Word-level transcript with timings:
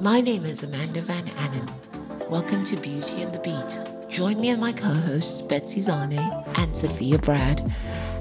My 0.00 0.22
name 0.22 0.46
is 0.46 0.62
Amanda 0.62 1.02
Van 1.02 1.26
Annen. 1.26 2.30
Welcome 2.30 2.64
to 2.64 2.76
Beauty 2.76 3.20
and 3.20 3.32
the 3.32 3.38
Beat. 3.40 4.10
Join 4.10 4.40
me 4.40 4.48
and 4.48 4.58
my 4.58 4.72
co 4.72 4.88
hosts, 4.88 5.42
Betsy 5.42 5.82
Zane 5.82 6.18
and 6.56 6.74
Sophia 6.74 7.18
Brad, 7.18 7.70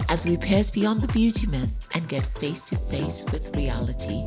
as 0.09 0.25
we 0.25 0.35
pierce 0.35 0.69
beyond 0.69 0.99
the 0.99 1.07
beauty 1.07 1.47
myth 1.47 1.87
and 1.95 2.09
get 2.09 2.25
face 2.37 2.63
to 2.63 2.75
face 2.75 3.23
with 3.31 3.55
reality. 3.55 4.25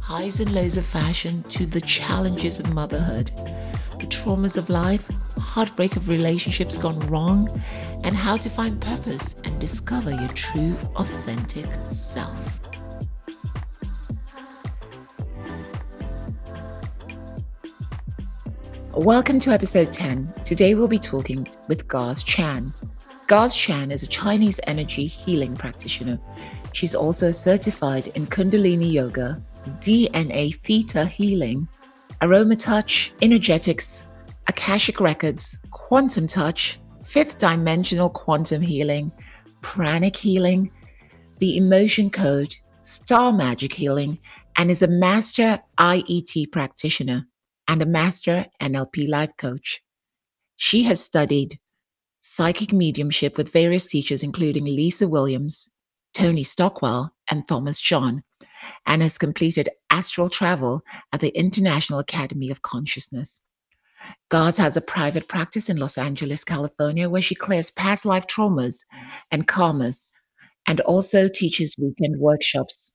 Highs 0.00 0.40
and 0.40 0.54
lows 0.54 0.78
of 0.78 0.86
fashion 0.86 1.42
to 1.50 1.66
the 1.66 1.82
challenges 1.82 2.58
of 2.58 2.72
motherhood, 2.72 3.30
the 3.98 4.06
traumas 4.06 4.56
of 4.56 4.70
life, 4.70 5.06
heartbreak 5.36 5.96
of 5.96 6.08
relationships 6.08 6.78
gone 6.78 6.98
wrong, 7.10 7.60
and 8.04 8.16
how 8.16 8.38
to 8.38 8.48
find 8.48 8.80
purpose 8.80 9.36
and 9.44 9.60
discover 9.60 10.12
your 10.12 10.28
true, 10.28 10.74
authentic 10.96 11.66
self. 11.88 12.59
Welcome 19.00 19.40
to 19.40 19.50
episode 19.50 19.94
10. 19.94 20.30
Today 20.44 20.74
we'll 20.74 20.86
be 20.86 20.98
talking 20.98 21.48
with 21.68 21.88
Gaz 21.88 22.22
Chan. 22.22 22.74
Gaz 23.28 23.56
Chan 23.56 23.90
is 23.90 24.02
a 24.02 24.06
Chinese 24.06 24.60
energy 24.66 25.06
healing 25.06 25.56
practitioner. 25.56 26.20
She's 26.74 26.94
also 26.94 27.30
certified 27.30 28.08
in 28.08 28.26
Kundalini 28.26 28.92
Yoga, 28.92 29.42
DNA 29.78 30.54
Theta 30.60 31.06
healing, 31.06 31.66
aroma 32.20 32.56
touch, 32.56 33.10
energetics, 33.22 34.06
Akashic 34.48 35.00
records, 35.00 35.58
quantum 35.70 36.26
touch, 36.26 36.78
fifth 37.02 37.38
dimensional 37.38 38.10
quantum 38.10 38.60
healing, 38.60 39.10
pranic 39.62 40.14
healing, 40.14 40.70
the 41.38 41.56
emotion 41.56 42.10
code, 42.10 42.54
star 42.82 43.32
magic 43.32 43.72
healing, 43.72 44.18
and 44.58 44.70
is 44.70 44.82
a 44.82 44.88
master 44.88 45.58
IET 45.78 46.52
practitioner 46.52 47.26
and 47.70 47.82
a 47.82 47.86
master 47.86 48.44
NLP 48.60 49.08
life 49.08 49.30
coach. 49.38 49.80
She 50.56 50.82
has 50.82 51.00
studied 51.00 51.60
psychic 52.18 52.72
mediumship 52.72 53.36
with 53.36 53.52
various 53.52 53.86
teachers, 53.86 54.24
including 54.24 54.64
Lisa 54.64 55.06
Williams, 55.06 55.70
Tony 56.12 56.42
Stockwell, 56.42 57.14
and 57.30 57.46
Thomas 57.46 57.80
John, 57.80 58.24
and 58.86 59.02
has 59.02 59.18
completed 59.18 59.68
astral 59.88 60.28
travel 60.28 60.82
at 61.12 61.20
the 61.20 61.28
International 61.28 62.00
Academy 62.00 62.50
of 62.50 62.62
Consciousness. 62.62 63.40
Gaz 64.32 64.56
has 64.56 64.76
a 64.76 64.80
private 64.80 65.28
practice 65.28 65.68
in 65.68 65.76
Los 65.76 65.96
Angeles, 65.96 66.42
California, 66.42 67.08
where 67.08 67.22
she 67.22 67.36
clears 67.36 67.70
past 67.70 68.04
life 68.04 68.26
traumas 68.26 68.80
and 69.30 69.46
karmas 69.46 70.08
and 70.66 70.80
also 70.80 71.28
teaches 71.28 71.76
weekend 71.78 72.18
workshops. 72.18 72.90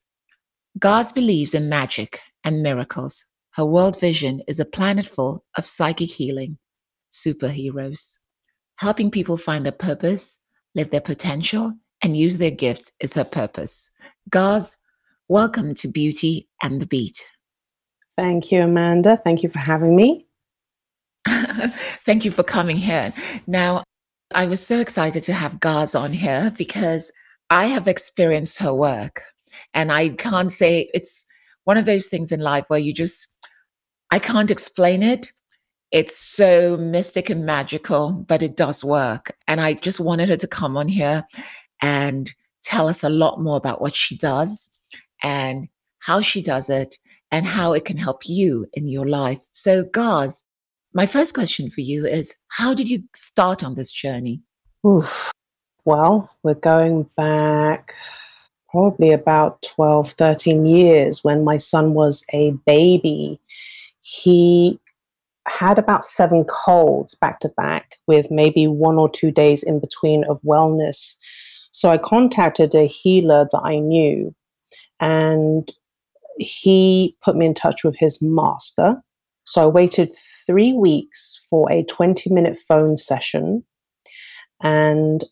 Gaz 0.78 1.14
believes 1.14 1.56
in 1.56 1.70
magic 1.70 2.20
and 2.44 2.62
miracles. 2.62 3.24
Her 3.56 3.66
world 3.66 3.98
vision 3.98 4.42
is 4.50 4.60
a 4.60 4.66
planet 4.66 5.06
full 5.06 5.46
of 5.58 5.66
psychic 5.66 6.10
healing 6.10 6.58
superheroes. 7.10 8.20
Helping 8.76 9.10
people 9.10 9.38
find 9.38 9.64
their 9.64 9.72
purpose, 9.72 10.42
live 10.76 10.90
their 10.90 11.00
potential, 11.00 11.74
and 12.02 12.18
use 12.18 12.38
their 12.38 12.52
gifts 12.52 12.92
is 13.00 13.14
her 13.14 13.24
purpose. 13.24 13.90
Gaz, 14.30 14.76
welcome 15.30 15.74
to 15.76 15.88
Beauty 15.88 16.50
and 16.64 16.82
the 16.82 16.86
Beat. 16.86 17.26
Thank 18.18 18.52
you, 18.52 18.62
Amanda. 18.62 19.22
Thank 19.24 19.42
you 19.42 19.48
for 19.48 19.60
having 19.60 19.96
me. 19.96 20.28
Thank 22.06 22.26
you 22.26 22.32
for 22.32 22.44
coming 22.44 22.76
here. 22.76 23.14
Now, 23.48 23.86
I 24.34 24.48
was 24.48 24.60
so 24.60 24.82
excited 24.82 25.24
to 25.24 25.34
have 25.34 25.62
Gaz 25.62 25.96
on 25.96 26.12
here 26.12 26.54
because 26.58 27.10
I 27.50 27.68
have 27.68 27.88
experienced 27.88 28.58
her 28.58 28.74
work. 28.74 29.22
And 29.74 29.94
I 29.94 30.10
can't 30.10 30.52
say 30.52 30.90
it's 30.94 31.26
one 31.66 31.78
of 31.78 31.86
those 31.86 32.08
things 32.08 32.32
in 32.32 32.40
life 32.40 32.66
where 32.68 32.80
you 32.80 32.94
just 32.94 33.35
I 34.16 34.20
can't 34.20 34.50
explain 34.50 35.04
it. 35.04 35.34
It's 35.92 36.18
so 36.18 36.78
mystic 36.78 37.30
and 37.30 37.46
magical, 37.46 38.14
but 38.14 38.42
it 38.42 38.56
does 38.56 38.82
work. 38.82 39.36
And 39.46 39.60
I 39.60 39.74
just 39.74 40.00
wanted 40.00 40.30
her 40.30 40.38
to 40.38 40.48
come 40.48 40.78
on 40.78 40.88
here 40.88 41.28
and 41.82 42.34
tell 42.64 42.88
us 42.88 43.04
a 43.04 43.10
lot 43.10 43.42
more 43.42 43.58
about 43.58 43.82
what 43.82 43.94
she 43.94 44.18
does 44.18 44.72
and 45.22 45.68
how 46.00 46.22
she 46.22 46.42
does 46.42 46.70
it 46.70 46.98
and 47.30 47.46
how 47.46 47.74
it 47.74 47.84
can 47.84 47.98
help 47.98 48.22
you 48.26 48.66
in 48.72 48.88
your 48.88 49.06
life. 49.06 49.42
So, 49.52 49.84
Gaz, 49.84 50.46
my 50.94 51.06
first 51.06 51.34
question 51.34 51.70
for 51.70 51.82
you 51.82 52.06
is 52.06 52.34
how 52.48 52.74
did 52.74 52.88
you 52.88 53.04
start 53.18 53.66
on 53.66 53.76
this 53.76 53.92
journey? 53.92 54.42
Oof. 54.88 55.34
Well, 55.84 56.32
we're 56.42 56.54
going 56.54 57.10
back 57.18 57.94
probably 58.70 59.12
about 59.12 59.62
12, 59.76 60.12
13 60.12 60.66
years 60.66 61.22
when 61.22 61.44
my 61.44 61.58
son 61.58 61.94
was 61.94 62.24
a 62.32 62.52
baby 62.66 63.42
he 64.08 64.80
had 65.48 65.80
about 65.80 66.06
seven 66.06 66.44
colds 66.44 67.16
back 67.16 67.40
to 67.40 67.50
back 67.50 67.96
with 68.06 68.30
maybe 68.30 68.68
one 68.68 68.98
or 68.98 69.10
two 69.10 69.32
days 69.32 69.64
in 69.64 69.80
between 69.80 70.24
of 70.26 70.40
wellness. 70.44 71.16
So 71.72 71.90
I 71.90 71.98
contacted 71.98 72.76
a 72.76 72.86
healer 72.86 73.48
that 73.52 73.62
I 73.64 73.80
knew 73.80 74.36
and 75.00 75.74
he 76.38 77.18
put 77.24 77.36
me 77.36 77.48
in 77.48 77.56
touch 77.56 77.84
with 77.84 77.96
his 77.98 78.22
master. 78.22 79.02
So 79.44 79.64
I 79.64 79.68
waited 79.68 80.12
three 80.46 80.74
weeks 80.74 81.40
for 81.50 81.72
a 81.72 81.84
20 81.86 82.32
minute 82.32 82.60
phone 82.60 82.98
session. 82.98 83.64
And 84.62 85.26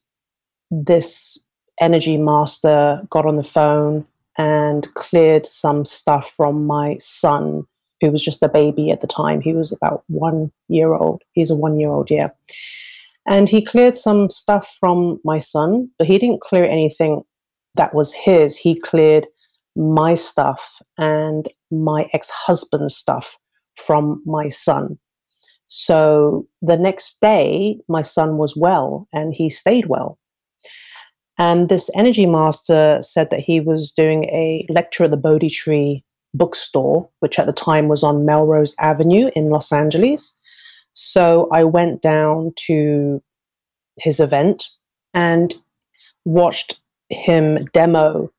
this 0.72 1.38
energy 1.80 2.18
master 2.18 3.04
got 3.12 3.28
on 3.28 3.36
the 3.36 3.44
phone 3.44 4.08
and 4.40 4.92
cleared 4.96 5.46
some 5.46 5.86
stuff 5.86 6.34
from 6.36 6.66
my 6.66 6.98
son 6.98 7.68
who 8.04 8.12
was 8.12 8.22
just 8.22 8.44
a 8.44 8.50
baby 8.50 8.92
at 8.92 9.00
the 9.00 9.08
time. 9.08 9.40
He 9.40 9.54
was 9.54 9.72
about 9.72 10.04
one 10.08 10.52
year 10.68 10.94
old. 10.94 11.22
He's 11.32 11.50
a 11.50 11.56
one 11.56 11.80
year 11.80 11.90
old, 11.90 12.12
yeah. 12.12 12.32
And 13.26 13.48
he 13.48 13.62
cleared 13.62 13.96
some 13.96 14.30
stuff 14.30 14.76
from 14.78 15.22
my 15.24 15.40
son, 15.40 15.90
but 15.98 16.06
he 16.06 16.18
didn't 16.18 16.42
clear 16.42 16.66
anything 16.66 17.24
that 17.76 17.96
was 17.96 18.12
his. 18.12 18.58
He 18.58 18.78
cleared 18.78 19.26
my 19.78 20.16
stuff 20.16 20.82
and 20.98 21.48
my 21.72 22.10
ex 22.12 22.30
husband's 22.30 22.94
stuff 22.94 23.38
from 23.78 24.22
my 24.26 24.50
son. 24.50 25.00
So 25.68 26.46
the 26.62 26.76
next 26.76 27.22
day, 27.22 27.80
my 27.88 28.02
son 28.02 28.38
was 28.38 28.54
well 28.58 29.08
and 29.14 29.34
he 29.34 29.50
stayed 29.50 29.86
well. 29.86 30.20
And 31.38 31.70
this 31.70 31.90
energy 31.96 32.26
master 32.26 33.00
said 33.02 33.30
that 33.30 33.40
he 33.40 33.62
was 33.62 33.92
doing 33.92 34.26
a 34.26 34.68
lecture 34.70 35.06
at 35.06 35.12
the 35.12 35.18
Bodhi 35.18 35.50
Tree 35.50 36.04
bookstore, 36.34 37.10
which 37.20 37.40
at 37.40 37.46
the 37.46 37.54
time 37.54 37.88
was 37.88 38.04
on 38.04 38.26
Melrose 38.26 38.76
Avenue 38.80 39.30
in 39.36 39.50
Los 39.50 39.72
Angeles. 39.72 40.36
So 40.94 41.48
I 41.52 41.64
went 41.64 42.02
down 42.02 42.54
to 42.68 43.22
his 43.98 44.20
event 44.20 44.68
and 45.14 45.54
watched 46.26 46.80
him 47.10 47.66
demo 47.74 48.32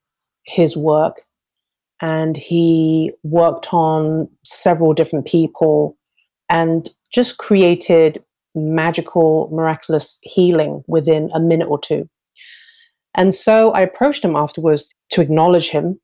his 0.44 0.76
work. 0.76 1.22
And 2.00 2.36
he 2.36 3.12
worked 3.22 3.72
on 3.72 4.28
several 4.44 4.92
different 4.92 5.26
people 5.26 5.96
and 6.50 6.90
just 7.12 7.38
created 7.38 8.22
magical, 8.54 9.48
miraculous 9.52 10.18
healing 10.22 10.84
within 10.86 11.30
a 11.34 11.40
minute 11.40 11.66
or 11.66 11.78
two. 11.78 12.08
And 13.14 13.34
so 13.34 13.70
I 13.70 13.80
approached 13.80 14.24
him 14.24 14.36
afterwards 14.36 14.92
to 15.10 15.20
acknowledge 15.20 15.70
him 15.70 16.00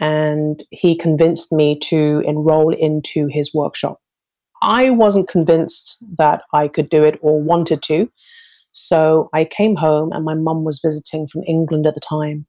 and 0.00 0.64
he 0.70 0.96
convinced 0.96 1.52
me 1.52 1.78
to 1.80 2.22
enroll 2.26 2.74
into 2.74 3.26
his 3.28 3.54
workshop. 3.54 4.00
I 4.62 4.90
wasn't 4.90 5.28
convinced 5.28 5.96
that 6.18 6.42
I 6.52 6.68
could 6.68 6.88
do 6.88 7.04
it 7.04 7.18
or 7.22 7.40
wanted 7.40 7.82
to. 7.84 8.10
So 8.72 9.30
I 9.32 9.44
came 9.44 9.76
home, 9.76 10.12
and 10.12 10.24
my 10.24 10.34
mum 10.34 10.64
was 10.64 10.80
visiting 10.84 11.26
from 11.26 11.42
England 11.46 11.86
at 11.86 11.94
the 11.94 12.00
time. 12.00 12.46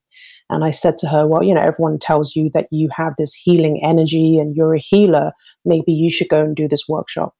And 0.49 0.63
I 0.63 0.71
said 0.71 0.97
to 0.99 1.07
her, 1.07 1.27
Well, 1.27 1.43
you 1.43 1.53
know, 1.53 1.61
everyone 1.61 1.99
tells 1.99 2.35
you 2.35 2.49
that 2.53 2.67
you 2.71 2.89
have 2.95 3.13
this 3.17 3.33
healing 3.33 3.81
energy 3.83 4.37
and 4.37 4.55
you're 4.55 4.75
a 4.75 4.79
healer. 4.79 5.31
Maybe 5.65 5.91
you 5.91 6.09
should 6.09 6.29
go 6.29 6.41
and 6.41 6.55
do 6.55 6.67
this 6.67 6.87
workshop. 6.87 7.33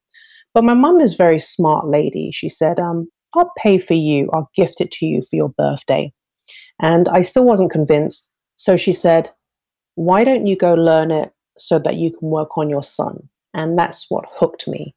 But 0.53 0.63
my 0.63 0.73
mum 0.73 0.99
is 0.99 1.13
a 1.13 1.17
very 1.17 1.39
smart 1.39 1.87
lady. 1.87 2.31
She 2.31 2.49
said, 2.49 2.79
um, 2.79 3.09
I'll 3.35 3.51
pay 3.57 3.77
for 3.77 3.93
you, 3.93 4.29
I'll 4.33 4.49
gift 4.55 4.81
it 4.81 4.91
to 4.93 5.05
you 5.05 5.21
for 5.21 5.35
your 5.35 5.49
birthday. 5.49 6.11
And 6.81 7.07
I 7.09 7.21
still 7.21 7.45
wasn't 7.45 7.71
convinced. 7.71 8.31
So 8.55 8.75
she 8.75 8.93
said, 8.93 9.31
why 9.97 10.23
don't 10.23 10.45
you 10.45 10.55
go 10.55 10.75
learn 10.75 11.09
it 11.09 11.33
so 11.57 11.79
that 11.79 11.95
you 11.95 12.15
can 12.15 12.29
work 12.29 12.57
on 12.57 12.69
your 12.69 12.83
son? 12.83 13.27
And 13.53 13.77
that's 13.77 14.05
what 14.09 14.25
hooked 14.31 14.67
me. 14.67 14.93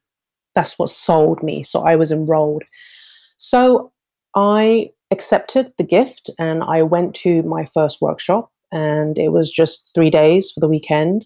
That's 0.53 0.77
what 0.77 0.89
sold 0.89 1.41
me. 1.41 1.63
So 1.63 1.81
I 1.81 1.95
was 1.95 2.11
enrolled. 2.11 2.63
So 3.37 3.91
I 4.35 4.91
accepted 5.09 5.73
the 5.77 5.83
gift 5.83 6.29
and 6.37 6.63
I 6.63 6.83
went 6.83 7.15
to 7.15 7.41
my 7.43 7.65
first 7.65 7.99
workshop, 7.99 8.51
and 8.71 9.17
it 9.17 9.29
was 9.29 9.51
just 9.51 9.89
three 9.95 10.11
days 10.11 10.51
for 10.51 10.59
the 10.59 10.69
weekend. 10.69 11.25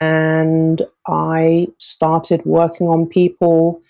And 0.00 0.82
I 1.06 1.68
started 1.78 2.44
working 2.44 2.88
on 2.88 3.06
people 3.06 3.80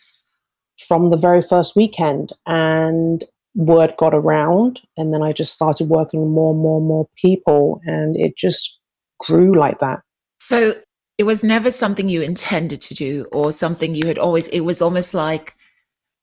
from 0.86 1.08
the 1.08 1.16
very 1.16 1.40
first 1.40 1.74
weekend. 1.74 2.32
And 2.46 3.24
word 3.54 3.94
got 3.96 4.14
around, 4.14 4.80
and 4.96 5.14
then 5.14 5.22
I 5.22 5.32
just 5.32 5.54
started 5.54 5.88
working 5.88 6.28
more 6.28 6.52
and 6.52 6.60
more 6.60 6.78
and 6.78 6.86
more 6.88 7.08
people, 7.16 7.80
and 7.84 8.16
it 8.16 8.36
just 8.36 8.78
grew 9.20 9.54
like 9.54 9.78
that. 9.80 10.00
So 10.38 10.74
it 11.18 11.24
was 11.24 11.44
never 11.44 11.70
something 11.70 12.08
you 12.08 12.22
intended 12.22 12.80
to 12.82 12.94
do 12.94 13.26
or 13.32 13.52
something 13.52 13.94
you 13.94 14.06
had 14.06 14.18
always, 14.18 14.48
it 14.48 14.60
was 14.60 14.82
almost 14.82 15.14
like 15.14 15.54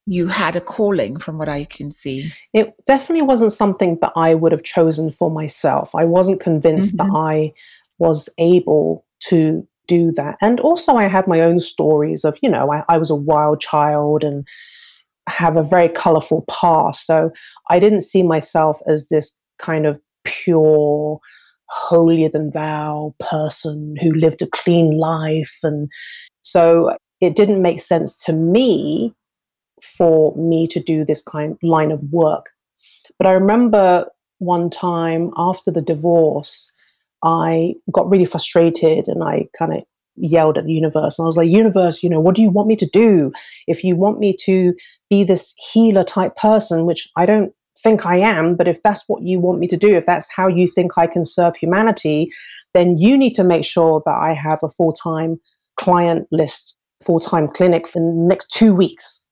you 0.06 0.28
had 0.28 0.56
a 0.56 0.62
calling 0.62 1.18
from 1.18 1.38
what 1.38 1.48
I 1.48 1.66
can 1.66 1.92
see. 1.92 2.32
It 2.54 2.74
definitely 2.88 3.22
wasn't 3.22 3.54
something 3.54 3.98
that 4.02 4.12
I 4.16 4.34
would 4.34 4.52
have 4.52 4.64
chosen 4.64 5.12
for 5.12 5.30
myself. 5.30 5.94
I 5.96 6.04
wasn't 6.06 6.42
convinced 6.42 6.98
mm-hmm. 6.98 7.12
that 7.12 7.18
I 7.18 7.54
was 8.00 8.28
able 8.38 9.06
to 9.28 9.66
do 9.88 10.12
that. 10.14 10.38
And 10.42 10.60
also, 10.60 10.96
I 10.96 11.08
had 11.08 11.28
my 11.28 11.42
own 11.42 11.60
stories 11.60 12.24
of, 12.24 12.38
you 12.42 12.50
know, 12.50 12.72
I, 12.72 12.84
I 12.90 12.98
was 12.98 13.10
a 13.10 13.16
wild 13.16 13.62
child 13.62 14.24
and 14.24 14.48
have 15.30 15.56
a 15.56 15.64
very 15.64 15.90
colorful 15.90 16.46
past. 16.50 17.06
So 17.06 17.32
I 17.70 17.80
didn't 17.80 18.02
see 18.02 18.24
myself 18.24 18.80
as 18.88 19.10
this 19.10 19.38
kind 19.60 19.86
of 19.86 20.00
pure, 20.24 21.20
holier 21.72 22.30
than 22.30 22.52
thou 22.52 23.16
person 23.20 23.96
who 24.02 24.12
lived 24.12 24.42
a 24.42 24.48
clean 24.48 24.92
life. 24.92 25.58
And 25.64 25.90
so 26.42 26.96
it 27.22 27.36
didn't 27.36 27.62
make 27.62 27.80
sense 27.80 28.18
to 28.26 28.34
me 28.34 29.14
for 29.82 30.36
me 30.36 30.68
to 30.68 30.80
do 30.80 31.06
this 31.06 31.22
kind 31.22 31.58
line 31.64 31.92
of 31.92 32.02
work. 32.12 32.50
But 33.18 33.28
I 33.28 33.32
remember 33.32 34.06
one 34.40 34.70
time 34.70 35.32
after 35.38 35.72
the 35.72 35.82
divorce, 35.82 36.72
I 37.24 37.76
got 37.92 38.10
really 38.10 38.26
frustrated 38.26 39.08
and 39.08 39.24
I 39.24 39.48
kind 39.58 39.74
of 39.74 39.84
yelled 40.18 40.58
at 40.58 40.66
the 40.66 40.74
universe 40.74 41.18
and 41.18 41.26
I 41.26 41.28
was 41.28 41.38
like, 41.38 41.48
Universe, 41.50 42.04
you 42.04 42.10
know, 42.10 42.20
what 42.20 42.36
do 42.36 42.42
you 42.42 42.50
want 42.50 42.68
me 42.68 42.76
to 42.76 42.86
do? 42.86 43.32
If 43.68 43.84
you 43.84 43.96
want 43.96 44.20
me 44.20 44.36
to 44.42 44.74
be 45.10 45.24
this 45.24 45.54
healer 45.72 46.04
type 46.04 46.36
person, 46.36 46.86
which 46.86 47.08
I 47.16 47.26
don't 47.26 47.54
think 47.82 48.06
I 48.06 48.18
am, 48.18 48.56
but 48.56 48.68
if 48.68 48.82
that's 48.84 49.08
what 49.08 49.24
you 49.24 49.40
want 49.40 49.60
me 49.60 49.68
to 49.68 49.78
do, 49.78 49.96
if 49.96 50.06
that's 50.06 50.32
how 50.32 50.48
you 50.48 50.68
think 50.68 50.98
I 50.98 51.08
can 51.08 51.26
serve 51.26 51.56
humanity, 51.56 52.32
then 52.74 52.98
you 52.98 53.18
need 53.18 53.34
to 53.36 53.44
make 53.44 53.66
sure 53.66 54.02
that 54.06 54.16
I 54.16 54.34
have 54.34 54.60
a 54.64 54.70
full 54.70 54.94
time 54.94 55.40
client 55.78 56.28
list, 56.32 56.78
full 57.04 57.20
time 57.20 57.48
clinic 57.48 57.88
for 57.88 58.00
the 58.00 58.06
next 58.06 58.52
two 58.52 58.74
weeks. 58.74 59.24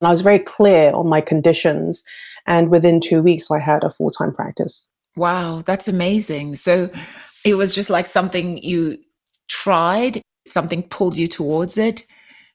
And 0.00 0.08
I 0.08 0.10
was 0.10 0.20
very 0.20 0.40
clear 0.40 0.92
on 0.92 1.06
my 1.06 1.20
conditions. 1.20 2.02
And 2.46 2.70
within 2.70 3.00
two 3.00 3.22
weeks, 3.22 3.50
I 3.50 3.60
had 3.60 3.84
a 3.84 3.90
full 3.90 4.10
time 4.10 4.34
practice. 4.34 4.86
Wow, 5.16 5.62
that's 5.64 5.88
amazing. 5.88 6.56
So 6.56 6.90
it 7.44 7.54
was 7.54 7.72
just 7.72 7.90
like 7.90 8.06
something 8.06 8.58
you 8.62 8.98
tried, 9.48 10.22
something 10.46 10.82
pulled 10.82 11.16
you 11.16 11.28
towards 11.28 11.78
it. 11.78 12.06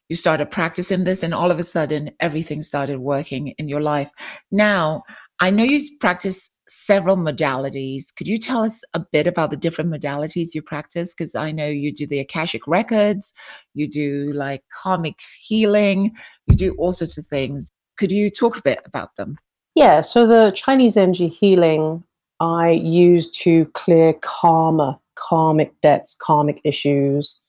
You 0.10 0.16
started 0.16 0.50
practicing 0.50 1.04
this, 1.04 1.22
and 1.22 1.34
all 1.34 1.52
of 1.52 1.60
a 1.60 1.64
sudden, 1.64 2.12
everything 2.22 2.62
started 2.62 3.00
working 3.00 3.50
in 3.58 3.68
your 3.68 3.82
life. 3.82 4.10
Now, 4.52 5.04
I 5.40 5.52
know 5.52 5.64
you 5.64 5.80
practice 6.00 6.50
several 6.68 7.16
modalities. 7.16 8.06
Could 8.16 8.28
you 8.28 8.40
tell 8.40 8.64
us 8.64 8.82
a 8.94 9.00
bit 9.00 9.28
about 9.28 9.52
the 9.52 9.58
different 9.58 9.92
modalities 9.92 10.50
you 10.54 10.62
practice? 10.62 11.14
Because 11.14 11.36
I 11.36 11.52
know 11.52 11.68
you 11.68 11.94
do 11.94 12.08
the 12.08 12.20
Akashic 12.20 12.68
Records, 12.68 13.34
you 13.74 13.88
do 13.88 14.34
like 14.34 14.64
karmic 14.82 15.20
healing, 15.42 16.16
you 16.48 16.56
do 16.56 16.76
all 16.78 16.92
sorts 16.92 17.18
of 17.18 17.28
things. 17.28 17.72
Could 17.98 18.12
you 18.12 18.30
talk 18.30 18.58
a 18.58 18.62
bit 18.62 18.82
about 18.86 19.16
them? 19.16 19.38
Yeah, 19.76 20.02
so 20.02 20.26
the 20.26 20.52
Chinese 20.56 20.98
energy 20.98 21.28
healing 21.28 22.04
I 22.40 22.72
use 22.72 23.30
to 23.40 23.66
clear 23.74 24.14
karma, 24.14 25.00
karmic 25.16 25.80
debts, 25.82 26.16
karmic 26.20 26.62
issues, 26.64 27.40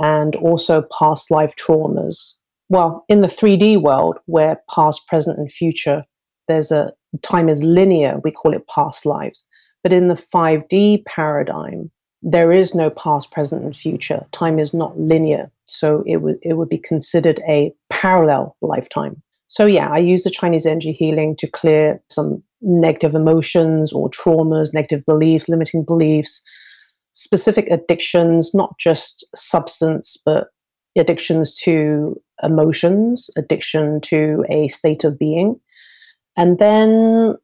and 0.00 0.36
also 0.36 0.82
past 0.96 1.30
life 1.30 1.54
traumas. 1.56 2.34
Well, 2.68 3.04
in 3.08 3.20
the 3.20 3.28
3D 3.28 3.80
world, 3.80 4.18
where 4.26 4.62
past, 4.68 5.06
present, 5.06 5.38
and 5.38 5.50
future, 5.50 6.04
there's 6.48 6.70
a 6.70 6.92
time 7.22 7.48
is 7.48 7.62
linear, 7.62 8.20
we 8.24 8.30
call 8.30 8.52
it 8.54 8.66
past 8.68 9.06
lives. 9.06 9.44
But 9.82 9.92
in 9.92 10.08
the 10.08 10.14
5D 10.14 11.04
paradigm, 11.04 11.90
there 12.22 12.52
is 12.52 12.74
no 12.74 12.88
past, 12.90 13.30
present, 13.30 13.62
and 13.64 13.76
future. 13.76 14.24
Time 14.32 14.58
is 14.58 14.72
not 14.72 14.98
linear. 14.98 15.50
So 15.66 16.02
it 16.06 16.18
would 16.18 16.38
it 16.42 16.54
would 16.54 16.68
be 16.68 16.78
considered 16.78 17.40
a 17.48 17.72
parallel 17.90 18.56
lifetime. 18.62 19.22
So 19.48 19.66
yeah, 19.66 19.90
I 19.90 19.98
use 19.98 20.24
the 20.24 20.30
Chinese 20.30 20.66
energy 20.66 20.92
healing 20.92 21.36
to 21.36 21.46
clear 21.46 22.02
some 22.08 22.42
negative 22.62 23.14
emotions 23.14 23.92
or 23.92 24.10
traumas, 24.10 24.72
negative 24.72 25.04
beliefs, 25.04 25.48
limiting 25.48 25.84
beliefs, 25.84 26.42
specific 27.12 27.68
addictions, 27.70 28.54
not 28.54 28.78
just 28.78 29.24
substance, 29.36 30.16
but 30.24 30.48
addictions 30.98 31.56
to 31.56 32.20
emotions, 32.42 33.30
addiction 33.36 34.00
to 34.00 34.44
a 34.48 34.68
state 34.68 35.04
of 35.04 35.18
being. 35.18 35.60
And 36.36 36.58
then 36.58 37.36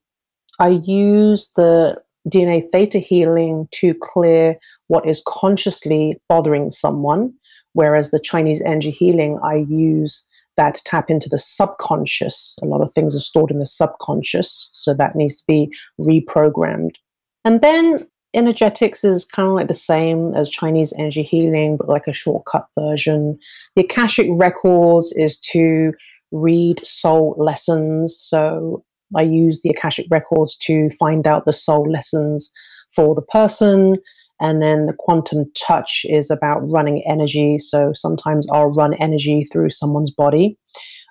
I 0.58 0.68
use 0.68 1.52
the 1.56 1.96
DNA 2.28 2.68
theta 2.70 2.98
healing 2.98 3.68
to 3.72 3.94
clear 4.00 4.56
what 4.88 5.06
is 5.08 5.22
consciously 5.26 6.20
bothering 6.28 6.70
someone, 6.70 7.32
whereas 7.72 8.10
the 8.10 8.20
Chinese 8.20 8.60
energy 8.60 8.90
healing, 8.90 9.38
I 9.42 9.64
use 9.68 10.26
that 10.56 10.80
tap 10.84 11.08
into 11.08 11.28
the 11.28 11.38
subconscious. 11.38 12.56
A 12.62 12.66
lot 12.66 12.82
of 12.82 12.92
things 12.92 13.14
are 13.14 13.20
stored 13.20 13.50
in 13.50 13.58
the 13.58 13.66
subconscious, 13.66 14.68
so 14.72 14.92
that 14.94 15.16
needs 15.16 15.36
to 15.36 15.44
be 15.46 15.72
reprogrammed. 15.98 16.96
And 17.44 17.62
then 17.62 17.98
energetics 18.34 19.02
is 19.02 19.24
kind 19.24 19.48
of 19.48 19.54
like 19.54 19.68
the 19.68 19.74
same 19.74 20.34
as 20.34 20.50
Chinese 20.50 20.92
energy 20.98 21.22
healing, 21.22 21.76
but 21.76 21.88
like 21.88 22.06
a 22.06 22.12
shortcut 22.12 22.66
version. 22.78 23.38
The 23.76 23.82
Akashic 23.82 24.28
Records 24.30 25.12
is 25.16 25.38
to 25.52 25.92
read 26.32 26.84
soul 26.84 27.34
lessons. 27.38 28.16
So 28.18 28.84
I 29.16 29.22
use 29.22 29.60
the 29.62 29.70
Akashic 29.70 30.06
Records 30.10 30.56
to 30.62 30.90
find 30.90 31.26
out 31.26 31.44
the 31.44 31.52
soul 31.52 31.90
lessons 31.90 32.50
for 32.94 33.14
the 33.14 33.22
person. 33.22 33.96
And 34.40 34.62
then 34.62 34.86
the 34.86 34.94
quantum 34.98 35.44
touch 35.66 36.06
is 36.08 36.30
about 36.30 36.60
running 36.60 37.02
energy. 37.08 37.58
So 37.58 37.92
sometimes 37.92 38.46
I'll 38.52 38.72
run 38.72 38.94
energy 38.94 39.42
through 39.44 39.70
someone's 39.70 40.10
body 40.10 40.56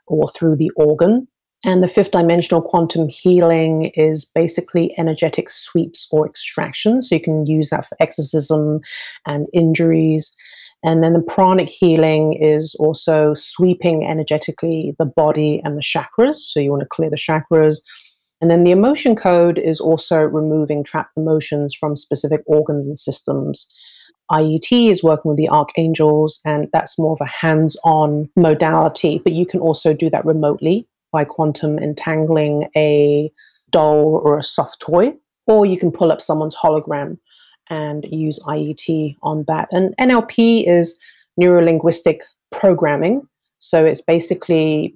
or 0.08 0.30
through 0.32 0.56
the 0.58 0.72
organ. 0.76 1.28
And 1.66 1.84
the 1.84 1.90
fifth 1.90 2.12
dimensional 2.12 2.62
quantum 2.62 3.10
healing 3.10 3.92
is 3.94 4.26
basically 4.26 4.96
energetic 4.98 5.50
sweeps 5.50 6.08
or 6.10 6.26
extractions. 6.26 7.10
So 7.10 7.16
you 7.16 7.22
can 7.22 7.46
use 7.46 7.70
that 7.70 7.86
for 7.86 7.98
exorcism 8.00 8.80
and 9.28 9.46
injuries. 9.54 10.34
And 10.84 11.04
then 11.04 11.14
the 11.14 11.22
pranic 11.22 11.68
healing 11.68 12.38
is 12.42 12.76
also 12.80 13.34
sweeping 13.34 14.06
energetically 14.06 14.96
the 14.98 15.06
body 15.06 15.62
and 15.64 15.78
the 15.78 15.82
chakras. 15.82 16.36
So 16.36 16.60
you 16.60 16.72
want 16.72 16.84
to 16.84 16.88
clear 16.90 17.10
the 17.10 17.18
chakras 17.18 17.80
and 18.42 18.50
then 18.50 18.64
the 18.64 18.72
emotion 18.72 19.16
code 19.16 19.58
is 19.58 19.80
also 19.80 20.18
removing 20.20 20.84
trapped 20.84 21.18
emotions 21.18 21.74
from 21.74 21.96
specific 21.96 22.42
organs 22.46 22.88
and 22.88 22.98
systems. 22.98 23.68
IET 24.32 24.90
is 24.90 25.04
working 25.04 25.30
with 25.30 25.38
the 25.38 25.50
archangels, 25.50 26.40
and 26.46 26.68
that's 26.72 27.00
more 27.00 27.14
of 27.14 27.22
a 27.22 27.26
hands 27.26 27.76
on 27.84 28.30
modality, 28.36 29.20
but 29.24 29.34
you 29.34 29.46
can 29.46 29.60
also 29.60 29.94
do 29.94 30.10
that 30.12 30.26
remotely 30.26 30.88
by 31.12 31.26
quantum 31.26 31.80
entangling 31.80 32.70
a 32.78 33.32
doll 33.72 34.22
or 34.24 34.38
a 34.38 34.44
soft 34.44 34.80
toy, 34.80 35.12
or 35.48 35.66
you 35.66 35.78
can 35.78 35.92
pull 35.92 36.12
up 36.12 36.22
someone's 36.22 36.56
hologram 36.56 37.18
and 37.70 38.06
use 38.12 38.40
IET 38.48 39.16
on 39.22 39.44
that. 39.48 39.68
And 39.72 39.96
NLP 39.98 40.68
is 40.68 40.98
neuro 41.38 41.64
linguistic 41.64 42.22
programming. 42.52 43.28
So 43.60 43.86
it's 43.86 44.02
basically 44.02 44.96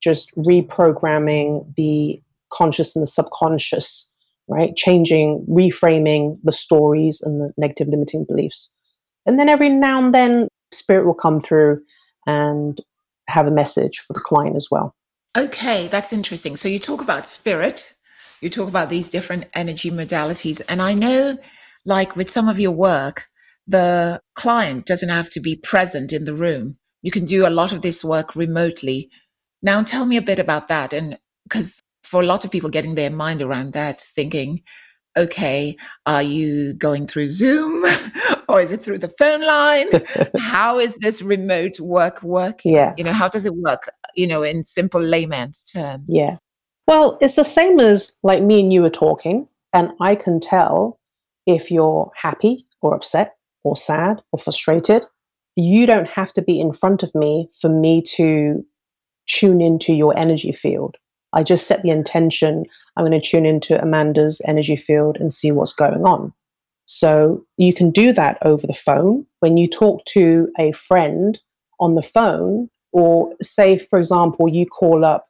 just 0.00 0.34
reprogramming 0.36 1.74
the 1.76 2.20
conscious 2.50 2.96
and 2.96 3.02
the 3.02 3.06
subconscious, 3.06 4.08
right? 4.48 4.74
Changing, 4.76 5.44
reframing 5.48 6.38
the 6.42 6.52
stories 6.52 7.20
and 7.20 7.40
the 7.40 7.52
negative 7.56 7.88
limiting 7.88 8.24
beliefs. 8.24 8.72
And 9.26 9.38
then 9.38 9.48
every 9.48 9.68
now 9.68 10.02
and 10.02 10.14
then, 10.14 10.48
spirit 10.72 11.06
will 11.06 11.14
come 11.14 11.40
through 11.40 11.82
and 12.26 12.80
have 13.28 13.46
a 13.46 13.50
message 13.50 13.98
for 13.98 14.12
the 14.12 14.20
client 14.20 14.56
as 14.56 14.68
well. 14.70 14.94
Okay, 15.36 15.88
that's 15.88 16.12
interesting. 16.12 16.56
So 16.56 16.68
you 16.68 16.78
talk 16.78 17.00
about 17.02 17.26
spirit, 17.26 17.94
you 18.40 18.48
talk 18.48 18.68
about 18.68 18.88
these 18.88 19.08
different 19.08 19.46
energy 19.54 19.90
modalities. 19.90 20.60
And 20.68 20.80
I 20.80 20.94
know, 20.94 21.36
like 21.84 22.16
with 22.16 22.30
some 22.30 22.48
of 22.48 22.60
your 22.60 22.72
work, 22.72 23.28
the 23.66 24.20
client 24.34 24.86
doesn't 24.86 25.08
have 25.08 25.28
to 25.30 25.40
be 25.40 25.56
present 25.56 26.12
in 26.12 26.24
the 26.24 26.34
room. 26.34 26.76
You 27.02 27.10
can 27.10 27.26
do 27.26 27.46
a 27.46 27.50
lot 27.50 27.72
of 27.72 27.82
this 27.82 28.02
work 28.02 28.34
remotely. 28.34 29.10
Now, 29.62 29.82
tell 29.82 30.06
me 30.06 30.16
a 30.16 30.22
bit 30.22 30.38
about 30.38 30.68
that. 30.68 30.92
And 30.92 31.18
because 31.44 31.82
for 32.02 32.22
a 32.22 32.26
lot 32.26 32.44
of 32.44 32.50
people 32.50 32.70
getting 32.70 32.94
their 32.94 33.10
mind 33.10 33.42
around 33.42 33.74
that, 33.74 34.00
thinking, 34.00 34.62
okay, 35.16 35.76
are 36.06 36.22
you 36.22 36.74
going 36.74 37.06
through 37.06 37.28
Zoom 37.28 37.84
or 38.48 38.60
is 38.60 38.72
it 38.72 38.82
through 38.82 38.98
the 38.98 39.12
phone 39.18 39.42
line? 39.42 39.88
how 40.38 40.78
is 40.78 40.96
this 40.96 41.20
remote 41.20 41.78
work 41.80 42.22
working? 42.22 42.74
Yeah. 42.74 42.94
You 42.96 43.04
know, 43.04 43.12
how 43.12 43.28
does 43.28 43.44
it 43.44 43.54
work, 43.54 43.90
you 44.14 44.26
know, 44.26 44.42
in 44.42 44.64
simple 44.64 45.00
layman's 45.00 45.64
terms? 45.64 46.06
Yeah. 46.08 46.36
Well, 46.86 47.18
it's 47.20 47.34
the 47.34 47.44
same 47.44 47.80
as 47.80 48.12
like 48.22 48.42
me 48.42 48.60
and 48.60 48.72
you 48.72 48.80
were 48.80 48.90
talking, 48.90 49.46
and 49.74 49.90
I 50.00 50.14
can 50.14 50.40
tell 50.40 50.98
if 51.48 51.70
you're 51.70 52.10
happy 52.14 52.64
or 52.80 52.94
upset 52.94 53.34
or 53.64 53.76
sad 53.76 54.22
or 54.30 54.38
frustrated. 54.38 55.04
You 55.56 55.86
don't 55.86 56.08
have 56.08 56.32
to 56.34 56.42
be 56.42 56.60
in 56.60 56.72
front 56.72 57.02
of 57.02 57.12
me 57.16 57.48
for 57.60 57.68
me 57.68 58.00
to 58.14 58.64
tune 59.26 59.60
into 59.60 59.92
your 59.92 60.16
energy 60.16 60.52
field 60.52 60.96
I 61.32 61.42
just 61.42 61.66
set 61.66 61.82
the 61.82 61.90
intention 61.90 62.64
I'm 62.96 63.04
going 63.04 63.18
to 63.18 63.26
tune 63.26 63.46
into 63.46 63.80
Amanda's 63.80 64.40
energy 64.46 64.76
field 64.76 65.16
and 65.20 65.32
see 65.32 65.52
what's 65.52 65.72
going 65.72 66.04
on. 66.04 66.32
So 66.86 67.44
you 67.58 67.74
can 67.74 67.90
do 67.90 68.12
that 68.14 68.38
over 68.42 68.66
the 68.66 68.72
phone. 68.72 69.26
When 69.40 69.56
you 69.56 69.68
talk 69.68 70.04
to 70.06 70.48
a 70.58 70.72
friend 70.72 71.38
on 71.80 71.94
the 71.94 72.02
phone, 72.02 72.70
or 72.92 73.34
say, 73.42 73.78
for 73.78 73.98
example, 73.98 74.48
you 74.48 74.64
call 74.64 75.04
up 75.04 75.26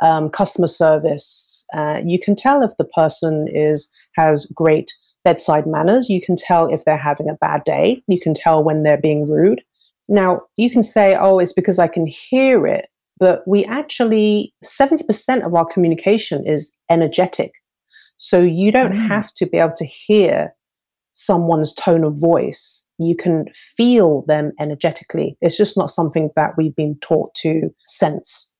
um, 0.00 0.30
customer 0.30 0.68
service, 0.68 1.66
uh, 1.76 1.98
you 2.04 2.20
can 2.20 2.36
tell 2.36 2.62
if 2.62 2.70
the 2.78 2.84
person 2.84 3.48
is 3.52 3.90
has 4.14 4.46
great 4.54 4.92
bedside 5.24 5.66
manners. 5.66 6.08
You 6.08 6.20
can 6.20 6.36
tell 6.36 6.72
if 6.72 6.84
they're 6.84 6.96
having 6.96 7.28
a 7.28 7.34
bad 7.40 7.64
day. 7.64 8.02
You 8.06 8.20
can 8.20 8.34
tell 8.34 8.62
when 8.62 8.82
they're 8.82 9.00
being 9.00 9.28
rude. 9.28 9.62
Now, 10.08 10.42
you 10.56 10.70
can 10.70 10.82
say, 10.82 11.16
oh, 11.18 11.38
it's 11.38 11.52
because 11.52 11.78
I 11.78 11.86
can 11.86 12.06
hear 12.06 12.66
it. 12.66 12.86
But 13.18 13.46
we 13.46 13.64
actually, 13.66 14.54
70% 14.64 15.46
of 15.46 15.54
our 15.54 15.66
communication 15.66 16.46
is 16.46 16.72
energetic. 16.90 17.52
So 18.16 18.40
you 18.40 18.72
don't 18.72 18.92
mm. 18.92 19.08
have 19.08 19.32
to 19.34 19.46
be 19.46 19.58
able 19.58 19.76
to 19.76 19.86
hear 19.86 20.54
someone's 21.12 21.72
tone 21.74 22.02
of 22.04 22.18
voice. 22.18 22.86
You 22.98 23.14
can 23.14 23.46
feel 23.54 24.24
them 24.26 24.52
energetically. 24.60 25.36
It's 25.40 25.56
just 25.56 25.76
not 25.76 25.90
something 25.90 26.30
that 26.34 26.52
we've 26.56 26.74
been 26.74 26.98
taught 27.00 27.34
to 27.36 27.70
sense. 27.86 28.50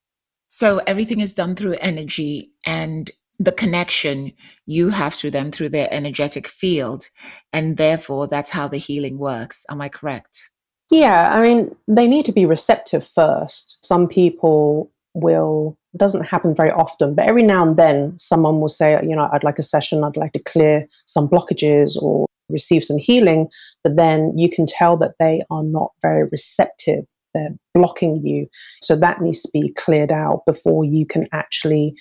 So 0.49 0.79
everything 0.87 1.21
is 1.21 1.33
done 1.33 1.55
through 1.55 1.77
energy 1.79 2.51
and 2.65 3.09
the 3.43 3.51
connection 3.51 4.31
you 4.67 4.89
have 4.89 5.17
to 5.17 5.31
them 5.31 5.51
through 5.51 5.69
their 5.69 5.87
energetic 5.91 6.47
field. 6.47 7.09
And 7.51 7.77
therefore, 7.77 8.27
that's 8.27 8.51
how 8.51 8.67
the 8.67 8.77
healing 8.77 9.17
works. 9.17 9.65
Am 9.69 9.81
I 9.81 9.89
correct? 9.89 10.49
Yeah, 10.91 11.33
I 11.33 11.41
mean, 11.41 11.75
they 11.87 12.07
need 12.07 12.25
to 12.25 12.31
be 12.33 12.45
receptive 12.45 13.07
first. 13.07 13.77
Some 13.81 14.07
people 14.07 14.91
will, 15.13 15.77
it 15.93 15.97
doesn't 15.97 16.25
happen 16.25 16.53
very 16.53 16.71
often, 16.71 17.15
but 17.15 17.25
every 17.25 17.43
now 17.43 17.67
and 17.67 17.77
then 17.77 18.17
someone 18.17 18.59
will 18.59 18.67
say, 18.67 18.99
you 19.01 19.15
know, 19.15 19.29
I'd 19.31 19.43
like 19.43 19.57
a 19.57 19.63
session, 19.63 20.03
I'd 20.03 20.17
like 20.17 20.33
to 20.33 20.39
clear 20.39 20.87
some 21.05 21.27
blockages 21.27 21.99
or 22.01 22.27
receive 22.49 22.83
some 22.83 22.97
healing. 22.97 23.47
But 23.83 23.95
then 23.95 24.37
you 24.37 24.51
can 24.51 24.67
tell 24.67 24.97
that 24.97 25.15
they 25.17 25.41
are 25.49 25.63
not 25.63 25.91
very 26.01 26.27
receptive. 26.31 27.05
They're 27.33 27.55
blocking 27.73 28.25
you. 28.25 28.47
So 28.81 28.95
that 28.97 29.21
needs 29.21 29.41
to 29.43 29.49
be 29.53 29.73
cleared 29.77 30.11
out 30.11 30.43
before 30.45 30.83
you 30.83 31.05
can 31.05 31.27
actually 31.31 31.95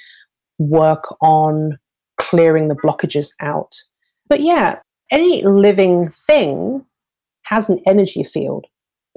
work 0.60 1.04
on 1.20 1.78
clearing 2.18 2.68
the 2.68 2.76
blockages 2.76 3.32
out. 3.40 3.82
But 4.28 4.40
yeah, 4.40 4.78
any 5.10 5.42
living 5.42 6.10
thing 6.10 6.84
has 7.44 7.68
an 7.68 7.80
energy 7.86 8.22
field. 8.22 8.66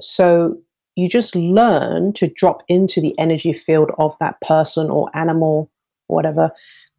So 0.00 0.56
you 0.96 1.08
just 1.08 1.36
learn 1.36 2.12
to 2.14 2.26
drop 2.26 2.62
into 2.66 3.00
the 3.00 3.16
energy 3.18 3.52
field 3.52 3.90
of 3.98 4.16
that 4.20 4.40
person 4.40 4.90
or 4.90 5.10
animal, 5.14 5.70
or 6.08 6.16
whatever, 6.16 6.50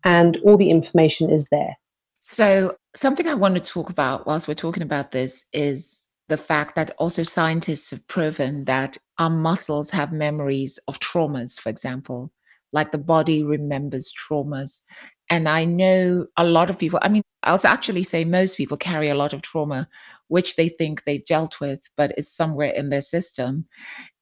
and 0.03 0.37
all 0.45 0.57
the 0.57 0.69
information 0.69 1.29
is 1.29 1.47
there. 1.49 1.75
So, 2.19 2.75
something 2.95 3.27
I 3.27 3.35
want 3.35 3.55
to 3.55 3.61
talk 3.61 3.89
about 3.89 4.25
whilst 4.25 4.47
we're 4.47 4.55
talking 4.55 4.83
about 4.83 5.11
this 5.11 5.45
is 5.53 6.07
the 6.27 6.37
fact 6.37 6.75
that 6.75 6.95
also 6.97 7.23
scientists 7.23 7.91
have 7.91 8.07
proven 8.07 8.65
that 8.65 8.97
our 9.19 9.29
muscles 9.29 9.91
have 9.91 10.11
memories 10.11 10.79
of 10.87 10.99
traumas, 10.99 11.59
for 11.59 11.69
example 11.69 12.31
like 12.75 12.91
the 12.91 12.97
body 12.99 13.41
remembers 13.41 14.13
traumas. 14.13 14.81
And 15.29 15.49
I 15.49 15.63
know 15.65 16.27
a 16.37 16.43
lot 16.43 16.69
of 16.69 16.77
people, 16.77 16.99
I 17.01 17.07
mean, 17.07 17.23
I'll 17.43 17.59
actually 17.63 18.03
say 18.03 18.25
most 18.25 18.57
people 18.57 18.77
carry 18.77 19.07
a 19.09 19.15
lot 19.15 19.33
of 19.33 19.41
trauma, 19.41 19.87
which 20.27 20.57
they 20.57 20.69
think 20.69 21.03
they've 21.03 21.25
dealt 21.25 21.59
with, 21.59 21.89
but 21.95 22.11
it's 22.17 22.35
somewhere 22.35 22.73
in 22.73 22.89
their 22.89 23.01
system. 23.01 23.65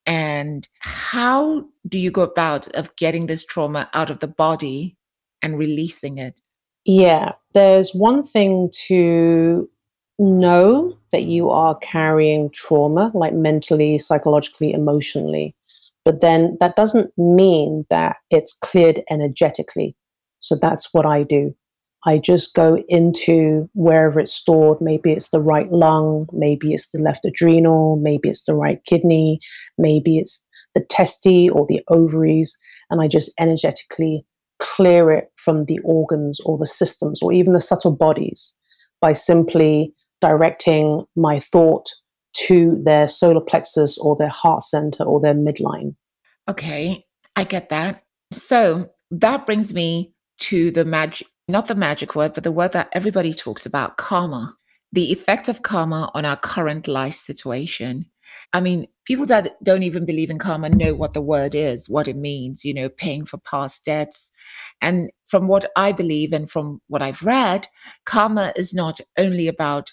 And 0.06 0.70
how 0.80 1.66
do 1.88 1.98
you 1.98 2.12
go 2.12 2.22
about 2.22 2.68
of 2.76 2.96
getting 2.96 3.26
this 3.26 3.44
trauma 3.44 3.90
out 3.94 4.10
of 4.10 4.20
the 4.20 4.28
body 4.28 4.96
and 5.42 5.58
releasing 5.58 6.20
it? 6.20 6.40
Yeah, 6.86 7.32
there's 7.54 7.96
one 7.96 8.24
thing 8.24 8.70
to 8.88 9.68
know 10.20 10.96
that 11.12 11.24
you 11.24 11.50
are 11.50 11.76
carrying 11.80 12.50
trauma, 12.52 13.12
like 13.16 13.34
mentally, 13.34 13.98
psychologically, 13.98 14.74
emotionally. 14.74 15.56
But 16.06 16.22
then 16.22 16.58
that 16.60 16.76
doesn't 16.76 17.12
mean 17.18 17.84
that 17.90 18.18
it's 18.30 18.54
cleared 18.62 19.02
energetically. 19.10 19.96
So 20.40 20.58
that's 20.62 20.94
what 20.94 21.06
I 21.06 21.24
do. 21.24 21.56
I 22.06 22.18
just 22.18 22.54
go 22.54 22.84
into 22.90 23.70
wherever 23.74 24.20
it's 24.20 24.34
stored. 24.34 24.82
Maybe 24.82 25.12
it's 25.14 25.30
the 25.30 25.40
right 25.40 25.72
lung, 25.72 26.28
maybe 26.34 26.74
it's 26.74 26.92
the 26.92 27.00
left 27.00 27.24
adrenal, 27.24 27.96
maybe 27.96 28.30
it's 28.30 28.44
the 28.44 28.56
right 28.56 28.84
kidney, 28.86 29.40
maybe 29.78 30.18
it's 30.18 30.46
the 30.76 30.82
testes 30.82 31.50
or 31.54 31.66
the 31.68 31.82
ovaries, 31.88 32.58
and 32.90 33.02
I 33.02 33.08
just 33.08 33.32
energetically 33.40 34.26
clear 34.60 35.12
it 35.12 35.32
from 35.38 35.66
the 35.66 35.80
organs 35.84 36.40
or 36.46 36.58
the 36.58 36.68
systems 36.68 37.22
or 37.22 37.32
even 37.32 37.54
the 37.54 37.62
subtle 37.62 37.92
bodies 37.92 38.54
by 39.02 39.14
simply 39.14 39.94
directing 40.22 41.06
my 41.16 41.40
thought 41.40 41.90
to 42.34 42.82
their 42.84 43.08
solar 43.08 43.42
plexus 43.42 43.98
or 43.98 44.16
their 44.16 44.30
heart 44.30 44.64
center 44.64 45.04
or 45.04 45.20
their 45.20 45.36
midline. 45.36 45.96
Okay, 46.50 47.06
I 47.36 47.44
get 47.44 47.70
that. 47.70 48.04
So 48.32 48.90
that 49.12 49.46
brings 49.46 49.74
me 49.74 50.14
to 50.40 50.72
the 50.72 50.86
magic, 50.86 51.28
not 51.48 51.68
the 51.68 51.76
magic 51.76 52.16
word, 52.16 52.34
but 52.34 52.44
the 52.44 52.52
word 52.52 52.74
that 52.74 52.90
everybody 52.94 53.34
talks 53.34 53.66
about 53.66 53.98
karma, 53.98 54.56
the 54.92 55.12
effect 55.12 55.48
of 55.48 55.62
karma 55.62 56.12
on 56.14 56.26
our 56.26 56.38
current 56.38 56.88
life 56.88 57.16
situation. 57.16 58.06
I 58.52 58.62
mean, 58.62 58.88
people 59.06 59.26
that 59.28 59.56
don't 59.64 59.84
even 59.84 60.06
believe 60.06 60.30
in 60.30 60.40
karma 60.40 60.70
know 60.70 60.94
what 60.94 61.14
the 61.14 61.22
word 61.22 61.56
is, 61.56 61.90
what 61.90 62.08
it 62.08 62.16
means, 62.16 62.64
you 62.64 62.74
know, 62.74 62.90
paying 62.90 63.26
for 63.26 63.38
past 63.38 63.86
debts. 63.86 64.32
And 64.82 65.12
from 65.26 65.48
what 65.48 65.72
I 65.76 65.92
believe 65.92 66.34
and 66.34 66.50
from 66.50 66.82
what 66.88 67.02
I've 67.02 67.24
read, 67.24 67.68
karma 68.06 68.54
is 68.56 68.74
not 68.74 69.00
only 69.18 69.48
about 69.48 69.92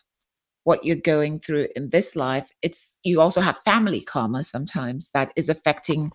what 0.64 0.85
you're 0.85 0.97
going 0.97 1.40
through 1.40 1.67
in 1.75 1.90
this 1.90 2.17
life 2.17 2.50
it's 2.62 2.99
you 3.02 3.21
also 3.21 3.40
have 3.40 3.59
family 3.64 4.00
karma 4.00 4.45
sometimes 4.45 5.11
that 5.14 5.33
is 5.37 5.49
affecting 5.49 6.11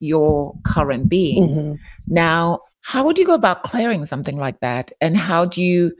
your 0.00 0.54
current 0.64 1.08
being. 1.08 1.48
Mm-hmm. 1.48 1.74
now 2.06 2.60
how 2.82 3.04
would 3.04 3.18
you 3.18 3.26
go 3.26 3.34
about 3.34 3.64
clearing 3.64 4.06
something 4.06 4.38
like 4.38 4.60
that? 4.60 4.92
And 5.00 5.16
how 5.16 5.44
do 5.44 5.60
you 5.60 5.92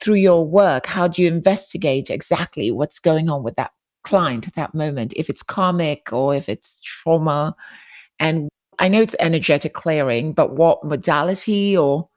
through 0.00 0.16
your 0.16 0.46
work 0.46 0.86
how 0.86 1.08
do 1.08 1.22
you 1.22 1.28
investigate 1.28 2.10
exactly 2.10 2.70
what's 2.70 2.98
going 2.98 3.28
on 3.30 3.42
with 3.42 3.56
that 3.56 3.72
client 4.04 4.46
at 4.46 4.54
that 4.54 4.74
moment? 4.74 5.12
If 5.16 5.30
it's 5.30 5.42
karmic 5.42 6.12
or 6.12 6.34
if 6.34 6.48
it's 6.48 6.80
trauma? 6.82 7.54
And 8.20 8.48
i 8.78 8.88
know 8.88 9.00
it's 9.00 9.16
energetic 9.20 9.72
clearing 9.72 10.32
but 10.32 10.54
what 10.56 10.84
modality 10.84 11.74
or 11.76 12.08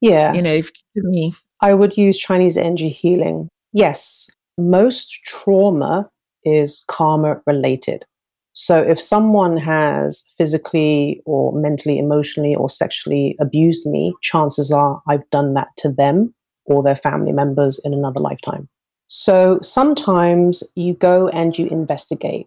yeah. 0.00 0.32
you 0.32 0.42
know 0.42 0.52
if 0.52 0.70
me 0.96 1.32
i 1.60 1.72
would 1.72 1.96
use 1.96 2.18
chinese 2.18 2.56
energy 2.56 2.88
healing. 2.88 3.48
Yes 3.72 4.28
most 4.58 5.12
trauma 5.24 6.08
is 6.44 6.82
karma 6.88 7.40
related. 7.46 8.04
So 8.52 8.80
if 8.80 9.00
someone 9.00 9.56
has 9.56 10.22
physically 10.38 11.20
or 11.26 11.52
mentally, 11.52 11.98
emotionally, 11.98 12.54
or 12.54 12.70
sexually 12.70 13.36
abused 13.40 13.84
me, 13.86 14.14
chances 14.22 14.70
are 14.70 15.02
I've 15.08 15.28
done 15.30 15.54
that 15.54 15.68
to 15.78 15.90
them 15.90 16.34
or 16.66 16.82
their 16.82 16.96
family 16.96 17.32
members 17.32 17.80
in 17.84 17.92
another 17.92 18.20
lifetime. 18.20 18.68
So 19.08 19.58
sometimes 19.60 20.62
you 20.76 20.94
go 20.94 21.28
and 21.28 21.58
you 21.58 21.66
investigate. 21.66 22.46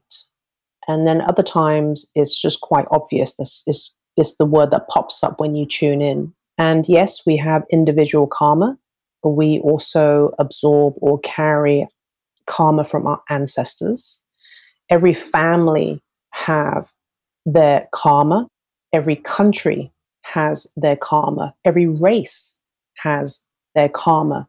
And 0.87 1.05
then 1.05 1.21
other 1.21 1.43
times 1.43 2.05
it's 2.15 2.41
just 2.41 2.61
quite 2.61 2.85
obvious. 2.89 3.35
This 3.35 3.63
is, 3.67 3.91
is 4.15 4.37
the 4.37 4.45
word 4.45 4.71
that 4.71 4.87
pops 4.87 5.23
up 5.23 5.39
when 5.39 5.55
you 5.55 5.65
tune 5.65 6.01
in. 6.01 6.33
And 6.57 6.87
yes, 6.87 7.25
we 7.25 7.35
have 7.37 7.65
individual 7.69 8.27
karma, 8.27 8.77
but 9.21 9.31
we 9.31 9.59
also 9.59 10.31
absorb 10.39 10.95
or 10.97 11.19
carry 11.19 11.85
karma 12.47 12.83
from 12.83 13.05
our 13.05 13.21
ancestors. 13.29 14.21
Every 14.89 15.13
family 15.13 16.01
have 16.31 16.91
their 17.45 17.87
karma. 17.93 18.47
Every 18.93 19.17
country 19.17 19.91
has 20.23 20.65
their 20.75 20.95
karma. 20.95 21.53
Every 21.65 21.87
race 21.87 22.55
has 22.97 23.39
their 23.75 23.89
karma. 23.89 24.47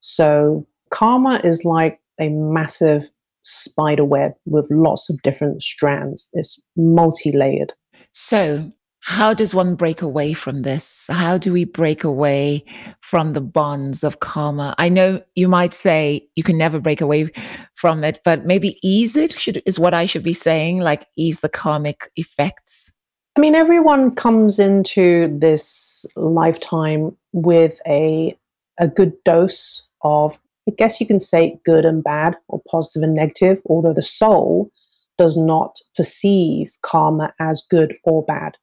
So 0.00 0.66
karma 0.90 1.40
is 1.42 1.64
like 1.64 1.98
a 2.20 2.28
massive 2.28 3.10
spider 3.42 4.04
web 4.04 4.32
with 4.46 4.66
lots 4.70 5.10
of 5.10 5.20
different 5.22 5.62
strands. 5.62 6.28
It's 6.32 6.60
multi-layered. 6.76 7.72
So 8.12 8.72
how 9.00 9.32
does 9.32 9.54
one 9.54 9.74
break 9.74 10.02
away 10.02 10.32
from 10.32 10.62
this? 10.62 11.06
How 11.08 11.38
do 11.38 11.52
we 11.52 11.64
break 11.64 12.04
away 12.04 12.64
from 13.00 13.32
the 13.32 13.40
bonds 13.40 14.02
of 14.02 14.20
karma? 14.20 14.74
I 14.78 14.88
know 14.88 15.22
you 15.34 15.48
might 15.48 15.72
say 15.72 16.28
you 16.36 16.42
can 16.42 16.58
never 16.58 16.80
break 16.80 17.00
away 17.00 17.30
from 17.74 18.04
it, 18.04 18.20
but 18.24 18.44
maybe 18.44 18.78
ease 18.82 19.16
it 19.16 19.38
should, 19.38 19.62
is 19.66 19.78
what 19.78 19.94
I 19.94 20.06
should 20.06 20.22
be 20.22 20.34
saying, 20.34 20.80
like 20.80 21.06
ease 21.16 21.40
the 21.40 21.48
karmic 21.48 22.10
effects. 22.16 22.92
I 23.36 23.40
mean, 23.40 23.54
everyone 23.54 24.14
comes 24.14 24.58
into 24.58 25.34
this 25.38 26.04
lifetime 26.16 27.16
with 27.32 27.80
a 27.86 28.36
a 28.80 28.86
good 28.86 29.12
dose 29.24 29.84
of, 30.02 30.38
I 30.68 30.72
guess 30.76 31.00
you 31.00 31.06
can 31.06 31.18
say, 31.18 31.58
good 31.64 31.84
and 31.84 32.02
bad, 32.02 32.36
or 32.48 32.62
positive 32.70 33.02
and 33.02 33.14
negative. 33.14 33.58
Although 33.66 33.94
the 33.94 34.02
soul 34.02 34.70
does 35.18 35.36
not 35.36 35.80
perceive 35.96 36.76
karma 36.82 37.32
as 37.40 37.62
good 37.70 37.96
or 38.04 38.24
bad 38.24 38.56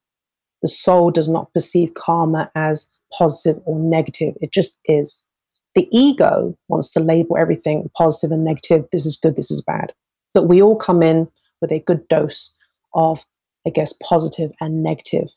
the 0.66 0.70
soul 0.70 1.12
does 1.12 1.28
not 1.28 1.52
perceive 1.54 1.94
karma 1.94 2.50
as 2.56 2.88
positive 3.16 3.62
or 3.66 3.78
negative. 3.78 4.34
It 4.40 4.50
just 4.50 4.80
is. 4.86 5.24
the 5.76 5.86
ego 5.92 6.56
wants 6.68 6.90
to 6.90 7.00
label 7.00 7.36
everything 7.36 7.88
positive 7.96 8.32
and 8.32 8.42
negative. 8.42 8.86
This 8.90 9.06
is 9.06 9.16
good, 9.16 9.36
this 9.36 9.50
is 9.50 9.60
bad. 9.60 9.92
But 10.34 10.48
we 10.48 10.60
all 10.60 10.74
come 10.74 11.02
in 11.02 11.28
with 11.60 11.70
a 11.70 11.80
good 11.80 12.08
dose 12.08 12.52
of, 12.94 13.24
I 13.66 13.70
guess, 13.70 13.92
positive 14.02 14.50
and 14.60 14.82
negative 14.82 15.28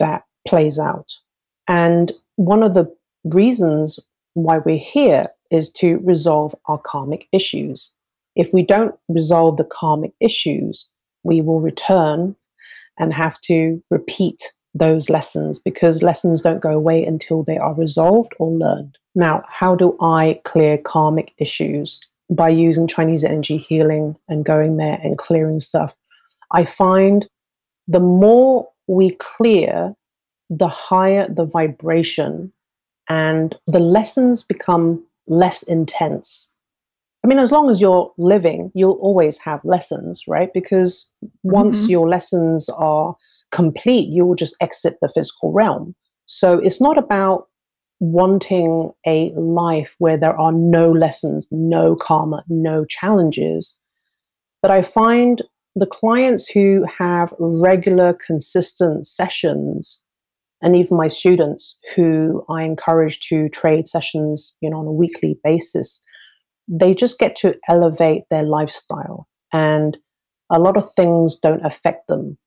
that 0.00 0.24
plays 0.48 0.78
out. 0.78 1.14
And 1.68 2.10
one 2.36 2.62
of 2.62 2.74
the 2.74 2.92
reasons 3.24 4.00
why 4.32 4.58
we're 4.58 4.78
here 4.78 5.28
is 5.50 5.70
to 5.72 5.98
resolve 5.98 6.54
our 6.66 6.78
karmic 6.78 7.28
issues. 7.32 7.92
If 8.34 8.52
we 8.52 8.62
don't 8.62 8.94
resolve 9.08 9.58
the 9.58 9.64
karmic 9.64 10.12
issues, 10.20 10.86
we 11.22 11.40
will 11.42 11.60
return 11.60 12.34
and 12.98 13.12
have 13.12 13.38
to 13.42 13.82
repeat 13.90 14.52
those 14.78 15.08
lessons 15.08 15.58
because 15.58 16.02
lessons 16.02 16.40
don't 16.40 16.60
go 16.60 16.70
away 16.70 17.04
until 17.04 17.42
they 17.42 17.56
are 17.56 17.74
resolved 17.74 18.32
or 18.38 18.50
learned. 18.50 18.98
Now, 19.14 19.44
how 19.48 19.74
do 19.74 19.96
I 20.00 20.40
clear 20.44 20.78
karmic 20.78 21.32
issues? 21.38 22.00
By 22.28 22.48
using 22.48 22.88
Chinese 22.88 23.24
energy 23.24 23.56
healing 23.56 24.18
and 24.28 24.44
going 24.44 24.76
there 24.76 24.98
and 25.02 25.16
clearing 25.16 25.60
stuff. 25.60 25.94
I 26.52 26.64
find 26.64 27.28
the 27.86 28.00
more 28.00 28.68
we 28.88 29.12
clear, 29.12 29.94
the 30.50 30.68
higher 30.68 31.28
the 31.28 31.44
vibration 31.44 32.52
and 33.08 33.56
the 33.66 33.78
lessons 33.78 34.42
become 34.42 35.04
less 35.28 35.62
intense. 35.62 36.50
I 37.24 37.28
mean, 37.28 37.38
as 37.38 37.50
long 37.50 37.70
as 37.70 37.80
you're 37.80 38.12
living, 38.18 38.70
you'll 38.74 38.98
always 39.00 39.38
have 39.38 39.64
lessons, 39.64 40.24
right? 40.28 40.52
Because 40.52 41.08
once 41.42 41.78
mm-hmm. 41.78 41.90
your 41.90 42.08
lessons 42.08 42.68
are 42.68 43.16
complete, 43.52 44.08
you 44.08 44.24
will 44.24 44.34
just 44.34 44.56
exit 44.60 44.96
the 45.00 45.08
physical 45.08 45.52
realm. 45.52 45.94
So 46.26 46.58
it's 46.58 46.80
not 46.80 46.98
about 46.98 47.46
wanting 48.00 48.90
a 49.06 49.32
life 49.36 49.94
where 49.98 50.18
there 50.18 50.38
are 50.38 50.52
no 50.52 50.92
lessons, 50.92 51.46
no 51.50 51.96
karma, 51.96 52.44
no 52.48 52.84
challenges. 52.84 53.76
But 54.60 54.70
I 54.70 54.82
find 54.82 55.42
the 55.74 55.86
clients 55.86 56.48
who 56.48 56.84
have 56.98 57.32
regular, 57.38 58.16
consistent 58.26 59.06
sessions, 59.06 60.02
and 60.62 60.74
even 60.74 60.96
my 60.96 61.08
students 61.08 61.78
who 61.94 62.44
I 62.48 62.62
encourage 62.62 63.20
to 63.28 63.48
trade 63.50 63.86
sessions, 63.86 64.54
you 64.60 64.70
know, 64.70 64.78
on 64.78 64.86
a 64.86 64.92
weekly 64.92 65.38
basis, 65.44 66.02
they 66.68 66.94
just 66.94 67.18
get 67.18 67.36
to 67.36 67.54
elevate 67.68 68.24
their 68.30 68.42
lifestyle. 68.42 69.28
And 69.52 69.96
a 70.50 70.58
lot 70.58 70.76
of 70.76 70.90
things 70.94 71.36
don't 71.36 71.64
affect 71.64 72.08
them 72.08 72.38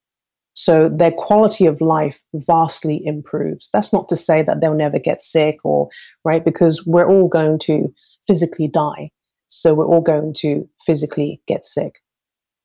so 0.54 0.88
their 0.88 1.12
quality 1.12 1.66
of 1.66 1.80
life 1.80 2.22
vastly 2.34 3.00
improves. 3.04 3.70
That's 3.72 3.92
not 3.92 4.08
to 4.08 4.16
say 4.16 4.42
that 4.42 4.60
they'll 4.60 4.74
never 4.74 4.98
get 4.98 5.20
sick 5.20 5.58
or, 5.64 5.88
right, 6.24 6.44
because 6.44 6.84
we're 6.86 7.08
all 7.08 7.28
going 7.28 7.58
to 7.60 7.92
physically 8.26 8.68
die. 8.68 9.10
So 9.46 9.74
we're 9.74 9.86
all 9.86 10.00
going 10.00 10.34
to 10.38 10.68
physically 10.84 11.40
get 11.46 11.64
sick. 11.64 11.94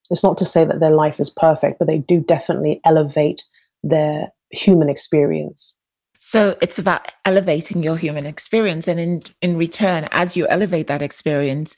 It's 0.10 0.24
not 0.24 0.38
to 0.38 0.46
say 0.46 0.66
that 0.66 0.80
their 0.80 0.92
life 0.92 1.20
is 1.20 1.30
perfect, 1.30 1.80
but 1.80 1.88
they 1.88 1.98
do 1.98 2.20
definitely 2.20 2.80
elevate 2.86 3.44
their 3.84 4.28
human 4.52 4.90
experience. 4.90 5.74
So 6.20 6.58
it's 6.62 6.80
about 6.80 7.14
elevating 7.26 7.84
your 7.84 7.98
human 7.98 8.26
experience. 8.26 8.88
And 8.88 9.00
in, 9.00 9.24
in 9.42 9.58
return, 9.58 10.08
as 10.12 10.36
you 10.36 10.48
elevate 10.48 10.88
that 10.88 11.02
experience, 11.02 11.76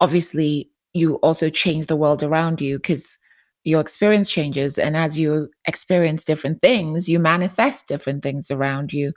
obviously 0.00 0.70
you 0.94 1.16
also 1.16 1.48
change 1.50 1.86
the 1.86 1.96
world 1.96 2.22
around 2.22 2.60
you 2.60 2.78
because 2.78 3.18
your 3.64 3.80
experience 3.80 4.28
changes. 4.28 4.78
And 4.78 4.96
as 4.96 5.18
you 5.18 5.48
experience 5.66 6.24
different 6.24 6.60
things, 6.60 7.08
you 7.08 7.18
manifest 7.18 7.88
different 7.88 8.22
things 8.22 8.50
around 8.50 8.92
you. 8.92 9.12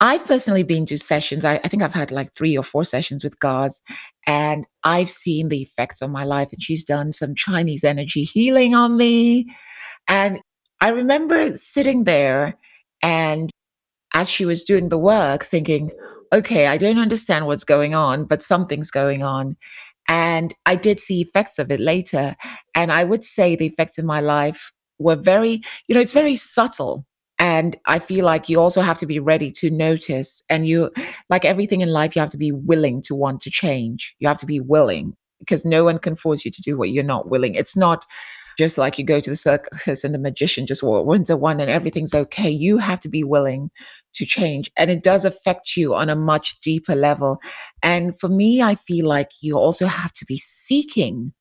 I've 0.00 0.26
personally 0.26 0.64
been 0.64 0.84
to 0.86 0.98
sessions. 0.98 1.44
I, 1.44 1.60
I, 1.62 1.68
think 1.68 1.82
I've 1.82 1.94
had 1.94 2.10
like 2.10 2.34
three 2.34 2.58
or 2.58 2.64
four 2.64 2.84
sessions 2.84 3.22
with 3.22 3.38
Gaz, 3.38 3.80
and 4.26 4.66
I've 4.82 5.10
seen 5.10 5.48
the 5.48 5.62
effects 5.62 6.02
on 6.02 6.10
my 6.10 6.24
life. 6.24 6.52
And 6.52 6.60
she's 6.60 6.84
done 6.84 7.12
some 7.12 7.36
Chinese 7.36 7.84
energy 7.84 8.24
healing 8.24 8.74
on 8.74 8.96
me. 8.96 9.46
And 10.08 10.40
I 10.80 10.88
remember 10.88 11.54
sitting 11.54 12.02
there 12.02 12.58
and 13.00 13.50
as 14.14 14.28
she 14.28 14.44
was 14.44 14.64
doing 14.64 14.88
the 14.88 14.98
work, 14.98 15.44
thinking, 15.44 15.90
okay, 16.32 16.66
I 16.66 16.78
don't 16.78 16.98
understand 16.98 17.46
what's 17.46 17.64
going 17.64 17.94
on, 17.94 18.24
but 18.24 18.42
something's 18.42 18.90
going 18.90 19.22
on. 19.22 19.56
And 20.08 20.54
I 20.66 20.76
did 20.76 21.00
see 21.00 21.20
effects 21.20 21.58
of 21.58 21.70
it 21.70 21.80
later. 21.80 22.34
And 22.74 22.92
I 22.92 23.04
would 23.04 23.24
say 23.24 23.56
the 23.56 23.66
effects 23.66 23.98
in 23.98 24.06
my 24.06 24.20
life 24.20 24.72
were 24.98 25.16
very, 25.16 25.62
you 25.88 25.94
know, 25.94 26.00
it's 26.00 26.12
very 26.12 26.36
subtle. 26.36 27.06
And 27.38 27.76
I 27.86 27.98
feel 27.98 28.24
like 28.24 28.48
you 28.48 28.60
also 28.60 28.82
have 28.82 28.98
to 28.98 29.06
be 29.06 29.18
ready 29.18 29.50
to 29.52 29.70
notice. 29.70 30.42
And 30.48 30.66
you, 30.66 30.90
like 31.28 31.44
everything 31.44 31.80
in 31.80 31.88
life, 31.88 32.14
you 32.14 32.20
have 32.20 32.30
to 32.30 32.36
be 32.36 32.52
willing 32.52 33.02
to 33.02 33.14
want 33.14 33.40
to 33.42 33.50
change. 33.50 34.14
You 34.20 34.28
have 34.28 34.38
to 34.38 34.46
be 34.46 34.60
willing 34.60 35.16
because 35.40 35.64
no 35.64 35.84
one 35.84 35.98
can 35.98 36.14
force 36.14 36.44
you 36.44 36.50
to 36.52 36.62
do 36.62 36.78
what 36.78 36.90
you're 36.90 37.02
not 37.02 37.30
willing. 37.30 37.54
It's 37.54 37.76
not 37.76 38.04
just 38.58 38.78
like 38.78 38.98
you 38.98 39.04
go 39.04 39.18
to 39.18 39.30
the 39.30 39.36
circus 39.36 40.04
and 40.04 40.14
the 40.14 40.18
magician 40.18 40.66
just 40.66 40.82
wins 40.82 41.30
a 41.30 41.36
one 41.36 41.58
and 41.58 41.70
everything's 41.70 42.14
okay. 42.14 42.50
You 42.50 42.78
have 42.78 43.00
to 43.00 43.08
be 43.08 43.24
willing 43.24 43.70
to 44.14 44.26
change. 44.26 44.70
And 44.76 44.90
it 44.90 45.02
does 45.02 45.24
affect 45.24 45.76
you 45.76 45.94
on 45.94 46.08
a 46.08 46.16
much 46.16 46.60
deeper 46.60 46.94
level. 46.94 47.38
And 47.82 48.18
for 48.18 48.28
me, 48.28 48.62
I 48.62 48.74
feel 48.74 49.06
like 49.06 49.30
you 49.40 49.56
also 49.56 49.86
have 49.86 50.12
to 50.14 50.24
be 50.24 50.38
seeking, 50.38 51.32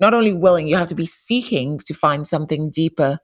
not 0.00 0.14
only 0.14 0.32
willing, 0.32 0.68
you 0.68 0.76
have 0.76 0.88
to 0.88 0.94
be 0.94 1.06
seeking 1.06 1.78
to 1.80 1.94
find 1.94 2.26
something 2.26 2.70
deeper 2.70 3.18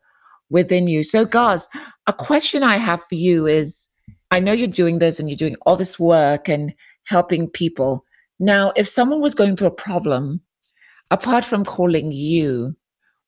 within 0.51 0.87
you. 0.87 1.03
So, 1.03 1.25
Gaz, 1.25 1.69
a 2.07 2.13
question 2.13 2.63
I 2.63 2.77
have 2.77 3.03
for 3.09 3.15
you 3.15 3.47
is 3.47 3.89
I 4.31 4.41
know 4.41 4.53
you're 4.53 4.69
doing 4.69 4.99
this 4.99 5.19
and 5.19 5.29
you're 5.29 5.37
doing 5.37 5.57
all 5.63 5.77
this 5.77 5.99
work 5.99 6.49
and 6.49 6.73
helping 7.07 7.49
people. 7.49 8.05
Now, 8.41 8.73
if 8.77 8.89
someone 8.89 9.21
was 9.21 9.35
going 9.35 9.57
through 9.57 9.69
a 9.69 9.73
problem, 9.73 10.41
apart 11.11 11.45
from 11.45 11.65
calling 11.65 12.11
you, 12.13 12.75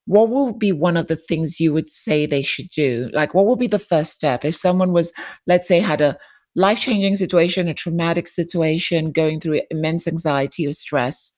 what 0.07 0.31
will 0.31 0.53
be 0.53 0.73
one 0.73 0.97
of 0.97 1.09
the 1.09 1.17
things 1.17 1.61
you 1.61 1.73
would 1.73 1.91
say 1.91 2.27
they 2.27 2.43
should 2.43 2.71
do? 2.71 3.11
Like, 3.13 3.35
what 3.35 3.47
will 3.47 3.57
be 3.57 3.67
the 3.67 3.79
first 3.79 4.13
step 4.13 4.45
if 4.45 4.57
someone 4.57 4.93
was, 4.93 5.13
let's 5.47 5.69
say, 5.69 5.81
had 5.81 6.01
a 6.01 6.17
life 6.55 6.79
changing 6.79 7.17
situation, 7.17 7.69
a 7.69 7.75
traumatic 7.75 8.29
situation, 8.29 9.13
going 9.13 9.41
through 9.41 9.63
immense 9.71 10.07
anxiety 10.07 10.67
or 10.67 10.73
stress? 10.73 11.33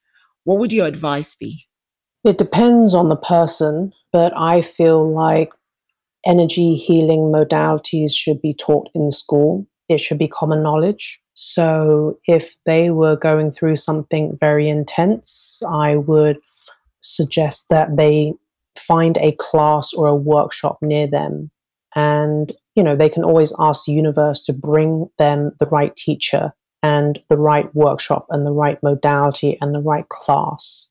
What 0.45 0.59
would 0.59 0.73
your 0.73 0.87
advice 0.87 1.35
be? 1.35 1.67
It 2.25 2.39
depends 2.39 2.95
on 2.95 3.09
the 3.09 3.17
person, 3.17 3.93
but 4.13 4.33
I 4.37 4.63
feel 4.63 5.13
like 5.13 5.51
energy 6.27 6.77
healing 6.77 7.33
modalities 7.33 8.13
should 8.13 8.41
be 8.43 8.53
taught 8.53 8.91
in 8.95 9.11
school. 9.11 9.67
It 9.89 9.99
should 9.99 10.19
be 10.19 10.29
common 10.29 10.63
knowledge. 10.63 11.21
So 11.33 12.19
if 12.27 12.57
they 12.67 12.91
were 12.91 13.17
going 13.17 13.51
through 13.51 13.77
something 13.77 14.37
very 14.39 14.69
intense, 14.69 15.63
I 15.71 15.97
would 15.97 16.37
suggest 17.01 17.67
that 17.71 17.97
they 17.97 18.35
find 18.79 19.17
a 19.19 19.33
class 19.33 19.93
or 19.93 20.07
a 20.07 20.15
workshop 20.15 20.79
near 20.83 21.07
them. 21.07 21.51
And 21.95 22.53
you 22.75 22.83
know 22.83 22.95
they 22.95 23.09
can 23.09 23.25
always 23.25 23.53
ask 23.59 23.85
the 23.85 23.93
universe 23.93 24.45
to 24.45 24.53
bring 24.53 25.11
them 25.19 25.53
the 25.59 25.67
right 25.67 25.95
teacher 25.97 26.53
and 26.83 27.19
the 27.29 27.37
right 27.37 27.75
workshop 27.75 28.27
and 28.31 28.47
the 28.47 28.53
right 28.53 28.81
modality 28.83 29.59
and 29.61 29.75
the 29.75 29.81
right 29.81 30.09
class 30.09 30.89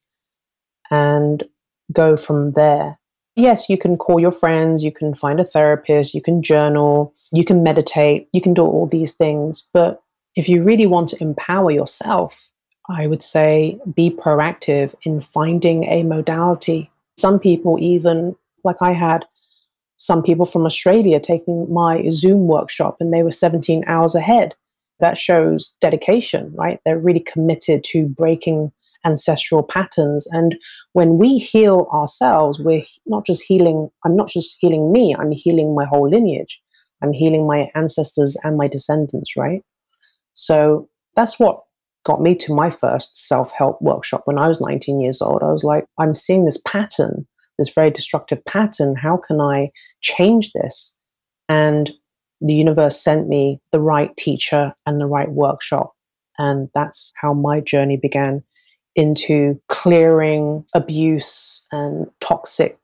and 0.91 1.43
go 1.91 2.17
from 2.17 2.53
there. 2.53 2.99
Yes 3.35 3.69
you 3.69 3.77
can 3.77 3.95
call 3.97 4.19
your 4.19 4.31
friends 4.31 4.83
you 4.83 4.91
can 4.91 5.13
find 5.13 5.39
a 5.39 5.45
therapist 5.45 6.13
you 6.13 6.21
can 6.21 6.41
journal 6.41 7.13
you 7.31 7.45
can 7.45 7.63
meditate 7.63 8.27
you 8.33 8.41
can 8.41 8.53
do 8.53 8.63
all 8.63 8.87
these 8.87 9.13
things. 9.13 9.67
But 9.71 10.01
if 10.37 10.47
you 10.47 10.63
really 10.63 10.85
want 10.85 11.09
to 11.09 11.21
empower 11.21 11.71
yourself 11.71 12.49
i 12.89 13.07
would 13.07 13.21
say 13.21 13.77
be 13.93 14.09
proactive 14.09 14.95
in 15.03 15.19
finding 15.19 15.83
a 15.85 16.03
modality 16.03 16.89
some 17.17 17.39
people, 17.39 17.77
even 17.79 18.35
like 18.63 18.81
I 18.81 18.93
had 18.93 19.25
some 19.97 20.21
people 20.21 20.45
from 20.45 20.65
Australia 20.65 21.19
taking 21.19 21.71
my 21.73 22.07
Zoom 22.09 22.47
workshop 22.47 22.97
and 22.99 23.11
they 23.11 23.23
were 23.23 23.31
17 23.31 23.83
hours 23.87 24.15
ahead. 24.15 24.53
That 24.99 25.17
shows 25.17 25.73
dedication, 25.81 26.53
right? 26.55 26.79
They're 26.85 26.99
really 26.99 27.19
committed 27.19 27.83
to 27.85 28.07
breaking 28.07 28.71
ancestral 29.05 29.63
patterns. 29.63 30.27
And 30.31 30.57
when 30.93 31.17
we 31.17 31.37
heal 31.37 31.87
ourselves, 31.93 32.59
we're 32.59 32.83
not 33.05 33.25
just 33.25 33.43
healing, 33.43 33.89
I'm 34.05 34.15
not 34.15 34.27
just 34.27 34.57
healing 34.59 34.91
me, 34.91 35.15
I'm 35.17 35.31
healing 35.31 35.75
my 35.75 35.85
whole 35.85 36.09
lineage. 36.09 36.59
I'm 37.01 37.13
healing 37.13 37.45
my 37.45 37.69
ancestors 37.75 38.35
and 38.43 38.57
my 38.57 38.67
descendants, 38.67 39.37
right? 39.37 39.63
So 40.33 40.89
that's 41.15 41.39
what 41.39 41.61
got 42.07 42.21
me 42.21 42.33
to 42.33 42.53
my 42.53 42.69
first 42.69 43.27
self 43.27 43.51
help 43.51 43.81
workshop 43.81 44.21
when 44.23 44.37
I 44.37 44.47
was 44.47 44.61
19 44.61 45.01
years 45.01 45.21
old. 45.21 45.43
I 45.43 45.51
was 45.51 45.65
like, 45.65 45.85
I'm 45.99 46.15
seeing 46.15 46.45
this 46.45 46.57
pattern, 46.65 47.27
this 47.59 47.67
very 47.67 47.91
destructive 47.91 48.43
pattern. 48.45 48.95
How 48.95 49.17
can 49.17 49.41
I 49.41 49.71
change 49.99 50.53
this? 50.53 50.95
And 51.49 51.91
the 52.39 52.53
universe 52.53 52.97
sent 52.97 53.27
me 53.27 53.59
the 53.73 53.81
right 53.81 54.15
teacher 54.15 54.73
and 54.85 55.01
the 55.01 55.05
right 55.05 55.29
workshop. 55.29 55.91
And 56.37 56.69
that's 56.73 57.11
how 57.21 57.33
my 57.33 57.59
journey 57.59 57.97
began 57.97 58.41
into 58.95 59.59
clearing 59.67 60.63
abuse 60.73 61.65
and 61.73 62.07
toxic 62.21 62.77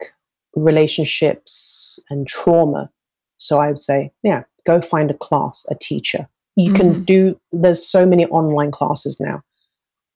relationships 0.54 1.98
and 2.10 2.28
trauma. 2.28 2.90
So 3.38 3.60
I 3.60 3.68
would 3.68 3.82
say, 3.82 4.12
yeah, 4.22 4.44
go 4.68 4.82
find 4.82 5.10
a 5.10 5.16
class, 5.16 5.66
a 5.70 5.76
teacher, 5.76 6.28
You 6.56 6.72
mm-hmm. 6.72 6.76
can 6.76 7.04
do, 7.04 7.40
there's 7.52 7.86
so 7.88 8.06
many 8.06 8.26
online 8.28 8.72
classes 8.72 9.20
now. 9.20 9.42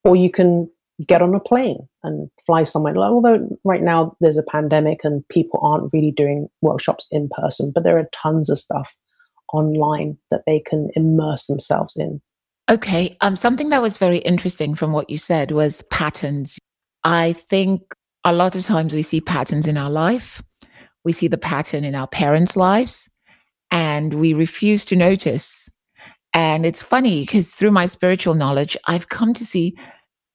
Or 0.04 0.16
you 0.16 0.32
can 0.32 0.70
get 1.06 1.22
on 1.22 1.36
a 1.36 1.40
plane 1.40 1.88
and 2.04 2.30
fly 2.46 2.64
somewhere. 2.64 2.96
Although 2.98 3.48
right 3.64 3.82
now 3.82 4.16
there's 4.20 4.38
a 4.38 4.44
pandemic 4.44 5.02
and 5.04 5.28
people 5.30 5.60
aren't 5.62 5.92
really 5.94 6.12
doing 6.12 6.48
workshops 6.62 7.08
in 7.12 7.30
person, 7.30 7.72
but 7.74 7.84
there 7.84 7.98
are 7.98 8.10
tons 8.14 8.50
of 8.50 8.58
stuff 8.58 8.96
online 9.54 10.18
that 10.32 10.42
they 10.46 10.60
can 10.60 10.90
immerse 10.96 11.46
themselves 11.46 11.96
in. 11.96 12.22
Okay. 12.70 13.16
Um, 13.22 13.36
something 13.36 13.70
that 13.70 13.82
was 13.82 13.98
very 13.98 14.18
interesting 14.20 14.76
from 14.76 14.92
what 14.92 15.10
you 15.10 15.18
said 15.18 15.52
was 15.52 15.84
patterns. 15.84 16.58
I 17.04 17.34
think 17.34 17.82
a 18.26 18.34
lot 18.34 18.56
of 18.56 18.66
times 18.66 18.94
we 18.94 19.04
see 19.04 19.22
patterns 19.22 19.68
in 19.68 19.78
our 19.78 19.90
life. 19.90 20.42
We 21.06 21.14
see 21.14 21.30
the 21.30 21.38
pattern 21.38 21.86
in 21.86 21.96
our 21.96 22.08
parents' 22.08 22.58
lives 22.58 23.10
and 23.72 24.16
we 24.16 24.34
refuse 24.34 24.84
to 24.86 24.96
notice. 24.96 25.57
And 26.38 26.68
it's 26.68 26.84
funny 26.84 27.22
because 27.22 27.56
through 27.56 27.72
my 27.72 27.88
spiritual 27.88 28.36
knowledge, 28.36 28.78
I've 28.86 29.10
come 29.10 29.34
to 29.34 29.44
see 29.44 29.76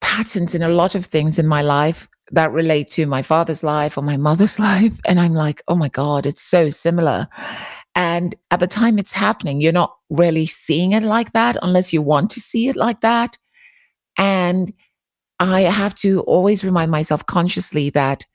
patterns 0.01 0.53
in 0.53 0.61
a 0.61 0.67
lot 0.67 0.95
of 0.95 1.05
things 1.05 1.39
in 1.39 1.47
my 1.47 1.61
life 1.61 2.09
that 2.31 2.51
relate 2.51 2.89
to 2.91 3.05
my 3.05 3.21
father's 3.21 3.63
life 3.63 3.97
or 3.97 4.01
my 4.01 4.17
mother's 4.17 4.59
life. 4.69 4.99
And 5.07 5.17
I'm 5.17 5.33
like, 5.33 5.63
oh 5.69 5.75
my 5.75 5.87
God, 5.87 6.25
it's 6.25 6.41
so 6.41 6.69
similar. 6.69 7.29
And 7.95 8.35
at 8.51 8.59
the 8.59 8.67
time 8.67 8.99
it's 8.99 9.13
happening, 9.13 9.61
you're 9.61 9.71
not 9.71 9.95
really 10.09 10.45
seeing 10.45 10.91
it 10.91 11.03
like 11.03 11.31
that 11.31 11.55
unless 11.61 11.93
you 11.93 12.01
want 12.01 12.31
to 12.31 12.41
see 12.41 12.67
it 12.67 12.75
like 12.75 12.99
that. 12.99 13.37
And 14.17 14.73
I 15.39 15.61
have 15.61 15.95
to 15.95 16.19
always 16.23 16.65
remind 16.65 16.91
myself 16.91 17.25
consciously 17.27 17.91
that 17.91 18.25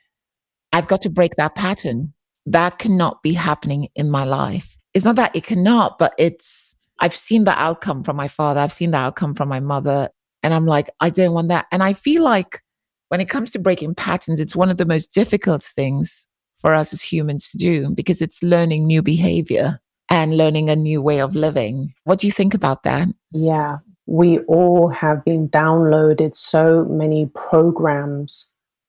I've 0.73 0.89
got 0.89 1.03
to 1.03 1.11
break 1.11 1.37
that 1.37 1.55
pattern. 1.55 2.15
That 2.47 2.79
cannot 2.79 3.23
be 3.23 3.35
happening 3.35 3.89
in 3.95 4.09
my 4.09 4.25
life. 4.25 4.75
It's 4.95 5.05
not 5.05 5.17
that 5.17 5.37
it 5.37 5.45
cannot, 5.45 5.99
but 5.99 6.15
it's, 6.17 6.68
I've 7.01 7.15
seen 7.15 7.45
the 7.45 7.59
outcome 7.61 8.03
from 8.03 8.17
my 8.17 8.29
father. 8.29 8.61
I've 8.61 8.73
seen 8.73 8.91
the 8.91 8.99
outcome 8.99 9.35
from 9.35 9.49
my 9.49 9.61
mother. 9.61 10.11
And 10.43 10.55
I'm 10.55 10.67
like, 10.67 10.91
I 11.01 11.11
don't 11.11 11.33
want 11.33 11.49
that. 11.49 11.67
And 11.73 11.83
I 11.83 11.93
feel 11.93 12.23
like 12.23 12.63
when 13.09 13.21
it 13.21 13.29
comes 13.29 13.51
to 13.53 13.59
breaking 13.59 13.95
patterns, 13.95 14.41
it's 14.41 14.57
one 14.57 14.71
of 14.71 14.77
the 14.77 14.87
most 14.87 15.13
difficult 15.13 15.63
things 15.63 16.27
for 16.59 16.75
us 16.75 16.93
as 16.93 17.03
humans 17.03 17.49
to 17.51 17.59
do 17.59 17.91
because 17.91 18.21
it's 18.21 18.43
learning 18.43 18.87
new 18.87 19.03
behavior 19.03 19.81
and 20.11 20.37
learning 20.37 20.71
a 20.71 20.77
new 20.77 21.01
way 21.01 21.21
of 21.21 21.35
living. 21.35 21.95
What 22.05 22.19
do 22.19 22.27
you 22.27 22.33
think 22.33 22.55
about 22.55 22.83
that? 22.83 23.09
Yeah, 23.33 23.79
we 24.07 24.41
all 24.41 24.89
have 24.89 25.25
been 25.25 25.49
downloaded 25.49 26.35
so 26.35 26.85
many 26.85 27.27
programs 27.35 28.49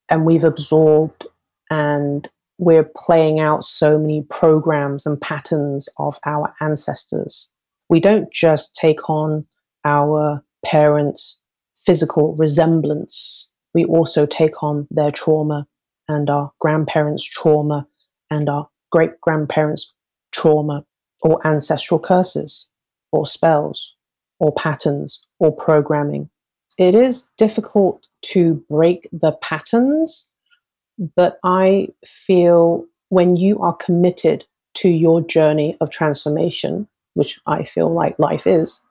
and 0.09 0.25
we've 0.25 0.43
absorbed 0.43 1.27
and 1.69 2.27
we're 2.57 2.89
playing 2.95 3.39
out 3.39 3.63
so 3.63 3.97
many 3.97 4.23
programs 4.23 5.05
and 5.05 5.19
patterns 5.19 5.87
of 5.97 6.19
our 6.25 6.53
ancestors. 6.61 7.49
We 7.89 7.99
don't 7.99 8.31
just 8.31 8.75
take 8.75 9.09
on 9.09 9.45
our 9.83 10.43
parents' 10.63 11.39
physical 11.75 12.35
resemblance, 12.35 13.49
we 13.73 13.85
also 13.85 14.25
take 14.25 14.63
on 14.63 14.87
their 14.89 15.11
trauma 15.11 15.67
and 16.07 16.29
our 16.29 16.51
grandparents' 16.59 17.23
trauma 17.23 17.87
and 18.31 18.49
our 18.49 18.67
great 18.91 19.19
grandparents' 19.21 19.93
trauma 20.31 20.85
or 21.21 21.45
ancestral 21.45 21.99
curses 21.99 22.65
or 23.11 23.25
spells 23.25 23.93
or 24.39 24.53
patterns 24.53 25.21
or 25.39 25.51
programming. 25.51 26.29
It 26.77 26.95
is 26.95 27.27
difficult 27.37 28.07
to 28.33 28.63
break 28.69 29.07
the 29.11 29.33
patterns, 29.33 30.27
but 31.15 31.39
I 31.43 31.89
feel 32.05 32.85
when 33.09 33.35
you 33.35 33.59
are 33.59 33.75
committed 33.75 34.45
to 34.75 34.89
your 34.89 35.21
journey 35.21 35.77
of 35.81 35.89
transformation, 35.89 36.87
which 37.13 37.39
I 37.45 37.63
feel 37.63 37.91
like 37.91 38.17
life 38.19 38.45
is, 38.47 38.81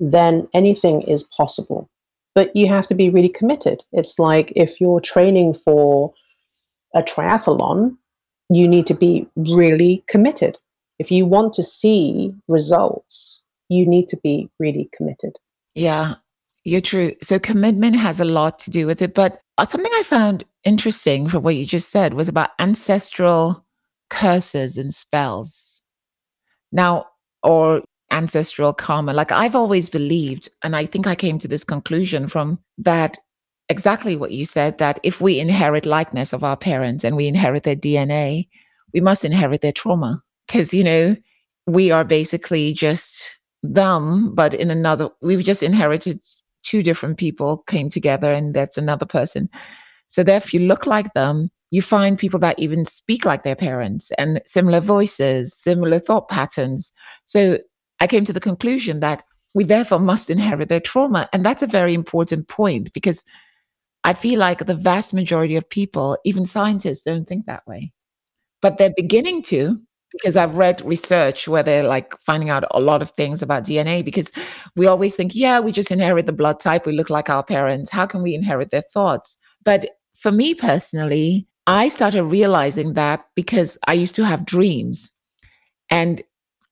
then 0.00 0.48
anything 0.54 1.02
is 1.02 1.22
possible. 1.22 1.88
But 2.34 2.54
you 2.54 2.68
have 2.68 2.86
to 2.88 2.94
be 2.94 3.10
really 3.10 3.28
committed. 3.28 3.82
It's 3.92 4.18
like 4.18 4.52
if 4.54 4.80
you're 4.80 5.00
training 5.00 5.54
for 5.54 6.12
a 6.94 7.02
triathlon, 7.02 7.96
you 8.50 8.68
need 8.68 8.86
to 8.86 8.94
be 8.94 9.26
really 9.36 10.04
committed. 10.08 10.58
If 10.98 11.10
you 11.10 11.26
want 11.26 11.52
to 11.54 11.62
see 11.62 12.32
results, 12.48 13.42
you 13.68 13.86
need 13.86 14.08
to 14.08 14.16
be 14.16 14.48
really 14.58 14.88
committed. 14.96 15.32
Yeah, 15.74 16.14
you're 16.64 16.80
true. 16.80 17.14
So 17.22 17.38
commitment 17.38 17.96
has 17.96 18.20
a 18.20 18.24
lot 18.24 18.58
to 18.60 18.70
do 18.70 18.86
with 18.86 19.02
it. 19.02 19.14
But 19.14 19.42
uh, 19.58 19.66
something 19.66 19.92
I 19.94 20.02
found 20.02 20.44
interesting 20.64 21.28
from 21.28 21.42
what 21.42 21.56
you 21.56 21.66
just 21.66 21.90
said 21.90 22.14
was 22.14 22.28
about 22.28 22.50
ancestral 22.58 23.64
curses 24.10 24.78
and 24.78 24.92
spells. 24.92 25.82
Now, 26.72 27.06
or 27.42 27.82
ancestral 28.10 28.72
karma. 28.72 29.12
Like 29.12 29.32
I've 29.32 29.54
always 29.54 29.88
believed, 29.88 30.48
and 30.62 30.74
I 30.74 30.86
think 30.86 31.06
I 31.06 31.14
came 31.14 31.38
to 31.38 31.48
this 31.48 31.64
conclusion 31.64 32.28
from 32.28 32.58
that 32.78 33.18
exactly 33.68 34.16
what 34.16 34.32
you 34.32 34.44
said 34.44 34.78
that 34.78 34.98
if 35.02 35.20
we 35.20 35.38
inherit 35.38 35.84
likeness 35.84 36.32
of 36.32 36.42
our 36.42 36.56
parents 36.56 37.04
and 37.04 37.16
we 37.16 37.26
inherit 37.26 37.64
their 37.64 37.76
DNA, 37.76 38.48
we 38.94 39.00
must 39.00 39.24
inherit 39.24 39.60
their 39.60 39.72
trauma. 39.72 40.22
Because, 40.46 40.72
you 40.72 40.82
know, 40.82 41.16
we 41.66 41.90
are 41.90 42.04
basically 42.04 42.72
just 42.72 43.38
them, 43.62 44.34
but 44.34 44.54
in 44.54 44.70
another, 44.70 45.10
we've 45.20 45.44
just 45.44 45.62
inherited 45.62 46.20
two 46.62 46.82
different 46.82 47.18
people 47.18 47.58
came 47.68 47.88
together 47.88 48.32
and 48.32 48.54
that's 48.54 48.78
another 48.78 49.06
person. 49.06 49.48
So 50.06 50.22
therefore, 50.22 50.46
if 50.46 50.54
you 50.54 50.60
look 50.60 50.86
like 50.86 51.12
them, 51.12 51.50
you 51.70 51.82
find 51.82 52.18
people 52.18 52.40
that 52.40 52.58
even 52.58 52.84
speak 52.84 53.24
like 53.24 53.42
their 53.42 53.56
parents 53.56 54.10
and 54.12 54.40
similar 54.46 54.80
voices, 54.80 55.54
similar 55.54 55.98
thought 55.98 56.28
patterns. 56.28 56.92
So 57.26 57.58
I 58.00 58.06
came 58.06 58.24
to 58.24 58.32
the 58.32 58.40
conclusion 58.40 59.00
that 59.00 59.24
we 59.54 59.64
therefore 59.64 59.98
must 59.98 60.30
inherit 60.36 60.68
their 60.68 60.80
trauma. 60.80 61.28
And 61.32 61.44
that's 61.44 61.62
a 61.62 61.66
very 61.66 61.94
important 61.94 62.48
point 62.48 62.92
because 62.92 63.24
I 64.04 64.14
feel 64.14 64.38
like 64.38 64.66
the 64.66 64.74
vast 64.74 65.12
majority 65.12 65.56
of 65.56 65.68
people, 65.68 66.16
even 66.24 66.46
scientists, 66.46 67.02
don't 67.02 67.28
think 67.28 67.46
that 67.46 67.66
way. 67.66 67.92
But 68.62 68.78
they're 68.78 68.94
beginning 68.96 69.42
to, 69.44 69.78
because 70.12 70.36
I've 70.36 70.54
read 70.54 70.80
research 70.84 71.48
where 71.48 71.62
they're 71.62 71.82
like 71.82 72.18
finding 72.20 72.48
out 72.48 72.64
a 72.70 72.80
lot 72.80 73.02
of 73.02 73.10
things 73.10 73.42
about 73.42 73.64
DNA 73.64 74.04
because 74.04 74.32
we 74.76 74.86
always 74.86 75.14
think, 75.14 75.34
yeah, 75.34 75.60
we 75.60 75.72
just 75.72 75.90
inherit 75.90 76.26
the 76.26 76.32
blood 76.32 76.60
type, 76.60 76.86
we 76.86 76.92
look 76.92 77.10
like 77.10 77.28
our 77.28 77.44
parents. 77.44 77.90
How 77.90 78.06
can 78.06 78.22
we 78.22 78.34
inherit 78.34 78.70
their 78.70 78.82
thoughts? 78.82 79.36
But 79.64 79.90
for 80.14 80.32
me 80.32 80.54
personally, 80.54 81.46
I 81.68 81.88
started 81.88 82.24
realizing 82.24 82.94
that 82.94 83.26
because 83.34 83.76
I 83.86 83.92
used 83.92 84.14
to 84.14 84.24
have 84.24 84.46
dreams. 84.46 85.12
And 85.90 86.22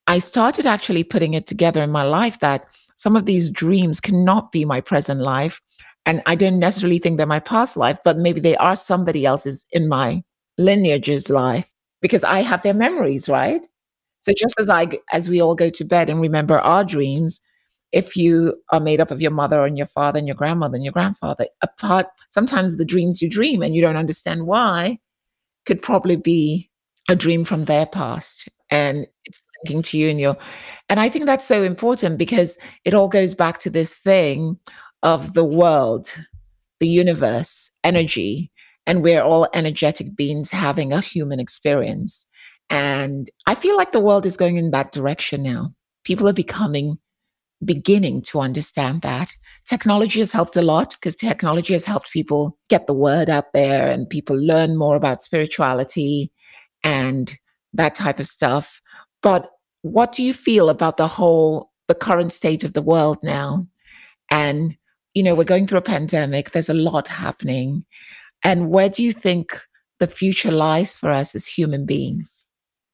I 0.07 0.17
started 0.17 0.65
actually 0.65 1.03
putting 1.03 1.35
it 1.35 1.45
together 1.45 1.83
in 1.83 1.91
my 1.91 2.03
life 2.03 2.39
that 2.39 2.65
some 2.95 3.15
of 3.15 3.25
these 3.25 3.51
dreams 3.51 3.99
cannot 3.99 4.51
be 4.51 4.65
my 4.65 4.81
present 4.81 5.21
life 5.21 5.61
and 6.07 6.23
I 6.25 6.35
don't 6.35 6.57
necessarily 6.57 6.97
think 6.97 7.17
they're 7.17 7.27
my 7.27 7.41
past 7.41 7.77
life, 7.77 7.99
but 8.03 8.17
maybe 8.17 8.39
they 8.39 8.55
are 8.57 8.75
somebody 8.75 9.25
else's 9.25 9.67
in 9.71 9.87
my 9.87 10.23
lineage's 10.57 11.29
life 11.29 11.71
because 12.01 12.23
I 12.23 12.39
have 12.39 12.63
their 12.63 12.73
memories, 12.73 13.29
right? 13.29 13.61
So 14.21 14.31
just 14.35 14.55
as 14.59 14.69
I 14.69 14.87
as 15.11 15.29
we 15.29 15.41
all 15.41 15.53
go 15.53 15.69
to 15.69 15.83
bed 15.85 16.09
and 16.09 16.19
remember 16.19 16.59
our 16.59 16.83
dreams, 16.83 17.39
if 17.91 18.17
you 18.17 18.55
are 18.71 18.79
made 18.79 18.99
up 18.99 19.11
of 19.11 19.21
your 19.21 19.31
mother 19.31 19.65
and 19.65 19.77
your 19.77 19.87
father 19.87 20.19
and 20.19 20.27
your 20.27 20.35
grandmother 20.35 20.75
and 20.75 20.83
your 20.83 20.93
grandfather, 20.93 21.47
apart 21.61 22.07
sometimes 22.29 22.77
the 22.77 22.85
dreams 22.85 23.21
you 23.21 23.29
dream 23.29 23.61
and 23.61 23.75
you 23.75 23.81
don't 23.81 23.95
understand 23.95 24.45
why 24.45 24.99
could 25.65 25.81
probably 25.81 26.15
be 26.15 26.69
a 27.09 27.15
dream 27.15 27.45
from 27.45 27.65
their 27.65 27.85
past 27.85 28.49
and 28.69 29.07
it's 29.25 29.43
linking 29.63 29.81
to 29.81 29.97
you 29.97 30.09
and 30.09 30.19
your 30.19 30.35
and 30.89 30.99
i 30.99 31.07
think 31.07 31.25
that's 31.25 31.45
so 31.45 31.63
important 31.63 32.17
because 32.17 32.57
it 32.83 32.93
all 32.93 33.07
goes 33.07 33.33
back 33.33 33.59
to 33.59 33.69
this 33.69 33.93
thing 33.93 34.59
of 35.03 35.33
the 35.33 35.45
world, 35.45 36.11
the 36.79 36.87
universe, 36.87 37.71
energy, 37.83 38.51
and 38.85 39.03
we're 39.03 39.21
all 39.21 39.47
energetic 39.53 40.15
beings 40.15 40.49
having 40.49 40.93
a 40.93 41.01
human 41.01 41.39
experience. 41.39 42.27
And 42.69 43.29
I 43.45 43.55
feel 43.55 43.77
like 43.77 43.91
the 43.91 43.99
world 43.99 44.25
is 44.25 44.37
going 44.37 44.57
in 44.57 44.71
that 44.71 44.91
direction 44.91 45.43
now. 45.43 45.73
People 46.03 46.27
are 46.27 46.33
becoming, 46.33 46.97
beginning 47.65 48.21
to 48.21 48.39
understand 48.39 49.01
that. 49.01 49.35
Technology 49.65 50.19
has 50.19 50.31
helped 50.31 50.55
a 50.55 50.61
lot 50.61 50.91
because 50.91 51.15
technology 51.15 51.73
has 51.73 51.85
helped 51.85 52.11
people 52.11 52.57
get 52.69 52.87
the 52.87 52.93
word 52.93 53.29
out 53.29 53.53
there 53.53 53.87
and 53.87 54.09
people 54.09 54.35
learn 54.35 54.77
more 54.77 54.95
about 54.95 55.23
spirituality 55.23 56.31
and 56.83 57.37
that 57.73 57.95
type 57.95 58.19
of 58.19 58.27
stuff. 58.27 58.81
But 59.23 59.49
what 59.81 60.11
do 60.11 60.23
you 60.23 60.33
feel 60.33 60.69
about 60.69 60.97
the 60.97 61.07
whole, 61.07 61.71
the 61.87 61.95
current 61.95 62.31
state 62.31 62.63
of 62.63 62.73
the 62.73 62.81
world 62.81 63.17
now? 63.23 63.67
And 64.29 64.77
you 65.17 65.23
know, 65.23 65.33
we're 65.33 65.43
going 65.45 65.65
through 65.65 65.79
a 65.79 65.81
pandemic, 65.81 66.51
there's 66.51 66.69
a 66.69 66.75
lot 66.75 67.07
happening. 67.07 67.83
And 68.43 68.69
where 68.69 68.87
do 68.87 69.01
you 69.01 69.11
think 69.11 69.59
the 69.97 70.05
future 70.05 70.51
lies 70.51 70.93
for 70.93 71.09
us 71.09 71.33
as 71.33 71.47
human 71.47 71.87
beings? 71.87 72.45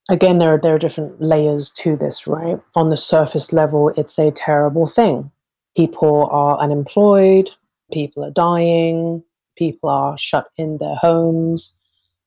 Again, 0.10 0.40
there 0.40 0.54
are, 0.54 0.58
there 0.58 0.76
are 0.76 0.80
different 0.80 1.22
layers 1.22 1.72
to 1.78 1.96
this, 1.96 2.28
right? 2.28 2.60
On 2.76 2.88
the 2.88 2.98
surface 2.98 3.54
level, 3.54 3.90
it's 3.96 4.20
a 4.20 4.32
terrible 4.32 4.86
thing. 4.86 5.32
People 5.78 6.28
are 6.32 6.58
unemployed, 6.60 7.50
people 7.92 8.24
are 8.24 8.32
dying, 8.32 9.24
people 9.58 9.90
are 9.90 10.18
shut 10.18 10.48
in 10.58 10.78
their 10.78 10.96
homes. 10.96 11.76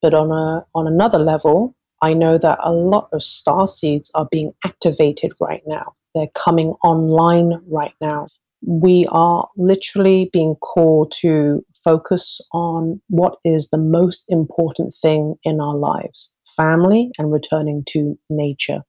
But 0.00 0.14
on 0.14 0.30
a 0.30 0.64
on 0.74 0.86
another 0.86 1.18
level, 1.18 1.74
I 2.02 2.12
know 2.14 2.38
that 2.38 2.58
a 2.62 2.72
lot 2.72 3.08
of 3.12 3.22
star 3.22 3.66
seeds 3.66 4.10
are 4.14 4.28
being 4.30 4.52
activated 4.64 5.32
right 5.40 5.62
now 5.66 5.94
they're 6.16 6.28
coming 6.34 6.74
online 6.82 7.60
right 7.68 7.92
now. 8.00 8.28
We 8.66 9.06
are 9.10 9.46
literally 9.56 10.30
being 10.32 10.56
called 10.56 11.12
to 11.20 11.64
focus 11.84 12.40
on 12.52 13.00
what 13.08 13.36
is 13.44 13.68
the 13.68 13.78
most 13.78 14.24
important 14.28 14.94
thing 14.94 15.36
in 15.44 15.60
our 15.60 15.76
lives 15.76 16.32
family 16.56 17.10
and 17.18 17.32
returning 17.32 17.84
to 17.88 18.18
nature. 18.30 18.82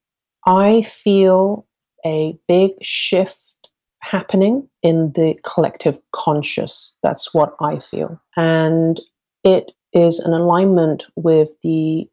I 0.45 0.81
feel 0.83 1.67
a 2.05 2.37
big 2.47 2.71
shift 2.81 3.69
happening 3.99 4.67
in 4.83 5.11
the 5.13 5.37
collective 5.43 5.99
conscious. 6.13 6.93
That's 7.03 7.33
what 7.33 7.55
I 7.59 7.79
feel. 7.79 8.21
And 8.35 8.99
it 9.43 9.71
is 9.93 10.19
an 10.19 10.33
alignment 10.33 11.05
with 11.15 11.49
the 11.63 12.07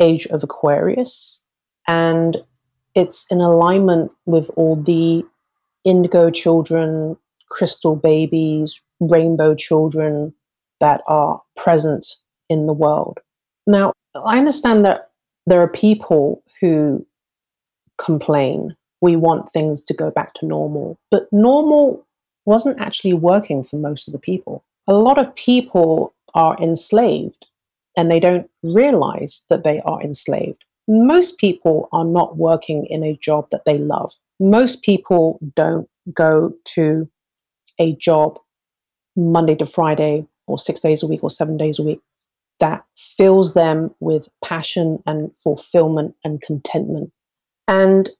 age 0.00 0.26
of 0.26 0.42
Aquarius. 0.42 1.40
And 1.86 2.38
it's 2.94 3.26
in 3.30 3.40
alignment 3.40 4.12
with 4.26 4.50
all 4.56 4.76
the 4.76 5.24
indigo 5.84 6.30
children, 6.30 7.16
crystal 7.50 7.96
babies, 7.96 8.80
rainbow 9.00 9.54
children 9.54 10.34
that 10.80 11.02
are 11.06 11.42
present 11.56 12.06
in 12.48 12.66
the 12.66 12.72
world. 12.72 13.18
Now, 13.66 13.92
I 14.14 14.38
understand 14.38 14.84
that 14.84 15.10
there 15.46 15.62
are 15.62 15.68
people 15.68 16.42
who 16.60 17.06
complain 17.98 18.76
we 19.00 19.16
want 19.16 19.50
things 19.50 19.82
to 19.82 19.94
go 19.94 20.10
back 20.10 20.34
to 20.34 20.46
normal, 20.46 20.98
but 21.10 21.28
normal 21.32 22.04
wasn't 22.46 22.80
actually 22.80 23.12
working 23.12 23.62
for 23.62 23.76
most 23.76 24.08
of 24.08 24.12
the 24.12 24.18
people. 24.18 24.64
A 24.88 24.94
lot 24.94 25.18
of 25.18 25.34
people 25.34 26.14
are 26.34 26.56
enslaved 26.60 27.46
and 27.96 28.10
they 28.10 28.20
don't 28.20 28.48
realize 28.62 29.42
that 29.50 29.64
they 29.64 29.80
are 29.82 30.02
enslaved. 30.02 30.64
Most 30.88 31.38
people 31.38 31.88
are 31.92 32.04
not 32.04 32.36
working 32.36 32.86
in 32.86 33.04
a 33.04 33.18
job 33.20 33.48
that 33.50 33.64
they 33.66 33.76
love. 33.76 34.14
Most 34.40 34.82
people 34.82 35.38
don't 35.54 35.88
go 36.12 36.54
to 36.74 37.08
a 37.78 37.94
job 37.96 38.38
Monday 39.16 39.54
to 39.56 39.66
Friday 39.66 40.26
or 40.46 40.58
six 40.58 40.80
days 40.80 41.02
a 41.02 41.06
week 41.06 41.22
or 41.22 41.30
seven 41.30 41.56
days 41.56 41.78
a 41.78 41.82
week 41.82 42.00
that 42.60 42.84
fills 42.96 43.54
them 43.54 43.94
with 44.00 44.28
passion 44.44 45.02
and 45.06 45.30
fulfillment 45.42 46.14
and 46.24 46.42
contentment. 46.42 47.12
And 47.66 48.10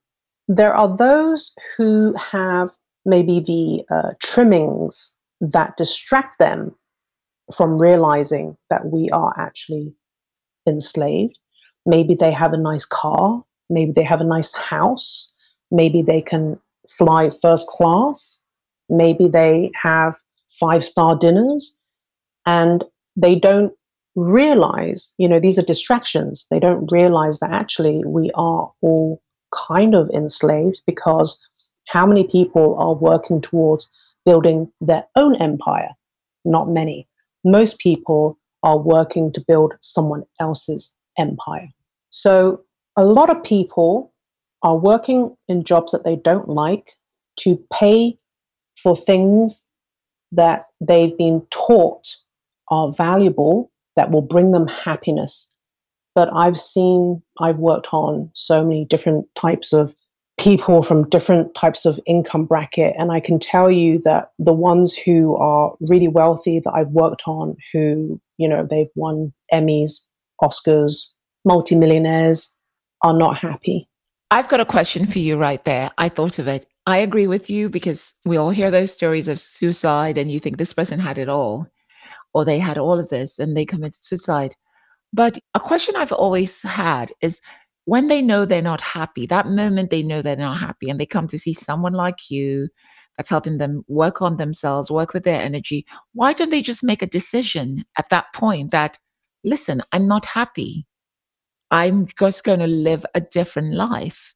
there 0.46 0.74
are 0.74 0.96
those 0.96 1.52
who 1.76 2.14
have 2.14 2.70
maybe 3.04 3.40
the 3.40 3.94
uh, 3.94 4.10
trimmings 4.22 5.12
that 5.40 5.76
distract 5.76 6.38
them 6.38 6.74
from 7.54 7.78
realizing 7.78 8.56
that 8.70 8.86
we 8.86 9.08
are 9.10 9.34
actually 9.38 9.94
enslaved. 10.66 11.38
Maybe 11.86 12.14
they 12.14 12.32
have 12.32 12.52
a 12.52 12.58
nice 12.58 12.84
car, 12.84 13.42
maybe 13.70 13.92
they 13.92 14.02
have 14.02 14.20
a 14.20 14.24
nice 14.24 14.54
house, 14.54 15.30
maybe 15.70 16.02
they 16.02 16.20
can 16.20 16.58
fly 16.88 17.30
first 17.30 17.66
class, 17.66 18.40
maybe 18.88 19.28
they 19.28 19.70
have 19.82 20.16
five 20.48 20.84
star 20.84 21.16
dinners, 21.16 21.76
and 22.46 22.84
they 23.16 23.34
don't 23.34 23.72
realize, 24.16 25.12
you 25.18 25.28
know, 25.28 25.40
these 25.40 25.58
are 25.58 25.62
distractions. 25.62 26.46
They 26.50 26.60
don't 26.60 26.90
realize 26.90 27.40
that 27.40 27.52
actually 27.52 28.02
we 28.04 28.30
are 28.34 28.70
all 28.80 29.22
kind 29.68 29.94
of 29.94 30.10
enslaved 30.10 30.82
because 30.86 31.38
how 31.88 32.06
many 32.06 32.26
people 32.26 32.76
are 32.78 32.94
working 32.94 33.40
towards 33.40 33.90
building 34.24 34.70
their 34.80 35.04
own 35.16 35.36
empire? 35.36 35.90
Not 36.44 36.68
many. 36.68 37.08
Most 37.44 37.78
people 37.78 38.38
are 38.62 38.78
working 38.78 39.32
to 39.32 39.44
build 39.46 39.74
someone 39.80 40.24
else's 40.40 40.92
empire. 41.18 41.68
So 42.10 42.62
a 42.96 43.04
lot 43.04 43.30
of 43.30 43.42
people 43.42 44.12
are 44.62 44.76
working 44.76 45.36
in 45.48 45.64
jobs 45.64 45.92
that 45.92 46.04
they 46.04 46.16
don't 46.16 46.48
like 46.48 46.96
to 47.40 47.62
pay 47.72 48.18
for 48.82 48.96
things 48.96 49.66
that 50.32 50.66
they've 50.80 51.16
been 51.16 51.46
taught 51.50 52.16
are 52.70 52.92
valuable 52.92 53.70
that 53.98 54.12
will 54.12 54.22
bring 54.22 54.52
them 54.52 54.68
happiness. 54.68 55.50
But 56.14 56.32
I've 56.32 56.58
seen, 56.58 57.20
I've 57.40 57.58
worked 57.58 57.88
on 57.92 58.30
so 58.32 58.64
many 58.64 58.84
different 58.84 59.26
types 59.34 59.72
of 59.72 59.94
people 60.38 60.84
from 60.84 61.08
different 61.08 61.52
types 61.56 61.84
of 61.84 61.98
income 62.06 62.44
bracket. 62.44 62.94
And 62.96 63.10
I 63.10 63.18
can 63.18 63.40
tell 63.40 63.70
you 63.70 64.00
that 64.04 64.30
the 64.38 64.52
ones 64.52 64.96
who 64.96 65.36
are 65.36 65.74
really 65.80 66.06
wealthy 66.06 66.60
that 66.60 66.70
I've 66.72 66.90
worked 66.90 67.24
on, 67.26 67.56
who, 67.72 68.20
you 68.36 68.48
know, 68.48 68.64
they've 68.68 68.86
won 68.94 69.32
Emmys, 69.52 69.98
Oscars, 70.40 71.06
multimillionaires, 71.44 72.52
are 73.02 73.14
not 73.14 73.36
happy. 73.36 73.88
I've 74.30 74.48
got 74.48 74.60
a 74.60 74.64
question 74.64 75.06
for 75.06 75.18
you 75.18 75.36
right 75.36 75.64
there. 75.64 75.90
I 75.98 76.08
thought 76.08 76.38
of 76.38 76.46
it. 76.46 76.66
I 76.86 76.98
agree 76.98 77.26
with 77.26 77.50
you 77.50 77.68
because 77.68 78.14
we 78.24 78.36
all 78.36 78.50
hear 78.50 78.70
those 78.70 78.92
stories 78.92 79.26
of 79.26 79.40
suicide 79.40 80.18
and 80.18 80.30
you 80.30 80.38
think 80.38 80.56
this 80.56 80.72
person 80.72 81.00
had 81.00 81.18
it 81.18 81.28
all 81.28 81.66
or 82.38 82.44
they 82.44 82.60
had 82.60 82.78
all 82.78 83.00
of 83.00 83.08
this 83.08 83.40
and 83.40 83.56
they 83.56 83.66
committed 83.66 84.04
suicide. 84.04 84.54
But 85.12 85.40
a 85.54 85.60
question 85.60 85.96
I've 85.96 86.12
always 86.12 86.62
had 86.62 87.12
is 87.20 87.40
when 87.86 88.06
they 88.06 88.22
know 88.22 88.44
they're 88.44 88.62
not 88.62 88.80
happy, 88.80 89.26
that 89.26 89.48
moment 89.48 89.90
they 89.90 90.04
know 90.04 90.22
they're 90.22 90.36
not 90.36 90.58
happy 90.58 90.88
and 90.88 91.00
they 91.00 91.06
come 91.06 91.26
to 91.26 91.38
see 91.38 91.52
someone 91.52 91.94
like 91.94 92.30
you 92.30 92.68
that's 93.16 93.28
helping 93.28 93.58
them 93.58 93.82
work 93.88 94.22
on 94.22 94.36
themselves, 94.36 94.88
work 94.88 95.12
with 95.12 95.24
their 95.24 95.40
energy, 95.40 95.84
why 96.12 96.32
don't 96.32 96.50
they 96.50 96.62
just 96.62 96.84
make 96.84 97.02
a 97.02 97.08
decision 97.08 97.84
at 97.98 98.08
that 98.10 98.26
point 98.34 98.70
that, 98.70 99.00
listen, 99.42 99.82
I'm 99.90 100.06
not 100.06 100.24
happy. 100.24 100.86
I'm 101.72 102.06
just 102.16 102.44
going 102.44 102.60
to 102.60 102.68
live 102.68 103.04
a 103.16 103.20
different 103.20 103.74
life. 103.74 104.32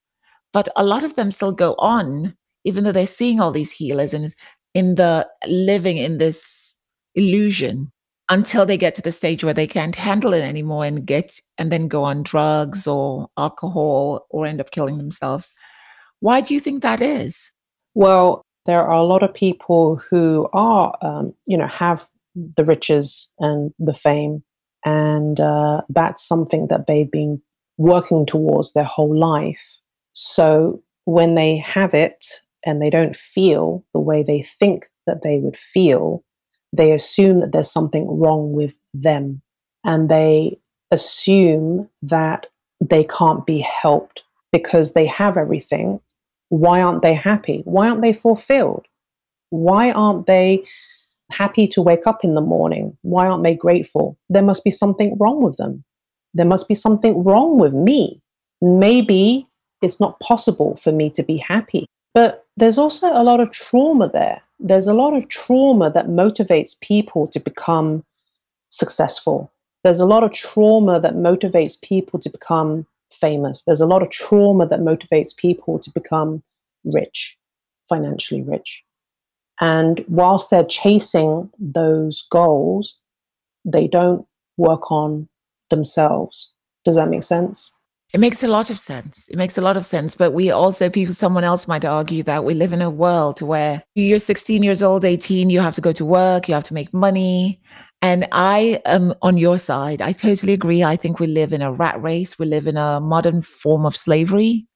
But 0.53 0.69
a 0.75 0.85
lot 0.85 1.05
of 1.05 1.15
them 1.15 1.31
still 1.31 1.53
go 1.53 1.77
on, 1.79 2.37
even 2.65 2.83
though 2.83 2.91
they're 2.91 3.07
seeing 3.07 3.41
all 3.41 3.53
these 3.53 3.71
healers 3.71 4.13
and 4.13 4.35
in 4.75 4.97
the 4.97 5.29
living 5.47 5.99
in 5.99 6.19
this 6.19 6.72
illusion 7.15 7.91
until 8.29 8.65
they 8.65 8.77
get 8.77 8.95
to 8.95 9.03
the 9.03 9.13
stage 9.13 9.45
where 9.45 9.55
they 9.55 9.67
can't 9.67 9.95
handle 9.95 10.33
it 10.33 10.43
anymore 10.43 10.85
and 10.85 11.05
get 11.05 11.39
and 11.59 11.71
then 11.71 11.89
go 11.89 12.05
on 12.05 12.23
drugs 12.23 12.87
or 12.87 13.29
alcohol 13.37 14.27
or 14.31 14.47
end 14.47 14.61
up 14.61 14.71
killing 14.71 14.99
themselves. 14.99 15.53
Why 16.21 16.41
do 16.41 16.55
you 16.55 16.61
think 16.61 16.83
that 16.83 17.03
is? 17.03 17.53
Well, 17.95 18.43
there 18.65 18.83
are 18.83 18.97
a 18.97 19.03
lot 19.03 19.23
of 19.23 19.35
people 19.35 19.97
who 19.97 20.49
are, 20.53 20.97
um, 21.03 21.35
you 21.47 21.59
know, 21.59 21.67
have 21.67 22.09
the 22.35 22.65
riches 22.65 23.29
and 23.39 23.73
the 23.79 23.93
fame, 23.93 24.43
and 24.85 25.41
uh, 25.41 25.83
that's 25.89 26.27
something 26.27 26.69
that 26.69 26.87
they've 26.87 27.11
been 27.11 27.43
working 27.77 28.25
towards 28.25 28.73
their 28.73 28.85
whole 28.85 29.19
life. 29.19 29.81
So 30.13 30.83
when 31.05 31.35
they 31.35 31.57
have 31.59 31.93
it 31.95 32.25
and 32.65 32.81
they 32.81 32.91
don't 32.91 33.17
feel 33.17 33.85
the 33.93 34.01
way 34.01 34.23
they 34.23 34.43
think 34.43 34.87
that 35.07 35.23
they 35.23 35.39
would 35.39 35.57
feel, 35.57 36.25
they 36.73 36.93
assume 36.93 37.41
that 37.41 37.53
there's 37.53 37.71
something 37.71 38.07
wrong 38.19 38.53
with 38.53 38.77
them 38.95 39.43
and 39.85 40.09
they 40.09 40.59
assume 40.91 41.89
that 42.03 42.47
they 42.81 43.05
can't 43.05 43.47
be 43.47 43.61
helped 43.61 44.23
because 44.53 44.93
they 44.93 45.07
have 45.07 45.37
everything. 45.37 46.01
Why 46.49 46.83
aren't 46.83 47.03
they 47.03 47.15
happy? 47.15 47.63
Why 47.65 47.89
aren't 47.89 48.03
they 48.03 48.13
fulfilled? 48.13 48.87
Why 49.51 49.91
aren't 49.91 50.27
they 50.27 50.65
happy 51.31 51.67
to 51.69 51.83
wake 51.83 52.07
up 52.07 52.25
in 52.25 52.35
the 52.35 52.41
morning? 52.41 52.97
Why 53.03 53.27
aren't 53.27 53.45
they 53.45 53.55
grateful? 53.55 54.19
There 54.29 54.43
must 54.43 54.65
be 54.65 54.71
something 54.71 55.17
wrong 55.19 55.43
with 55.43 55.57
them. 55.57 55.85
There 56.35 56.47
must 56.47 56.69
be 56.69 56.75
something 56.75 57.25
wrong 57.25 57.59
with 57.59 57.73
me. 57.73 58.21
Maybe 58.61 59.47
it's 59.83 60.01
not 60.01 60.21
possible 60.21 60.77
for 60.77 60.93
me 60.93 61.11
to 61.11 61.23
be 61.23 61.37
happy. 61.37 61.87
But 62.15 62.47
there's 62.57 62.79
also 62.79 63.09
a 63.13 63.25
lot 63.25 63.41
of 63.41 63.51
trauma 63.51 64.11
there 64.11 64.43
there's 64.63 64.87
a 64.87 64.95
lot 64.95 65.15
of 65.15 65.29
trauma 65.29 65.91
that 65.91 66.07
motivates 66.07 66.79
people 66.81 67.27
to 67.29 67.41
become 67.41 68.05
successful. 68.71 69.53
There's 69.83 70.01
a 70.01 70.07
lot 70.07 70.23
of 70.23 70.33
trauma 70.33 71.01
that 71.01 71.15
motivates 71.15 71.81
people 71.81 72.21
to 72.21 72.31
become 72.31 72.87
famous. 73.11 73.65
There's 73.65 73.81
a 73.81 73.87
lot 73.87 74.03
of 74.03 74.11
trauma 74.11 74.67
that 74.69 74.81
motivates 74.81 75.37
people 75.37 75.79
to 75.81 75.91
become 75.91 76.43
rich, 76.85 77.37
financially 77.89 78.43
rich. 78.43 78.83
And 79.61 80.05
whilst 80.09 80.51
they're 80.51 80.65
chasing 80.65 81.51
those 81.59 82.27
goals, 82.31 82.97
they 83.65 83.87
don't 83.87 84.27
work 84.57 84.91
on 84.91 85.29
themselves. 85.71 86.53
Does 86.85 86.95
that 86.95 87.09
make 87.09 87.23
sense? 87.23 87.71
It 88.13 88.21
makes 88.21 88.45
a 88.45 88.49
lot 88.49 88.69
of 88.69 88.79
sense. 88.79 89.27
It 89.31 89.39
makes 89.39 89.57
a 89.57 89.63
lot 89.63 89.79
of 89.79 89.87
sense. 89.87 90.15
But 90.15 90.33
we 90.33 90.51
also, 90.51 90.91
people, 90.91 91.15
someone 91.15 91.45
else 91.45 91.67
might 91.67 91.85
argue 91.85 92.23
that 92.25 92.45
we 92.45 92.53
live 92.53 92.75
in 92.75 92.83
a 92.83 92.91
world 92.91 93.41
where 93.41 93.83
you're 93.95 94.19
16 94.19 94.63
years 94.63 94.83
old, 94.83 95.05
18, 95.05 95.49
you 95.49 95.61
have 95.61 95.75
to 95.77 95.81
go 95.81 95.93
to 95.93 96.05
work, 96.05 96.47
you 96.47 96.55
have 96.55 96.65
to 96.65 96.75
make 96.75 96.93
money. 96.93 97.59
And 98.03 98.29
I 98.33 98.83
am 98.85 99.15
on 99.23 99.39
your 99.39 99.59
side. 99.59 100.03
I 100.03 100.13
totally 100.13 100.53
agree. 100.53 100.85
I 100.85 100.97
think 100.97 101.21
we 101.21 101.27
live 101.27 101.55
in 101.55 101.63
a 101.63 101.73
rat 101.73 102.03
race. 102.03 102.39
We 102.39 102.45
live 102.45 102.67
in 102.67 102.77
a 102.77 103.01
modern 103.01 103.41
form 103.41 103.87
of 103.87 103.97
slavery. 103.97 104.67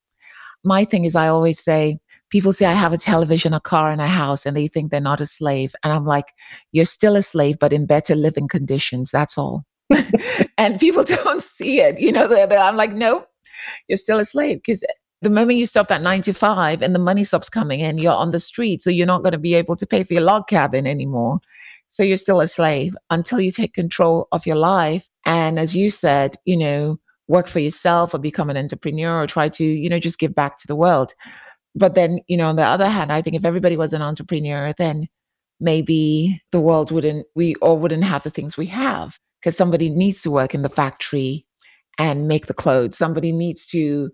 My 0.65 0.87
thing 0.87 1.05
is, 1.05 1.15
I 1.15 1.29
always 1.29 1.63
say, 1.63 1.99
people 2.31 2.55
say 2.55 2.65
I 2.65 2.73
have 2.73 2.95
a 2.95 2.99
television, 2.99 3.53
a 3.53 3.61
car, 3.61 3.91
and 3.91 4.01
a 4.01 4.07
house, 4.07 4.47
and 4.47 4.57
they 4.57 4.67
think 4.67 4.91
they're 4.91 5.01
not 5.01 5.21
a 5.21 5.27
slave. 5.27 5.75
And 5.83 5.93
I'm 5.93 6.07
like, 6.07 6.33
you're 6.73 6.87
still 6.87 7.17
a 7.17 7.23
slave, 7.23 7.59
but 7.59 7.73
in 7.73 7.85
better 7.85 8.15
living 8.15 8.49
conditions. 8.49 9.11
That's 9.11 9.37
all. 9.37 9.65
and 10.59 10.81
people 10.81 11.05
don't 11.25 11.43
see 11.43 11.81
it. 11.81 11.99
You 12.01 12.13
know, 12.13 12.29
they're, 12.29 12.47
they're, 12.47 12.61
I'm 12.61 12.77
like, 12.77 12.93
no, 12.93 13.27
you're 13.89 13.97
still 13.97 14.19
a 14.19 14.25
slave 14.25 14.59
because 14.59 14.85
the 15.23 15.31
moment 15.31 15.59
you 15.59 15.67
stop 15.67 15.89
that 15.89 16.03
nine 16.03 16.23
to 16.23 16.35
five 16.35 16.83
and 16.83 16.95
the 16.95 17.01
money 17.01 17.25
stops 17.25 17.49
coming 17.49 17.81
in, 17.81 17.99
you're 17.99 18.13
on 18.13 18.33
the 18.33 18.41
street. 18.41 18.83
So 18.83 18.91
you're 18.91 19.07
not 19.07 19.23
going 19.23 19.33
to 19.33 19.39
be 19.39 19.55
able 19.55 19.77
to 19.77 19.87
pay 19.87 20.05
for 20.05 20.13
your 20.13 20.23
log 20.23 20.49
cabin 20.49 20.87
anymore. 20.87 21.41
So 21.89 22.03
you're 22.03 22.17
still 22.17 22.41
a 22.41 22.49
slave 22.49 22.97
until 23.11 23.41
you 23.41 23.51
take 23.51 23.73
control 23.73 24.29
of 24.33 24.45
your 24.45 24.57
life. 24.57 25.09
And 25.25 25.59
as 25.59 25.75
you 25.75 25.91
said, 25.91 26.37
you 26.45 26.57
know, 26.57 26.99
work 27.29 27.49
for 27.49 27.61
yourself 27.61 28.13
or 28.13 28.19
become 28.19 28.51
an 28.51 28.57
entrepreneur 28.57 29.23
or 29.23 29.27
try 29.27 29.49
to, 29.49 29.65
you 29.65 29.89
know, 29.89 29.99
just 29.99 30.19
give 30.19 30.35
back 30.35 30.59
to 30.59 30.67
the 30.67 30.77
world. 30.77 31.15
But 31.75 31.95
then, 31.95 32.21
you 32.27 32.37
know, 32.37 32.49
on 32.49 32.57
the 32.57 32.65
other 32.65 32.89
hand, 32.89 33.13
I 33.13 33.23
think 33.23 33.37
if 33.37 33.45
everybody 33.45 33.77
was 33.77 33.93
an 33.93 34.03
entrepreneur, 34.03 34.73
then 34.77 35.09
maybe 35.61 36.43
the 36.53 36.61
world 36.61 36.91
wouldn't, 36.91 37.27
we 37.35 37.55
all 37.57 37.79
wouldn't 37.79 38.05
have 38.05 38.23
the 38.23 38.31
things 38.31 38.57
we 38.57 38.67
have 38.67 39.19
because 39.47 39.57
somebody 39.57 39.91
needs 39.91 40.23
to 40.23 40.31
work 40.33 40.57
in 40.57 40.63
the 40.63 40.69
factory 40.69 41.47
and 41.99 42.27
make 42.27 42.47
the 42.47 42.53
clothes. 42.53 42.99
Somebody 42.99 43.31
needs 43.31 43.65
to 43.67 44.11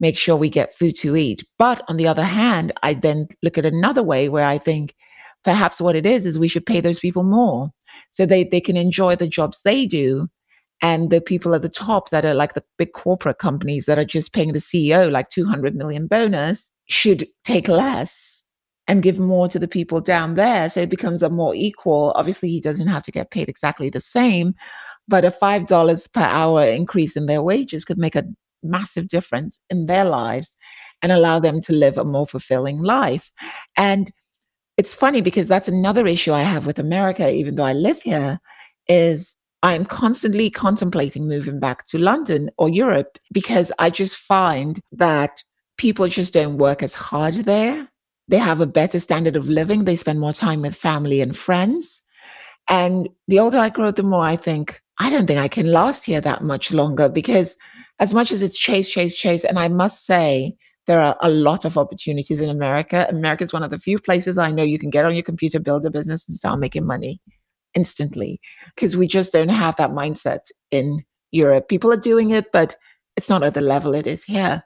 make 0.00 0.18
sure 0.18 0.36
we 0.36 0.50
get 0.50 0.76
food 0.76 0.94
to 0.96 1.16
eat. 1.16 1.42
But 1.58 1.82
on 1.88 1.96
the 1.96 2.06
other 2.06 2.22
hand, 2.22 2.74
I 2.82 2.92
then 2.92 3.26
look 3.42 3.56
at 3.56 3.64
another 3.64 4.02
way 4.02 4.28
where 4.28 4.44
I 4.44 4.58
think 4.58 4.94
perhaps 5.44 5.80
what 5.80 5.96
it 5.96 6.04
is 6.04 6.26
is 6.26 6.38
we 6.38 6.48
should 6.48 6.66
pay 6.66 6.82
those 6.82 7.00
people 7.00 7.22
more 7.22 7.70
so 8.12 8.26
they, 8.26 8.44
they 8.44 8.60
can 8.60 8.76
enjoy 8.76 9.16
the 9.16 9.26
jobs 9.26 9.62
they 9.64 9.86
do. 9.86 10.28
And 10.82 11.08
the 11.08 11.22
people 11.22 11.54
at 11.54 11.62
the 11.62 11.70
top 11.70 12.10
that 12.10 12.26
are 12.26 12.34
like 12.34 12.52
the 12.52 12.64
big 12.76 12.92
corporate 12.92 13.38
companies 13.38 13.86
that 13.86 13.98
are 13.98 14.04
just 14.04 14.34
paying 14.34 14.52
the 14.52 14.58
CEO 14.58 15.10
like 15.10 15.30
200 15.30 15.74
million 15.74 16.06
bonus 16.06 16.70
should 16.90 17.26
take 17.44 17.66
less 17.66 18.35
and 18.88 19.02
give 19.02 19.18
more 19.18 19.48
to 19.48 19.58
the 19.58 19.68
people 19.68 20.00
down 20.00 20.34
there. 20.34 20.70
So 20.70 20.80
it 20.80 20.90
becomes 20.90 21.22
a 21.22 21.30
more 21.30 21.54
equal. 21.54 22.12
Obviously, 22.14 22.50
he 22.50 22.60
doesn't 22.60 22.86
have 22.86 23.02
to 23.04 23.12
get 23.12 23.30
paid 23.30 23.48
exactly 23.48 23.90
the 23.90 24.00
same, 24.00 24.54
but 25.08 25.24
a 25.24 25.30
$5 25.30 26.12
per 26.12 26.20
hour 26.20 26.64
increase 26.64 27.16
in 27.16 27.26
their 27.26 27.42
wages 27.42 27.84
could 27.84 27.98
make 27.98 28.16
a 28.16 28.24
massive 28.62 29.08
difference 29.08 29.58
in 29.70 29.86
their 29.86 30.04
lives 30.04 30.56
and 31.02 31.12
allow 31.12 31.38
them 31.38 31.60
to 31.60 31.72
live 31.72 31.98
a 31.98 32.04
more 32.04 32.26
fulfilling 32.26 32.78
life. 32.78 33.30
And 33.76 34.12
it's 34.76 34.94
funny 34.94 35.20
because 35.20 35.48
that's 35.48 35.68
another 35.68 36.06
issue 36.06 36.32
I 36.32 36.42
have 36.42 36.66
with 36.66 36.78
America, 36.78 37.32
even 37.32 37.54
though 37.54 37.64
I 37.64 37.72
live 37.72 38.02
here, 38.02 38.38
is 38.88 39.36
I'm 39.62 39.84
constantly 39.84 40.50
contemplating 40.50 41.28
moving 41.28 41.58
back 41.58 41.86
to 41.88 41.98
London 41.98 42.50
or 42.58 42.68
Europe 42.68 43.18
because 43.32 43.72
I 43.78 43.90
just 43.90 44.16
find 44.16 44.80
that 44.92 45.42
people 45.76 46.08
just 46.08 46.32
don't 46.32 46.58
work 46.58 46.82
as 46.82 46.94
hard 46.94 47.34
there. 47.34 47.88
They 48.28 48.38
have 48.38 48.60
a 48.60 48.66
better 48.66 48.98
standard 49.00 49.36
of 49.36 49.48
living. 49.48 49.84
They 49.84 49.96
spend 49.96 50.20
more 50.20 50.32
time 50.32 50.62
with 50.62 50.74
family 50.74 51.20
and 51.20 51.36
friends. 51.36 52.02
And 52.68 53.08
the 53.28 53.38
older 53.38 53.58
I 53.58 53.68
grow, 53.68 53.90
the 53.90 54.02
more 54.02 54.24
I 54.24 54.36
think, 54.36 54.80
I 54.98 55.10
don't 55.10 55.26
think 55.26 55.38
I 55.38 55.48
can 55.48 55.70
last 55.70 56.04
here 56.04 56.20
that 56.20 56.42
much 56.42 56.72
longer 56.72 57.08
because 57.08 57.56
as 58.00 58.12
much 58.12 58.32
as 58.32 58.42
it's 58.42 58.58
chase, 58.58 58.88
chase, 58.88 59.14
chase, 59.14 59.44
and 59.44 59.58
I 59.58 59.68
must 59.68 60.04
say, 60.04 60.56
there 60.86 61.00
are 61.00 61.16
a 61.20 61.30
lot 61.30 61.64
of 61.64 61.76
opportunities 61.76 62.40
in 62.40 62.48
America. 62.48 63.06
America 63.08 63.44
is 63.44 63.52
one 63.52 63.62
of 63.62 63.70
the 63.70 63.78
few 63.78 63.98
places 63.98 64.38
I 64.38 64.52
know 64.52 64.62
you 64.62 64.78
can 64.78 64.90
get 64.90 65.04
on 65.04 65.14
your 65.14 65.24
computer, 65.24 65.58
build 65.58 65.84
a 65.84 65.90
business, 65.90 66.28
and 66.28 66.36
start 66.36 66.60
making 66.60 66.86
money 66.86 67.20
instantly 67.74 68.40
because 68.74 68.96
we 68.96 69.06
just 69.06 69.32
don't 69.32 69.48
have 69.48 69.76
that 69.76 69.90
mindset 69.90 70.50
in 70.70 71.04
Europe. 71.32 71.68
People 71.68 71.92
are 71.92 71.96
doing 71.96 72.30
it, 72.30 72.52
but 72.52 72.76
it's 73.16 73.28
not 73.28 73.42
at 73.42 73.54
the 73.54 73.60
level 73.60 73.94
it 73.94 74.06
is 74.06 74.22
here. 74.22 74.62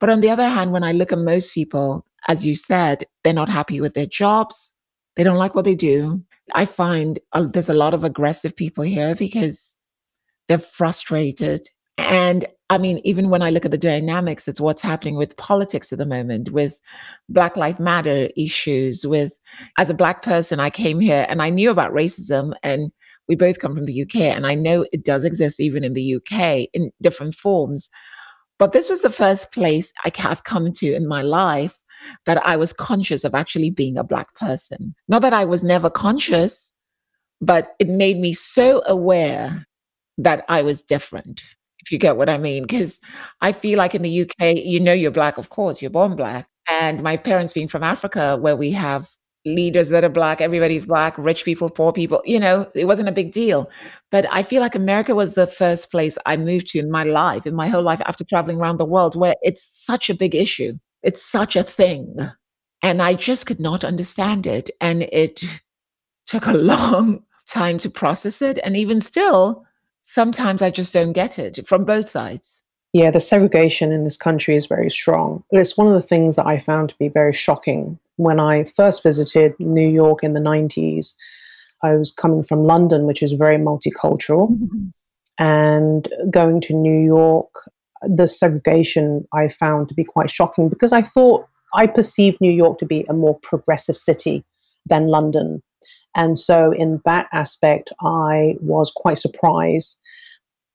But 0.00 0.10
on 0.10 0.20
the 0.20 0.30
other 0.30 0.48
hand, 0.48 0.72
when 0.72 0.84
I 0.84 0.92
look 0.92 1.12
at 1.12 1.18
most 1.18 1.52
people, 1.52 2.04
as 2.26 2.44
you 2.44 2.54
said, 2.54 3.04
they're 3.22 3.32
not 3.32 3.48
happy 3.48 3.80
with 3.80 3.94
their 3.94 4.06
jobs. 4.06 4.74
They 5.16 5.24
don't 5.24 5.36
like 5.36 5.54
what 5.54 5.64
they 5.64 5.74
do. 5.74 6.22
I 6.54 6.64
find 6.64 7.18
uh, 7.32 7.46
there's 7.46 7.68
a 7.68 7.74
lot 7.74 7.94
of 7.94 8.04
aggressive 8.04 8.56
people 8.56 8.84
here 8.84 9.14
because 9.14 9.76
they're 10.48 10.58
frustrated. 10.58 11.68
And 11.98 12.46
I 12.70 12.78
mean, 12.78 13.00
even 13.04 13.30
when 13.30 13.42
I 13.42 13.50
look 13.50 13.64
at 13.64 13.70
the 13.70 13.78
dynamics, 13.78 14.46
it's 14.48 14.60
what's 14.60 14.82
happening 14.82 15.16
with 15.16 15.36
politics 15.36 15.92
at 15.92 15.98
the 15.98 16.06
moment, 16.06 16.52
with 16.52 16.78
Black 17.28 17.56
Lives 17.56 17.80
Matter 17.80 18.28
issues, 18.36 19.06
with 19.06 19.32
as 19.78 19.90
a 19.90 19.94
Black 19.94 20.22
person, 20.22 20.60
I 20.60 20.70
came 20.70 21.00
here 21.00 21.26
and 21.28 21.42
I 21.42 21.50
knew 21.50 21.70
about 21.70 21.92
racism 21.92 22.52
and 22.62 22.92
we 23.28 23.36
both 23.36 23.58
come 23.58 23.74
from 23.74 23.84
the 23.84 24.02
UK 24.02 24.16
and 24.16 24.46
I 24.46 24.54
know 24.54 24.86
it 24.92 25.04
does 25.04 25.24
exist 25.24 25.60
even 25.60 25.84
in 25.84 25.94
the 25.94 26.14
UK 26.16 26.68
in 26.72 26.90
different 27.02 27.34
forms. 27.34 27.90
But 28.58 28.72
this 28.72 28.88
was 28.88 29.02
the 29.02 29.10
first 29.10 29.52
place 29.52 29.92
I 30.04 30.12
have 30.16 30.44
come 30.44 30.72
to 30.72 30.94
in 30.94 31.06
my 31.06 31.22
life 31.22 31.77
that 32.26 32.44
I 32.46 32.56
was 32.56 32.72
conscious 32.72 33.24
of 33.24 33.34
actually 33.34 33.70
being 33.70 33.98
a 33.98 34.04
Black 34.04 34.34
person. 34.34 34.94
Not 35.08 35.22
that 35.22 35.32
I 35.32 35.44
was 35.44 35.64
never 35.64 35.90
conscious, 35.90 36.72
but 37.40 37.74
it 37.78 37.88
made 37.88 38.18
me 38.18 38.32
so 38.32 38.82
aware 38.86 39.66
that 40.18 40.44
I 40.48 40.62
was 40.62 40.82
different, 40.82 41.42
if 41.80 41.92
you 41.92 41.98
get 41.98 42.16
what 42.16 42.28
I 42.28 42.38
mean. 42.38 42.62
Because 42.62 43.00
I 43.40 43.52
feel 43.52 43.78
like 43.78 43.94
in 43.94 44.02
the 44.02 44.22
UK, 44.22 44.56
you 44.56 44.80
know, 44.80 44.92
you're 44.92 45.10
Black, 45.10 45.38
of 45.38 45.48
course, 45.50 45.80
you're 45.80 45.90
born 45.90 46.16
Black. 46.16 46.48
And 46.68 47.02
my 47.02 47.16
parents 47.16 47.52
being 47.52 47.68
from 47.68 47.82
Africa, 47.82 48.36
where 48.36 48.56
we 48.56 48.70
have 48.72 49.08
leaders 49.44 49.88
that 49.88 50.04
are 50.04 50.08
black, 50.08 50.40
everybody's 50.40 50.86
black, 50.86 51.16
rich 51.16 51.44
people, 51.44 51.70
poor 51.70 51.92
people, 51.92 52.22
you 52.24 52.38
know, 52.38 52.70
it 52.74 52.86
wasn't 52.86 53.08
a 53.08 53.12
big 53.12 53.32
deal. 53.32 53.70
But 54.10 54.26
I 54.30 54.42
feel 54.42 54.60
like 54.60 54.74
America 54.74 55.14
was 55.14 55.34
the 55.34 55.46
first 55.46 55.90
place 55.90 56.18
I 56.26 56.36
moved 56.36 56.68
to 56.68 56.78
in 56.78 56.90
my 56.90 57.04
life, 57.04 57.46
in 57.46 57.54
my 57.54 57.68
whole 57.68 57.82
life 57.82 58.02
after 58.06 58.24
traveling 58.24 58.58
around 58.58 58.78
the 58.78 58.84
world, 58.84 59.16
where 59.16 59.34
it's 59.42 59.62
such 59.62 60.10
a 60.10 60.14
big 60.14 60.34
issue. 60.34 60.78
It's 61.02 61.22
such 61.22 61.56
a 61.56 61.62
thing. 61.62 62.16
And 62.82 63.02
I 63.02 63.14
just 63.14 63.46
could 63.46 63.60
not 63.60 63.84
understand 63.84 64.46
it. 64.46 64.70
And 64.80 65.02
it 65.12 65.42
took 66.26 66.46
a 66.46 66.52
long 66.56 67.22
time 67.48 67.78
to 67.78 67.90
process 67.90 68.42
it. 68.42 68.58
And 68.62 68.76
even 68.76 69.00
still, 69.00 69.64
sometimes 70.02 70.62
I 70.62 70.70
just 70.70 70.92
don't 70.92 71.12
get 71.12 71.38
it 71.38 71.66
from 71.66 71.84
both 71.84 72.08
sides. 72.08 72.62
Yeah, 72.92 73.10
the 73.10 73.20
segregation 73.20 73.92
in 73.92 74.04
this 74.04 74.16
country 74.16 74.56
is 74.56 74.66
very 74.66 74.90
strong. 74.90 75.44
It's 75.50 75.76
one 75.76 75.86
of 75.86 75.92
the 75.92 76.06
things 76.06 76.36
that 76.36 76.46
I 76.46 76.58
found 76.58 76.88
to 76.88 76.98
be 76.98 77.08
very 77.08 77.34
shocking 77.34 77.98
when 78.16 78.40
I 78.40 78.64
first 78.64 79.02
visited 79.02 79.54
New 79.58 79.88
York 79.88 80.24
in 80.24 80.32
the 80.32 80.40
90s. 80.40 81.14
I 81.82 81.94
was 81.94 82.10
coming 82.10 82.42
from 82.42 82.64
London, 82.64 83.04
which 83.04 83.22
is 83.22 83.32
very 83.32 83.58
multicultural, 83.58 84.50
mm-hmm. 84.50 84.86
and 85.38 86.08
going 86.30 86.60
to 86.62 86.74
New 86.74 87.04
York, 87.04 87.50
the 88.02 88.26
segregation 88.26 89.26
I 89.32 89.48
found 89.48 89.88
to 89.88 89.94
be 89.94 90.04
quite 90.04 90.30
shocking 90.30 90.68
because 90.68 90.92
I 90.92 91.02
thought 91.02 91.46
I 91.74 91.86
perceived 91.86 92.40
New 92.40 92.52
York 92.52 92.78
to 92.78 92.86
be 92.86 93.04
a 93.08 93.12
more 93.12 93.38
progressive 93.42 93.96
city 93.96 94.44
than 94.86 95.08
London. 95.08 95.62
And 96.14 96.38
so, 96.38 96.72
in 96.72 97.00
that 97.04 97.26
aspect, 97.32 97.92
I 98.00 98.54
was 98.60 98.90
quite 98.94 99.18
surprised 99.18 99.98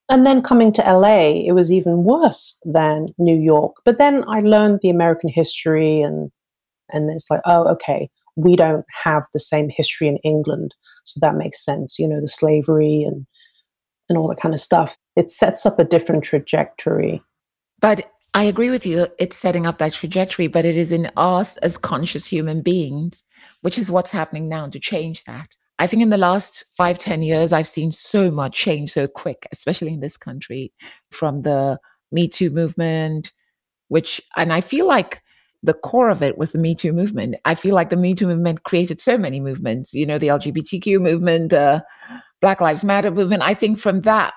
and 0.10 0.26
then 0.26 0.42
coming 0.42 0.74
to 0.74 0.82
LA, 0.82 1.30
it 1.30 1.54
was 1.54 1.72
even 1.72 2.04
worse 2.04 2.58
than 2.66 3.08
New 3.18 3.40
York. 3.40 3.78
But 3.86 3.98
then 3.98 4.24
I 4.28 4.42
learned 4.42 4.80
the 4.82 4.90
American 4.90 5.30
history 5.30 6.02
and 6.02 6.32
and 6.90 7.10
it's 7.10 7.32
like, 7.32 7.40
oh, 7.46 7.68
okay, 7.70 8.10
we 8.36 8.56
don't 8.56 8.86
have 9.04 9.24
the 9.34 9.40
same 9.40 9.70
history 9.70 10.08
in 10.08 10.18
England. 10.18 10.76
So 11.06 11.20
that 11.22 11.36
makes 11.36 11.64
sense, 11.64 11.98
you 11.98 12.08
know, 12.08 12.22
the 12.22 12.28
slavery 12.28 13.04
and 13.04 13.26
and 14.14 14.22
all 14.22 14.28
that 14.28 14.40
kind 14.40 14.54
of 14.54 14.62
stuff. 14.62 14.98
It 15.16 15.32
sets 15.32 15.66
up 15.66 15.80
a 15.80 15.84
different 15.84 16.24
trajectory. 16.24 17.22
But 17.82 18.10
I 18.36 18.44
agree 18.44 18.70
with 18.70 18.86
you. 18.86 19.08
It's 19.20 19.38
setting 19.38 19.66
up 19.68 19.80
that 19.80 19.94
trajectory, 19.94 20.48
but 20.48 20.66
it 20.66 20.78
is 20.78 20.92
in 20.92 21.12
us 21.18 21.58
as 21.58 21.78
conscious 21.78 22.26
human 22.26 22.62
beings, 22.62 23.24
which 23.62 23.78
is 23.78 23.92
what's 23.92 24.12
happening 24.12 24.48
now 24.48 24.68
to 24.68 24.80
change 24.80 25.24
that. 25.26 25.50
I 25.80 25.88
think 25.88 26.02
in 26.02 26.10
the 26.10 26.18
last 26.18 26.66
five, 26.78 27.00
ten 27.00 27.24
years, 27.24 27.52
I've 27.52 27.68
seen 27.68 27.92
so 27.92 28.30
much 28.32 28.56
change 28.56 28.92
so 28.92 29.08
quick, 29.08 29.48
especially 29.52 29.94
in 29.94 30.00
this 30.00 30.18
country, 30.18 30.72
from 31.12 31.42
the 31.42 31.80
Me 32.12 32.28
Too 32.28 32.52
movement, 32.52 33.32
which, 33.88 34.22
and 34.36 34.54
I 34.54 34.62
feel 34.62 34.88
like 34.88 35.22
the 35.64 35.74
core 35.74 36.10
of 36.10 36.22
it 36.22 36.38
was 36.38 36.52
the 36.52 36.60
Me 36.60 36.76
Too 36.76 36.94
movement. 36.94 37.36
I 37.46 37.56
feel 37.56 37.74
like 37.74 37.90
the 37.90 37.98
Me 37.98 38.14
Too 38.14 38.28
movement 38.28 38.64
created 38.64 39.02
so 39.02 39.18
many 39.18 39.40
movements, 39.40 39.94
you 39.94 40.06
know, 40.06 40.18
the 40.18 40.28
LGBTQ 40.28 41.02
movement, 41.02 41.50
the 41.50 41.84
Black 42.44 42.60
Lives 42.60 42.84
Matter 42.84 43.10
movement. 43.10 43.42
I 43.42 43.54
think 43.54 43.80
from 43.80 44.02
that, 44.02 44.34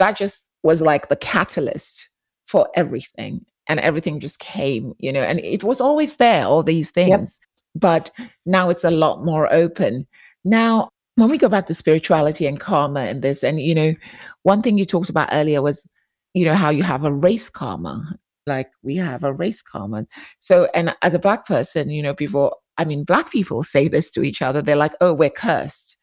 that 0.00 0.16
just 0.16 0.50
was 0.64 0.82
like 0.82 1.08
the 1.08 1.14
catalyst 1.16 2.08
for 2.48 2.68
everything. 2.74 3.46
And 3.68 3.78
everything 3.78 4.18
just 4.18 4.40
came, 4.40 4.92
you 4.98 5.12
know, 5.12 5.22
and 5.22 5.38
it 5.38 5.62
was 5.62 5.80
always 5.80 6.16
there, 6.16 6.44
all 6.44 6.64
these 6.64 6.90
things. 6.90 7.38
Yep. 7.40 7.80
But 7.80 8.10
now 8.44 8.70
it's 8.70 8.82
a 8.82 8.90
lot 8.90 9.24
more 9.24 9.50
open. 9.52 10.04
Now, 10.44 10.88
when 11.14 11.30
we 11.30 11.38
go 11.38 11.48
back 11.48 11.66
to 11.66 11.74
spirituality 11.74 12.46
and 12.46 12.58
karma 12.58 13.02
and 13.02 13.22
this, 13.22 13.44
and 13.44 13.60
you 13.60 13.74
know, 13.74 13.94
one 14.42 14.60
thing 14.60 14.76
you 14.76 14.84
talked 14.84 15.08
about 15.08 15.28
earlier 15.30 15.62
was, 15.62 15.88
you 16.34 16.44
know, 16.44 16.54
how 16.54 16.70
you 16.70 16.82
have 16.82 17.04
a 17.04 17.12
race 17.12 17.48
karma. 17.48 18.18
Like 18.48 18.70
we 18.82 18.96
have 18.96 19.22
a 19.22 19.32
race 19.32 19.62
karma. 19.62 20.06
So, 20.40 20.68
and 20.74 20.94
as 21.02 21.14
a 21.14 21.20
black 21.20 21.46
person, 21.46 21.88
you 21.88 22.02
know, 22.02 22.14
people, 22.14 22.58
I 22.78 22.84
mean, 22.84 23.04
black 23.04 23.30
people 23.30 23.62
say 23.62 23.86
this 23.86 24.10
to 24.10 24.24
each 24.24 24.42
other. 24.42 24.60
They're 24.60 24.74
like, 24.74 24.94
oh, 25.00 25.14
we're 25.14 25.30
cursed. 25.30 25.93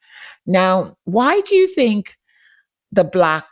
Now, 0.45 0.97
why 1.05 1.41
do 1.41 1.55
you 1.55 1.67
think 1.67 2.17
the 2.91 3.03
black 3.03 3.45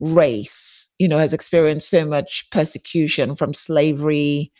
race, 0.00 0.90
you 0.98 1.08
know, 1.08 1.18
has 1.18 1.32
experienced 1.32 1.88
so 1.88 2.06
much 2.06 2.48
persecution 2.50 3.36
from 3.36 3.54
slavery 3.54 4.52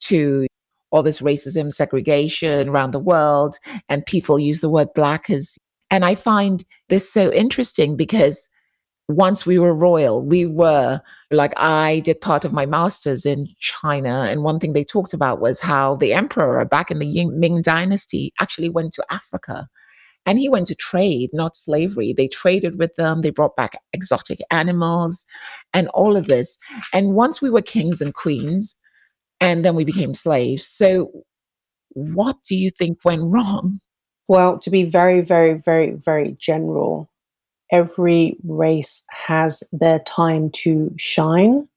to 0.00 0.46
all 0.90 1.02
this 1.02 1.20
racism, 1.20 1.72
segregation 1.72 2.68
around 2.68 2.90
the 2.90 2.98
world, 2.98 3.56
and 3.88 4.04
people 4.06 4.38
use 4.38 4.60
the 4.60 4.68
word 4.68 4.88
black 4.94 5.30
as. 5.30 5.56
And 5.90 6.04
I 6.04 6.14
find 6.14 6.64
this 6.88 7.10
so 7.10 7.32
interesting 7.32 7.96
because 7.96 8.48
once 9.08 9.44
we 9.44 9.58
were 9.58 9.74
royal, 9.74 10.24
we 10.24 10.46
were 10.46 11.00
like, 11.30 11.52
I 11.56 12.00
did 12.00 12.20
part 12.20 12.44
of 12.44 12.52
my 12.52 12.66
master's 12.66 13.26
in 13.26 13.48
China. 13.60 14.26
And 14.28 14.42
one 14.42 14.58
thing 14.58 14.72
they 14.72 14.84
talked 14.84 15.12
about 15.12 15.40
was 15.40 15.60
how 15.60 15.96
the 15.96 16.14
emperor 16.14 16.64
back 16.64 16.90
in 16.90 16.98
the 16.98 17.26
Ming 17.26 17.62
dynasty 17.62 18.32
actually 18.40 18.68
went 18.68 18.94
to 18.94 19.04
Africa 19.10 19.68
and 20.26 20.38
he 20.38 20.48
went 20.48 20.68
to 20.68 20.74
trade, 20.74 21.30
not 21.32 21.56
slavery. 21.56 22.12
They 22.12 22.28
traded 22.28 22.78
with 22.78 22.94
them, 22.94 23.20
they 23.20 23.30
brought 23.30 23.56
back 23.56 23.80
exotic 23.92 24.40
animals 24.50 25.26
and 25.74 25.88
all 25.88 26.16
of 26.16 26.26
this. 26.26 26.58
And 26.92 27.14
once 27.14 27.42
we 27.42 27.50
were 27.50 27.62
kings 27.62 28.00
and 28.00 28.14
queens, 28.14 28.76
and 29.40 29.64
then 29.64 29.74
we 29.74 29.84
became 29.84 30.14
slaves. 30.14 30.66
So, 30.66 31.10
what 31.94 32.36
do 32.48 32.54
you 32.54 32.70
think 32.70 33.04
went 33.04 33.24
wrong? 33.24 33.80
Well, 34.28 34.58
to 34.60 34.70
be 34.70 34.84
very, 34.84 35.20
very, 35.20 35.54
very, 35.54 35.90
very 35.90 36.36
general, 36.38 37.10
every 37.72 38.36
race 38.44 39.02
has 39.10 39.62
their 39.72 39.98
time 39.98 40.50
to 40.50 40.94
shine, 40.96 41.68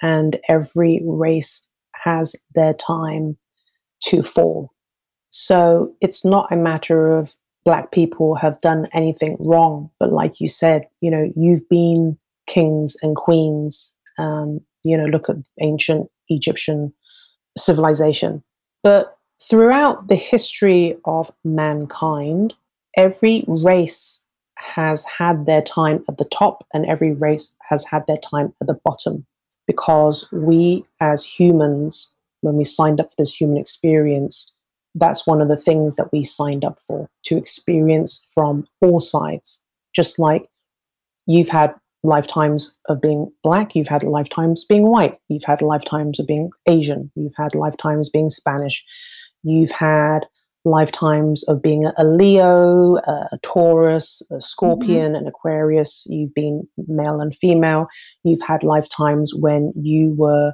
and 0.00 0.40
every 0.48 1.02
race 1.04 1.68
has 1.92 2.34
their 2.54 2.72
time 2.72 3.36
to 4.04 4.22
fall. 4.22 4.70
So 5.30 5.94
it's 6.00 6.24
not 6.24 6.52
a 6.52 6.56
matter 6.56 7.16
of 7.16 7.34
black 7.64 7.92
people 7.92 8.34
have 8.34 8.60
done 8.60 8.88
anything 8.92 9.36
wrong, 9.40 9.90
but 9.98 10.12
like 10.12 10.40
you 10.40 10.48
said, 10.48 10.86
you 11.00 11.10
know, 11.10 11.32
you've 11.34 11.66
been 11.68 12.18
kings 12.46 12.96
and 13.02 13.16
queens. 13.16 13.94
Um, 14.18 14.60
you 14.84 14.96
know, 14.96 15.06
look 15.06 15.28
at 15.28 15.36
ancient 15.60 16.10
Egyptian 16.28 16.92
civilization. 17.56 18.42
But 18.82 19.16
throughout 19.42 20.08
the 20.08 20.14
history 20.14 20.96
of 21.04 21.32
mankind, 21.44 22.54
every 22.96 23.44
race 23.48 24.22
has 24.56 25.04
had 25.04 25.46
their 25.46 25.62
time 25.62 26.04
at 26.08 26.18
the 26.18 26.24
top 26.26 26.66
and 26.72 26.86
every 26.86 27.12
race 27.12 27.54
has 27.68 27.84
had 27.84 28.06
their 28.06 28.18
time 28.18 28.54
at 28.60 28.66
the 28.66 28.78
bottom 28.84 29.26
because 29.66 30.26
we 30.32 30.84
as 31.00 31.24
humans 31.24 32.10
when 32.40 32.56
we 32.56 32.64
signed 32.64 33.00
up 33.00 33.10
for 33.10 33.16
this 33.18 33.34
human 33.34 33.56
experience 33.56 34.52
that's 34.94 35.26
one 35.26 35.40
of 35.40 35.48
the 35.48 35.56
things 35.56 35.96
that 35.96 36.12
we 36.12 36.22
signed 36.24 36.64
up 36.64 36.78
for 36.86 37.08
to 37.24 37.36
experience 37.36 38.24
from 38.32 38.66
all 38.80 39.00
sides 39.00 39.60
just 39.94 40.18
like 40.18 40.46
you've 41.26 41.48
had 41.48 41.74
lifetimes 42.02 42.74
of 42.88 43.00
being 43.00 43.30
black 43.42 43.74
you've 43.74 43.88
had 43.88 44.02
lifetimes 44.02 44.64
being 44.64 44.88
white 44.88 45.16
you've 45.28 45.44
had 45.44 45.62
lifetimes 45.62 46.20
of 46.20 46.26
being 46.26 46.50
asian 46.68 47.10
you've 47.14 47.34
had 47.36 47.54
lifetimes 47.54 48.10
being 48.10 48.30
spanish 48.30 48.84
you've 49.42 49.70
had 49.70 50.26
lifetimes 50.64 51.44
of 51.44 51.62
being 51.62 51.90
a 51.98 52.04
Leo, 52.04 52.96
a 52.96 53.38
Taurus, 53.42 54.22
a 54.30 54.40
Scorpion, 54.40 55.12
mm-hmm. 55.12 55.16
an 55.16 55.26
Aquarius. 55.26 56.02
You've 56.06 56.34
been 56.34 56.66
male 56.88 57.20
and 57.20 57.34
female. 57.36 57.86
You've 58.24 58.42
had 58.42 58.62
lifetimes 58.62 59.34
when 59.34 59.72
you 59.76 60.14
were 60.16 60.52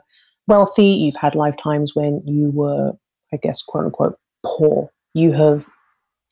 wealthy. 0.49 0.87
You've 0.87 1.17
had 1.17 1.35
lifetimes 1.35 1.95
when 1.95 2.23
you 2.25 2.51
were, 2.51 2.93
I 3.33 3.37
guess, 3.37 3.63
quote 3.63 3.85
unquote, 3.85 4.19
poor. 4.45 4.91
You 5.15 5.33
have 5.33 5.67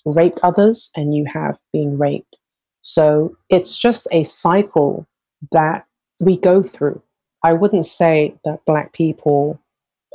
raped 0.05 0.41
others 0.43 0.91
and 0.97 1.15
you 1.15 1.25
have 1.33 1.59
been 1.73 1.99
raped. 1.99 2.37
So 2.81 3.37
it's 3.51 3.79
just 3.79 4.07
a 4.13 4.25
cycle 4.25 5.07
that 5.53 5.85
we 6.21 6.37
go 6.37 6.63
through. 6.63 7.03
I 7.43 7.53
wouldn't 7.53 7.87
say 7.87 8.35
that 8.45 8.65
Black 8.67 8.93
people 8.93 9.61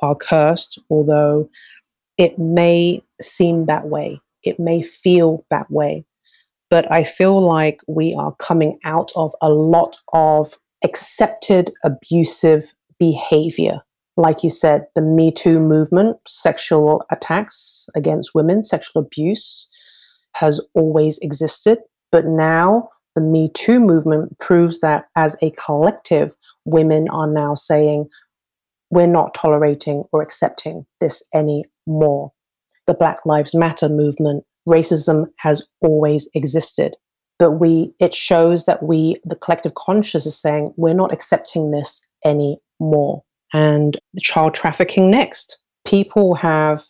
are 0.01 0.15
cursed, 0.15 0.79
although 0.89 1.49
it 2.17 2.37
may 2.37 3.03
seem 3.21 3.65
that 3.65 3.87
way, 3.87 4.19
it 4.43 4.59
may 4.59 4.81
feel 4.81 5.45
that 5.49 5.69
way, 5.71 6.05
but 6.69 6.91
I 6.91 7.03
feel 7.03 7.41
like 7.41 7.79
we 7.87 8.15
are 8.17 8.35
coming 8.35 8.79
out 8.83 9.11
of 9.15 9.33
a 9.41 9.49
lot 9.49 9.97
of 10.13 10.57
accepted 10.83 11.71
abusive 11.83 12.73
behavior. 12.99 13.81
Like 14.15 14.43
you 14.43 14.49
said, 14.49 14.85
the 14.95 15.01
Me 15.01 15.31
Too 15.31 15.59
movement, 15.59 16.17
sexual 16.27 17.03
attacks 17.11 17.87
against 17.95 18.35
women, 18.35 18.63
sexual 18.63 19.01
abuse 19.01 19.67
has 20.35 20.61
always 20.75 21.17
existed. 21.19 21.79
But 22.11 22.25
now 22.25 22.89
the 23.15 23.21
Me 23.21 23.49
Too 23.53 23.79
movement 23.79 24.37
proves 24.39 24.81
that 24.81 25.05
as 25.15 25.35
a 25.41 25.51
collective, 25.51 26.35
women 26.65 27.07
are 27.09 27.27
now 27.27 27.55
saying, 27.55 28.07
we're 28.91 29.07
not 29.07 29.33
tolerating 29.33 30.03
or 30.11 30.21
accepting 30.21 30.85
this 30.99 31.23
anymore. 31.33 32.31
The 32.85 32.93
Black 32.93 33.25
Lives 33.25 33.55
Matter 33.55 33.89
movement, 33.89 34.43
racism 34.69 35.25
has 35.37 35.67
always 35.81 36.29
existed. 36.35 36.95
But 37.39 37.59
we 37.59 37.93
it 37.99 38.13
shows 38.13 38.65
that 38.65 38.83
we, 38.83 39.17
the 39.25 39.35
collective 39.35 39.73
conscious, 39.73 40.27
is 40.27 40.39
saying 40.39 40.73
we're 40.77 40.93
not 40.93 41.11
accepting 41.11 41.71
this 41.71 42.05
anymore. 42.23 43.23
And 43.53 43.99
child 44.19 44.55
trafficking 44.55 45.11
next. 45.11 45.57
People 45.85 46.33
have 46.35 46.83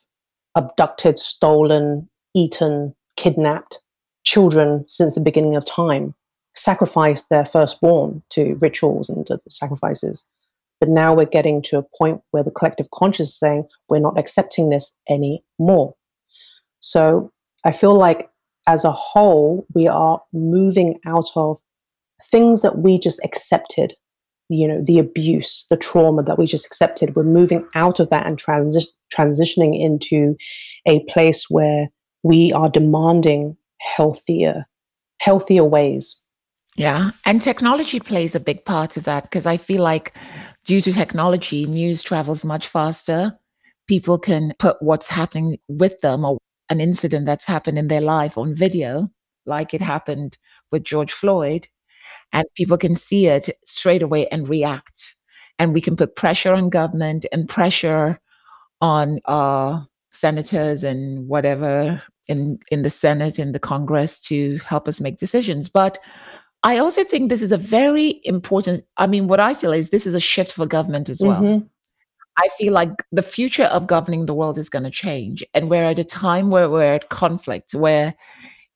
abducted, 0.55 1.19
stolen, 1.19 2.09
eaten, 2.33 2.95
kidnapped 3.17 3.79
children 4.23 4.85
since 4.87 5.15
the 5.15 5.21
beginning 5.21 5.55
of 5.55 5.65
time, 5.65 6.15
sacrificed 6.55 7.29
their 7.29 7.45
firstborn 7.45 8.23
to 8.29 8.57
rituals 8.61 9.09
and 9.09 9.25
to 9.27 9.39
sacrifices. 9.49 10.25
But 10.79 10.89
now 10.89 11.13
we're 11.13 11.25
getting 11.25 11.61
to 11.63 11.77
a 11.77 11.85
point 11.97 12.21
where 12.31 12.43
the 12.43 12.51
collective 12.51 12.89
conscious 12.93 13.29
is 13.29 13.37
saying, 13.37 13.67
we're 13.89 13.99
not 13.99 14.17
accepting 14.17 14.69
this 14.69 14.91
anymore. 15.09 15.95
So 16.79 17.31
I 17.65 17.71
feel 17.71 17.95
like 17.97 18.29
as 18.67 18.83
a 18.83 18.91
whole, 18.91 19.65
we 19.73 19.87
are 19.87 20.21
moving 20.31 20.99
out 21.05 21.29
of 21.35 21.57
things 22.31 22.61
that 22.61 22.77
we 22.77 22.99
just 22.99 23.19
accepted, 23.23 23.93
you 24.53 24.67
know, 24.67 24.81
the 24.83 24.99
abuse, 24.99 25.65
the 25.69 25.77
trauma 25.77 26.23
that 26.23 26.37
we 26.37 26.45
just 26.45 26.65
accepted. 26.65 27.15
We're 27.15 27.23
moving 27.23 27.67
out 27.75 27.99
of 27.99 28.09
that 28.09 28.25
and 28.25 28.41
transi- 28.41 28.87
transitioning 29.13 29.79
into 29.79 30.35
a 30.85 31.03
place 31.05 31.49
where 31.49 31.89
we 32.23 32.51
are 32.53 32.69
demanding 32.69 33.57
healthier, 33.79 34.65
healthier 35.19 35.63
ways. 35.63 36.15
Yeah. 36.75 37.11
And 37.25 37.41
technology 37.41 37.99
plays 37.99 38.35
a 38.35 38.39
big 38.39 38.65
part 38.65 38.97
of 38.97 39.03
that 39.03 39.23
because 39.23 39.45
I 39.45 39.57
feel 39.57 39.83
like 39.83 40.15
due 40.65 40.81
to 40.81 40.93
technology, 40.93 41.65
news 41.65 42.01
travels 42.01 42.43
much 42.43 42.67
faster. 42.67 43.37
People 43.87 44.17
can 44.17 44.53
put 44.59 44.81
what's 44.81 45.09
happening 45.09 45.57
with 45.67 45.99
them 45.99 46.25
or 46.25 46.37
an 46.69 46.79
incident 46.79 47.25
that's 47.25 47.45
happened 47.45 47.77
in 47.77 47.89
their 47.89 48.01
life 48.01 48.37
on 48.37 48.55
video, 48.55 49.09
like 49.45 49.73
it 49.73 49.81
happened 49.81 50.37
with 50.71 50.83
George 50.83 51.11
Floyd, 51.11 51.67
and 52.33 52.45
people 52.55 52.77
can 52.77 52.95
see 52.95 53.27
it 53.27 53.57
straight 53.63 54.01
away 54.01 54.27
and 54.27 54.49
react. 54.49 55.15
And 55.59 55.73
we 55.73 55.81
can 55.81 55.95
put 55.95 56.15
pressure 56.15 56.53
on 56.53 56.69
government 56.69 57.25
and 57.31 57.47
pressure 57.47 58.19
on 58.81 59.19
our 59.25 59.87
senators 60.11 60.83
and 60.83 61.27
whatever 61.27 62.01
in 62.27 62.59
in 62.71 62.81
the 62.81 62.89
Senate 62.89 63.39
and 63.39 63.53
the 63.53 63.59
Congress 63.59 64.19
to 64.21 64.57
help 64.65 64.87
us 64.87 64.99
make 64.99 65.17
decisions. 65.17 65.69
But 65.69 65.99
I 66.63 66.77
also 66.77 67.03
think 67.03 67.29
this 67.29 67.41
is 67.41 67.51
a 67.51 67.57
very 67.57 68.19
important. 68.23 68.83
I 68.97 69.07
mean, 69.07 69.27
what 69.27 69.39
I 69.39 69.53
feel 69.53 69.71
is 69.71 69.89
this 69.89 70.07
is 70.07 70.15
a 70.15 70.19
shift 70.19 70.53
for 70.53 70.65
government 70.65 71.09
as 71.09 71.21
well. 71.21 71.41
Mm-hmm. 71.41 71.67
I 72.37 72.49
feel 72.57 72.73
like 72.73 73.03
the 73.11 73.21
future 73.21 73.65
of 73.65 73.85
governing 73.85 74.25
the 74.25 74.33
world 74.33 74.57
is 74.57 74.69
going 74.69 74.83
to 74.83 74.89
change. 74.89 75.45
And 75.53 75.69
we're 75.69 75.83
at 75.83 75.99
a 75.99 76.03
time 76.03 76.49
where 76.49 76.67
we're 76.67 76.95
at 76.95 77.09
conflict, 77.09 77.75
where 77.75 78.15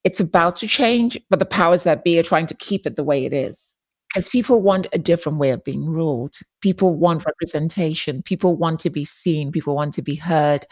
it's 0.08 0.22
about 0.22 0.56
to 0.56 0.68
change, 0.68 1.20
but 1.30 1.40
the 1.40 1.46
powers 1.46 1.84
that 1.84 2.06
be 2.06 2.18
are 2.18 2.24
trying 2.24 2.48
to 2.48 2.56
keep 2.56 2.86
it 2.88 2.96
the 2.96 3.04
way 3.04 3.26
it 3.26 3.34
is 3.34 3.76
because 4.08 4.30
people 4.30 4.62
want 4.62 4.88
a 4.94 4.98
different 4.98 5.38
way 5.38 5.50
of 5.50 5.62
being 5.66 5.86
ruled. 5.86 6.38
People 6.62 6.96
want 6.96 7.26
representation. 7.26 8.24
People 8.24 8.56
want 8.56 8.80
to 8.80 8.90
be 8.90 9.04
seen. 9.04 9.52
People 9.52 9.76
want 9.76 9.94
to 9.96 10.02
be 10.02 10.16
heard. 10.16 10.66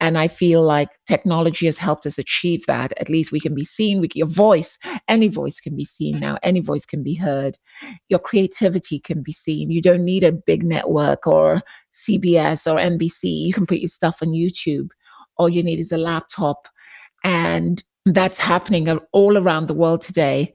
And 0.00 0.16
I 0.16 0.26
feel 0.26 0.62
like 0.62 0.88
technology 1.06 1.66
has 1.66 1.76
helped 1.76 2.06
us 2.06 2.16
achieve 2.16 2.64
that. 2.64 2.98
At 2.98 3.10
least 3.10 3.30
we 3.30 3.40
can 3.40 3.54
be 3.54 3.66
seen. 3.66 4.00
We, 4.00 4.08
your 4.14 4.26
voice, 4.26 4.78
any 5.06 5.28
voice 5.28 5.60
can 5.60 5.76
be 5.76 5.84
seen 5.84 6.18
now. 6.18 6.38
Any 6.42 6.60
voice 6.60 6.86
can 6.86 7.02
be 7.02 7.14
heard. 7.14 7.58
Your 8.08 8.20
creativity 8.20 9.00
can 9.00 9.22
be 9.22 9.32
seen. 9.32 9.70
You 9.70 9.82
don't 9.82 10.04
need 10.04 10.24
a 10.24 10.32
big 10.32 10.64
network 10.64 11.26
or 11.26 11.60
CBS 11.92 12.66
or 12.66 12.78
NBC. 12.78 13.24
You 13.24 13.52
can 13.52 13.66
put 13.66 13.80
your 13.80 13.88
stuff 13.88 14.22
on 14.22 14.28
YouTube. 14.28 14.88
All 15.36 15.50
you 15.50 15.62
need 15.62 15.78
is 15.78 15.92
a 15.92 15.98
laptop. 15.98 16.68
And 17.22 17.84
that's 18.06 18.38
happening 18.38 18.88
all 19.12 19.36
around 19.36 19.66
the 19.66 19.74
world 19.74 20.00
today. 20.00 20.54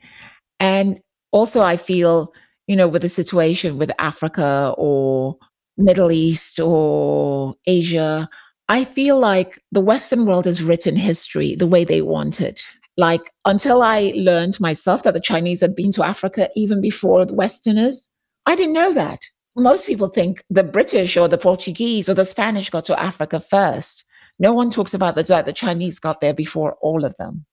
And 0.60 1.00
also 1.32 1.62
I 1.62 1.78
feel, 1.78 2.34
you 2.68 2.76
know, 2.76 2.88
with 2.88 3.02
the 3.02 3.10
situation 3.10 3.78
with 3.78 3.92
Africa 4.00 4.74
or 4.78 5.38
Middle 5.78 6.12
East 6.12 6.60
or 6.60 7.56
Asia, 7.66 8.30
I 8.70 8.86
feel 8.86 9.20
like 9.20 9.62
the 9.72 9.82
Western 9.82 10.26
world 10.26 10.46
has 10.46 10.64
written 10.64 10.96
history 10.96 11.56
the 11.56 11.68
way 11.68 11.84
they 11.84 12.02
want 12.02 12.40
it. 12.40 12.62
Like 12.96 13.32
until 13.46 13.82
I 13.82 14.14
learned 14.16 14.60
myself 14.60 15.04
that 15.04 15.14
the 15.14 15.20
Chinese 15.20 15.62
had 15.62 15.76
been 15.76 15.92
to 15.94 16.04
Africa 16.04 16.50
even 16.56 16.80
before 16.80 17.26
the 17.26 17.34
Westerners, 17.34 18.10
I 18.46 18.56
didn't 18.56 18.74
know 18.74 18.94
that. 18.94 19.20
Most 19.56 19.86
people 19.86 20.08
think 20.08 20.44
the 20.50 20.64
British 20.64 21.16
or 21.18 21.28
the 21.28 21.38
Portuguese 21.38 22.10
or 22.10 22.14
the 22.14 22.26
Spanish 22.26 22.70
got 22.70 22.86
to 22.86 23.00
Africa 23.00 23.40
first. 23.40 24.06
No 24.40 24.54
one 24.54 24.72
talks 24.72 24.94
about 24.94 25.16
the 25.16 25.24
that 25.24 25.46
the 25.46 25.54
Chinese 25.54 26.00
got 26.00 26.22
there 26.22 26.34
before 26.34 26.78
all 26.82 27.06
of 27.06 27.16
them. 27.18 27.46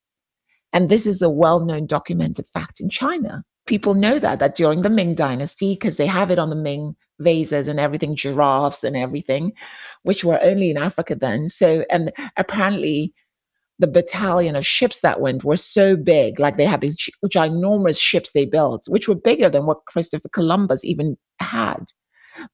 And 0.73 0.89
this 0.89 1.05
is 1.05 1.21
a 1.21 1.29
well 1.29 1.59
known 1.59 1.85
documented 1.85 2.47
fact 2.47 2.79
in 2.79 2.89
China. 2.89 3.43
people 3.65 3.93
know 3.93 4.19
that 4.19 4.39
that 4.39 4.55
during 4.55 4.81
the 4.81 4.89
Ming 4.89 5.15
dynasty, 5.15 5.73
because 5.75 5.97
they 5.97 6.07
have 6.07 6.31
it 6.31 6.39
on 6.39 6.49
the 6.49 6.55
Ming 6.55 6.95
vases 7.19 7.67
and 7.67 7.79
everything, 7.79 8.15
giraffes 8.15 8.83
and 8.83 8.97
everything, 8.97 9.53
which 10.03 10.23
were 10.23 10.39
only 10.41 10.71
in 10.71 10.77
Africa 10.77 11.15
then. 11.15 11.49
So, 11.49 11.85
and 11.89 12.11
apparently 12.37 13.13
the 13.79 13.87
battalion 13.87 14.55
of 14.55 14.65
ships 14.65 14.99
that 15.01 15.21
went 15.21 15.43
were 15.43 15.57
so 15.57 15.95
big, 15.95 16.39
like 16.39 16.57
they 16.57 16.65
had 16.65 16.81
these 16.81 16.95
ginormous 17.27 17.99
ships 17.99 18.31
they 18.31 18.45
built, 18.45 18.83
which 18.87 19.07
were 19.07 19.15
bigger 19.15 19.49
than 19.49 19.65
what 19.65 19.85
Christopher 19.85 20.29
Columbus 20.29 20.83
even 20.83 21.17
had. 21.39 21.85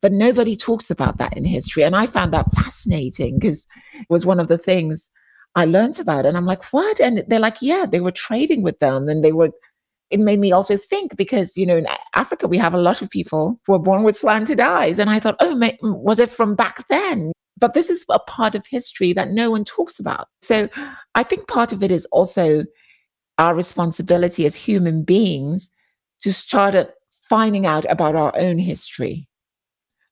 But 0.02 0.12
nobody 0.12 0.56
talks 0.56 0.90
about 0.90 1.18
that 1.18 1.36
in 1.38 1.46
history. 1.46 1.84
And 1.84 1.96
I 1.96 2.06
found 2.06 2.34
that 2.34 2.52
fascinating 2.54 3.40
because 3.40 3.68
it 4.00 4.08
was 4.10 4.26
one 4.26 4.40
of 4.40 4.48
the 4.48 4.58
things 4.58 5.10
I 5.56 5.66
learned 5.66 6.00
about. 6.00 6.26
And 6.26 6.38
I'm 6.38 6.46
like, 6.46 6.64
what? 6.66 7.00
And 7.00 7.24
they're 7.28 7.40
like, 7.40 7.62
yeah, 7.62 7.86
they 7.86 8.00
were 8.00 8.12
trading 8.12 8.62
with 8.62 8.80
them 8.80 9.10
and 9.10 9.24
they 9.24 9.32
were 9.32 9.52
it 10.10 10.20
made 10.20 10.40
me 10.40 10.52
also 10.52 10.78
think 10.78 11.18
because 11.18 11.58
you 11.58 11.66
know 11.66 11.78
in 11.78 11.88
Africa 12.16 12.48
we 12.48 12.58
have 12.58 12.74
a 12.74 12.82
lot 12.82 13.02
of 13.02 13.10
people 13.10 13.60
who 13.66 13.74
are 13.74 13.80
born 13.80 14.04
with 14.04 14.16
slanted 14.16 14.60
eyes, 14.60 15.00
and 15.00 15.10
I 15.10 15.20
thought, 15.20 15.36
oh, 15.40 15.60
was 15.82 16.20
it 16.20 16.30
from 16.30 16.56
back 16.56 16.88
then? 16.88 17.32
But 17.60 17.74
this 17.74 17.90
is 17.90 18.06
a 18.10 18.20
part 18.20 18.56
of 18.56 18.66
history 18.66 19.14
that 19.14 19.32
no 19.32 19.52
one 19.52 19.66
talks 19.66 20.00
about. 20.00 20.28
So 20.42 20.70
I 21.16 21.24
think 21.24 21.48
part 21.48 21.72
of 21.72 21.84
it 21.84 21.92
is 21.92 22.06
also 22.06 22.66
our 23.38 23.56
responsibility 23.56 24.46
as 24.46 24.56
human 24.56 25.04
beings 25.04 25.70
to 26.22 26.32
start 26.32 26.76
finding 27.30 27.66
out 27.66 27.86
about 27.90 28.16
our 28.16 28.36
own 28.38 28.58
history 28.58 29.28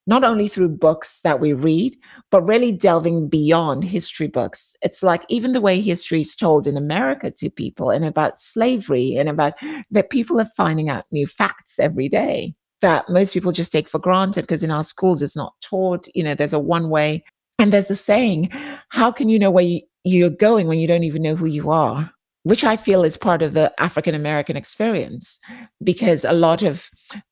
not 0.08 0.24
only 0.24 0.48
through 0.48 0.70
books 0.70 1.20
that 1.24 1.40
we 1.40 1.54
read, 1.54 1.96
but 2.30 2.44
really 2.44 2.72
delving 2.72 3.28
beyond 3.28 3.84
history 3.84 4.28
books. 4.28 4.76
It's 4.82 5.02
like 5.02 5.24
even 5.30 5.54
the 5.54 5.62
way 5.62 5.82
history 5.82 6.22
is 6.22 6.36
told 6.36 6.68
in 6.68 6.78
America 6.78 7.32
to 7.32 7.50
people 7.50 7.90
and 7.90 8.06
about 8.06 8.40
slavery 8.40 9.16
and 9.16 9.30
about 9.30 9.54
that 9.92 10.10
people 10.10 10.40
are 10.40 10.50
finding 10.58 10.90
out 10.90 11.06
new 11.12 11.26
facts 11.26 11.80
every 11.80 12.08
day 12.08 12.54
that 12.82 13.10
most 13.10 13.34
people 13.34 13.52
just 13.52 13.72
take 13.72 13.88
for 13.88 14.00
granted 14.00 14.42
because 14.42 14.62
in 14.62 14.70
our 14.70 14.84
schools 14.84 15.22
it's 15.22 15.36
not 15.36 15.54
taught. 15.62 16.08
You 16.14 16.24
know, 16.24 16.36
there's 16.36 16.54
a 16.54 16.60
one 16.60 16.90
way. 16.90 17.24
And 17.58 17.72
there's 17.72 17.88
the 17.88 17.96
saying, 17.96 18.50
how 18.90 19.12
can 19.12 19.30
you 19.30 19.40
know 19.40 19.50
where 19.50 19.80
you're 20.04 20.30
going 20.30 20.68
when 20.68 20.78
you 20.78 20.88
don't 20.88 21.04
even 21.04 21.24
know 21.24 21.36
who 21.36 21.46
you 21.46 21.72
are? 21.72 22.12
Which 22.44 22.64
I 22.64 22.78
feel 22.78 23.04
is 23.04 23.18
part 23.18 23.42
of 23.42 23.54
the 23.54 23.74
African 23.82 24.14
American 24.14 24.56
experience 24.56 25.40
because 25.84 26.26
a 26.26 26.34
lot 26.34 26.62
of 26.62 26.90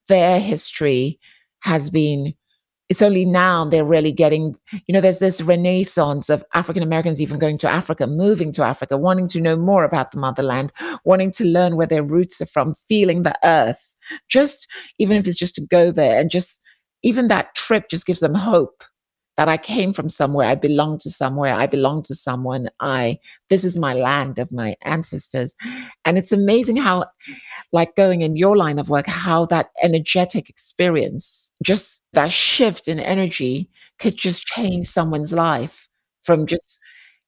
their 0.08 0.40
history 0.40 1.20
has 1.60 1.90
been 1.90 2.34
it's 2.90 3.02
only 3.02 3.26
now 3.26 3.66
they're 3.66 3.86
really 3.86 4.12
getting, 4.12 4.56
you 4.88 4.94
know, 4.94 5.02
there's 5.02 5.20
this 5.20 5.42
renaissance 5.42 6.30
of 6.30 6.44
African 6.54 6.84
Americans 6.84 7.22
even 7.22 7.40
going 7.40 7.58
to 7.60 7.70
Africa, 7.70 8.08
moving 8.08 8.52
to 8.54 8.64
Africa, 8.64 8.98
wanting 8.98 9.28
to 9.30 9.42
know 9.42 9.56
more 9.56 9.84
about 9.84 10.12
the 10.12 10.20
motherland, 10.20 10.72
wanting 11.06 11.32
to 11.34 11.46
learn 11.46 11.76
where 11.76 11.88
their 11.88 12.04
roots 12.04 12.42
are 12.42 12.46
from, 12.46 12.76
feeling 12.88 13.24
the 13.24 13.38
earth. 13.44 13.96
Just 14.30 14.68
even 15.00 15.18
if 15.18 15.26
it's 15.28 15.38
just 15.38 15.56
to 15.56 15.66
go 15.66 15.92
there 15.92 16.20
and 16.20 16.30
just 16.30 16.62
even 17.04 17.30
that 17.30 17.56
trip 17.56 17.90
just 17.90 18.06
gives 18.06 18.20
them 18.20 18.36
hope 18.36 18.84
that 19.38 19.48
I 19.48 19.58
came 19.58 19.94
from 19.94 20.10
somewhere, 20.10 20.46
I 20.46 20.56
belong 20.56 21.00
to 21.00 21.10
somewhere, 21.10 21.54
I 21.56 21.66
belong 21.66 22.04
to 22.04 22.16
someone, 22.16 22.70
I 22.80 23.18
this 23.50 23.64
is 23.64 23.80
my 23.80 23.94
land 23.94 24.38
of 24.38 24.52
my 24.52 24.76
ancestors. 24.84 25.56
And 26.06 26.18
it's 26.18 26.32
amazing 26.32 26.76
how 26.76 27.06
like 27.72 27.96
going 27.96 28.22
in 28.22 28.36
your 28.36 28.56
line 28.56 28.78
of 28.78 28.90
work, 28.90 29.08
how 29.08 29.46
that 29.48 29.72
energetic 29.82 30.50
experience, 30.50 31.52
just 31.64 32.03
that 32.14 32.32
shift 32.32 32.88
in 32.88 33.00
energy 33.00 33.70
could 34.00 34.16
just 34.16 34.46
change 34.46 34.88
someone's 34.88 35.34
life 35.34 35.88
from 36.24 36.46
just 36.46 36.80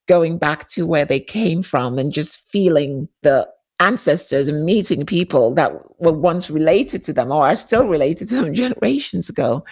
going 0.07 0.37
back 0.37 0.69
to 0.69 0.85
where 0.85 1.05
they 1.05 1.19
came 1.19 1.63
from 1.63 1.97
and 1.97 2.13
just 2.13 2.49
feeling 2.49 3.07
the 3.23 3.47
ancestors 3.79 4.47
and 4.47 4.65
meeting 4.65 5.05
people 5.05 5.53
that 5.53 5.73
were 5.99 6.13
once 6.13 6.49
related 6.49 7.03
to 7.03 7.13
them 7.13 7.31
or 7.31 7.45
are 7.45 7.55
still 7.55 7.87
related 7.87 8.29
to 8.29 8.35
them 8.35 8.53
generations 8.63 9.29
ago. 9.29 9.63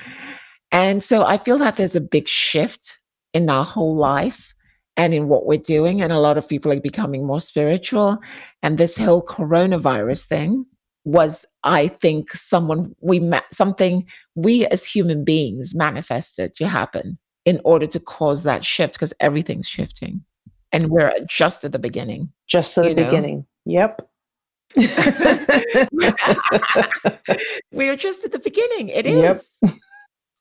And 0.72 1.03
so 1.03 1.24
I 1.24 1.38
feel 1.38 1.57
that 1.59 1.78
there's 1.78 1.95
a 1.95 2.01
big 2.01 2.28
shift 2.28 2.99
in 3.34 3.49
our 3.49 3.64
whole 3.64 3.95
life 3.95 4.53
and 4.97 5.14
in 5.14 5.28
what 5.28 5.45
we're 5.45 5.59
doing. 5.59 6.01
And 6.01 6.11
a 6.11 6.20
lot 6.20 6.38
of 6.38 6.47
people 6.47 6.72
are 6.72 6.80
becoming 6.80 7.26
more 7.26 7.41
spiritual. 7.41 8.18
And 8.61 8.78
this 8.78 8.97
whole 8.97 9.24
coronavirus 9.24 10.26
thing 10.26 10.66
was, 11.06 11.45
I 11.64 11.88
think, 11.88 12.32
someone 12.32 12.95
we 13.01 13.20
met 13.20 13.45
something 13.51 14.06
we 14.36 14.66
as 14.68 14.86
human 14.86 15.24
beings 15.24 15.76
manifested 15.76 16.56
to 16.56 16.68
happen 16.68 17.18
in 17.45 17.60
order 17.66 17.88
to 17.88 17.99
cause 17.99 18.43
that 18.43 18.66
shift 18.66 18.93
because 18.93 19.14
everything's 19.20 19.68
shifting. 19.68 20.24
And 20.72 20.89
we're 20.89 21.14
just 21.30 21.64
at 21.64 21.72
the 21.72 21.80
beginning. 21.80 22.32
Just 22.47 22.78
at 22.78 22.84
the 22.84 22.95
know? 22.95 23.06
beginning. 23.06 23.45
Yep. 23.66 24.01
we're 27.72 27.95
just 27.95 28.24
at 28.24 28.32
the 28.32 28.41
beginning. 28.43 28.89
It 28.89 29.06
is. 29.06 29.60
Yep. 29.62 29.74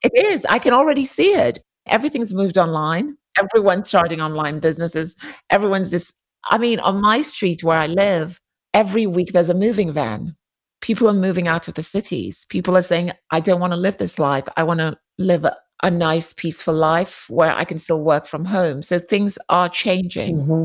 It 0.04 0.26
is. 0.26 0.44
I 0.46 0.58
can 0.58 0.72
already 0.72 1.04
see 1.04 1.32
it. 1.34 1.58
Everything's 1.86 2.34
moved 2.34 2.58
online. 2.58 3.16
Everyone's 3.38 3.88
starting 3.88 4.20
online 4.20 4.58
businesses. 4.58 5.16
Everyone's 5.50 5.90
just, 5.90 6.18
I 6.44 6.58
mean, 6.58 6.80
on 6.80 7.00
my 7.00 7.22
street 7.22 7.62
where 7.62 7.76
I 7.76 7.86
live, 7.86 8.40
every 8.74 9.06
week 9.06 9.32
there's 9.32 9.48
a 9.48 9.54
moving 9.54 9.92
van. 9.92 10.34
People 10.82 11.08
are 11.08 11.14
moving 11.14 11.48
out 11.48 11.68
of 11.68 11.74
the 11.74 11.82
cities. 11.82 12.44
People 12.50 12.76
are 12.76 12.82
saying, 12.82 13.12
I 13.30 13.40
don't 13.40 13.60
want 13.60 13.72
to 13.72 13.78
live 13.78 13.96
this 13.96 14.18
life. 14.18 14.44
I 14.56 14.64
want 14.64 14.80
to 14.80 14.98
live 15.16 15.44
a, 15.44 15.56
a, 15.82 15.90
nice, 15.90 16.34
peaceful 16.34 16.74
life 16.74 17.24
where 17.30 17.52
I 17.52 17.64
can 17.64 17.78
still 17.78 18.02
work 18.02 18.26
from 18.26 18.44
home. 18.44 18.82
So 18.82 18.98
things 18.98 19.38
are 19.48 19.68
changing. 19.70 20.36
Mm-hmm. 20.36 20.64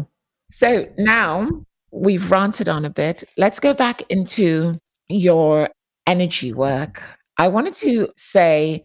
So 0.52 0.88
now 0.98 1.50
we've 1.92 2.30
ranted 2.30 2.68
on 2.68 2.84
a 2.84 2.90
bit. 2.90 3.24
Let's 3.38 3.60
go 3.60 3.74
back 3.74 4.04
into 4.12 4.78
your 5.08 5.70
energy 6.06 6.52
work. 6.52 7.02
I 7.38 7.48
wanted 7.48 7.76
to 7.76 8.10
say 8.18 8.84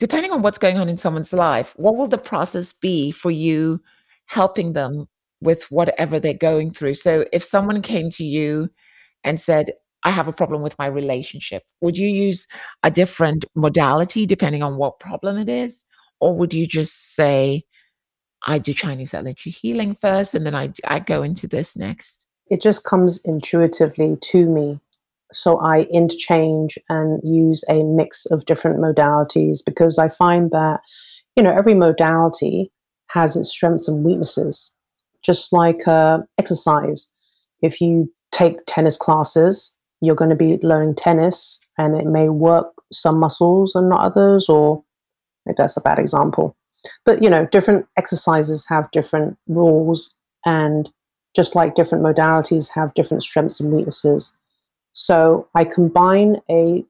depending 0.00 0.32
on 0.32 0.42
what's 0.42 0.58
going 0.58 0.78
on 0.78 0.88
in 0.88 0.96
someone's 0.96 1.32
life, 1.32 1.74
what 1.76 1.94
will 1.94 2.08
the 2.08 2.18
process 2.18 2.72
be 2.72 3.12
for 3.12 3.30
you 3.30 3.80
helping 4.26 4.72
them 4.72 5.06
with 5.42 5.70
whatever 5.70 6.18
they're 6.18 6.34
going 6.34 6.72
through? 6.72 6.94
So 6.94 7.26
if 7.32 7.44
someone 7.44 7.82
came 7.82 8.10
to 8.10 8.24
you 8.24 8.70
and 9.22 9.38
said, 9.38 9.72
I 10.04 10.10
have 10.10 10.28
a 10.28 10.32
problem 10.32 10.62
with 10.62 10.78
my 10.78 10.86
relationship, 10.86 11.62
would 11.80 11.96
you 11.96 12.08
use 12.08 12.46
a 12.82 12.90
different 12.90 13.44
modality 13.54 14.26
depending 14.26 14.62
on 14.62 14.76
what 14.76 15.00
problem 15.00 15.38
it 15.38 15.48
is? 15.48 15.84
Or 16.20 16.36
would 16.36 16.54
you 16.54 16.66
just 16.66 17.14
say, 17.14 17.64
I 18.46 18.58
do 18.58 18.72
Chinese 18.72 19.12
energy 19.12 19.50
healing 19.50 19.94
first 19.94 20.34
and 20.34 20.46
then 20.46 20.54
I, 20.54 20.72
I 20.86 21.00
go 21.00 21.22
into 21.22 21.46
this 21.46 21.76
next? 21.76 22.26
It 22.50 22.62
just 22.62 22.84
comes 22.84 23.20
intuitively 23.24 24.16
to 24.20 24.46
me 24.46 24.80
so 25.32 25.58
I 25.60 25.82
interchange 25.92 26.78
and 26.88 27.20
use 27.22 27.64
a 27.68 27.82
mix 27.82 28.26
of 28.26 28.46
different 28.46 28.78
modalities 28.78 29.58
because 29.64 29.98
I 29.98 30.08
find 30.08 30.50
that, 30.50 30.80
you 31.36 31.42
know, 31.42 31.52
every 31.52 31.74
modality 31.74 32.72
has 33.08 33.36
its 33.36 33.50
strengths 33.50 33.88
and 33.88 34.04
weaknesses. 34.04 34.72
Just 35.22 35.52
like 35.52 35.86
uh, 35.86 36.18
exercise, 36.38 37.10
if 37.62 37.80
you 37.80 38.12
take 38.32 38.56
tennis 38.66 38.96
classes, 38.96 39.74
you're 40.00 40.14
going 40.14 40.30
to 40.30 40.36
be 40.36 40.58
learning 40.62 40.94
tennis 40.94 41.58
and 41.78 41.96
it 41.96 42.06
may 42.06 42.28
work 42.28 42.72
some 42.92 43.18
muscles 43.18 43.74
and 43.74 43.88
not 43.88 44.00
others, 44.00 44.48
or 44.48 44.82
maybe 45.46 45.56
that's 45.58 45.76
a 45.76 45.80
bad 45.80 45.98
example. 45.98 46.56
But, 47.04 47.22
you 47.22 47.30
know, 47.30 47.46
different 47.46 47.86
exercises 47.96 48.66
have 48.68 48.90
different 48.90 49.36
rules, 49.46 50.16
and 50.46 50.90
just 51.36 51.54
like 51.54 51.74
different 51.74 52.02
modalities 52.02 52.70
have 52.70 52.94
different 52.94 53.22
strengths 53.22 53.60
and 53.60 53.72
weaknesses. 53.72 54.32
So 54.92 55.46
I 55.54 55.64
combine 55.64 56.38
a 56.50 56.84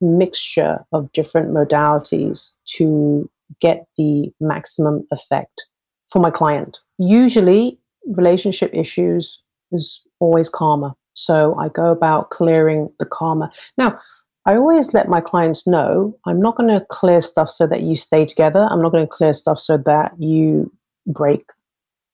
mixture 0.00 0.84
of 0.92 1.10
different 1.12 1.50
modalities 1.50 2.50
to 2.76 3.28
get 3.60 3.86
the 3.96 4.32
maximum 4.40 5.06
effect 5.10 5.64
for 6.08 6.18
my 6.20 6.30
client. 6.30 6.78
Usually, 6.98 7.78
relationship 8.06 8.70
issues 8.74 9.40
is 9.72 10.02
always 10.20 10.48
karma. 10.48 10.94
So 11.14 11.54
I 11.56 11.68
go 11.68 11.90
about 11.90 12.30
clearing 12.30 12.90
the 12.98 13.06
karma. 13.06 13.50
Now, 13.76 13.98
I 14.44 14.56
always 14.56 14.92
let 14.92 15.08
my 15.08 15.20
clients 15.20 15.66
know 15.66 16.18
I'm 16.26 16.40
not 16.40 16.56
going 16.56 16.68
to 16.68 16.84
clear 16.90 17.20
stuff 17.20 17.48
so 17.48 17.66
that 17.66 17.82
you 17.82 17.94
stay 17.96 18.26
together. 18.26 18.66
I'm 18.70 18.82
not 18.82 18.90
going 18.90 19.04
to 19.06 19.10
clear 19.10 19.32
stuff 19.32 19.60
so 19.60 19.76
that 19.78 20.12
you 20.18 20.72
break 21.06 21.44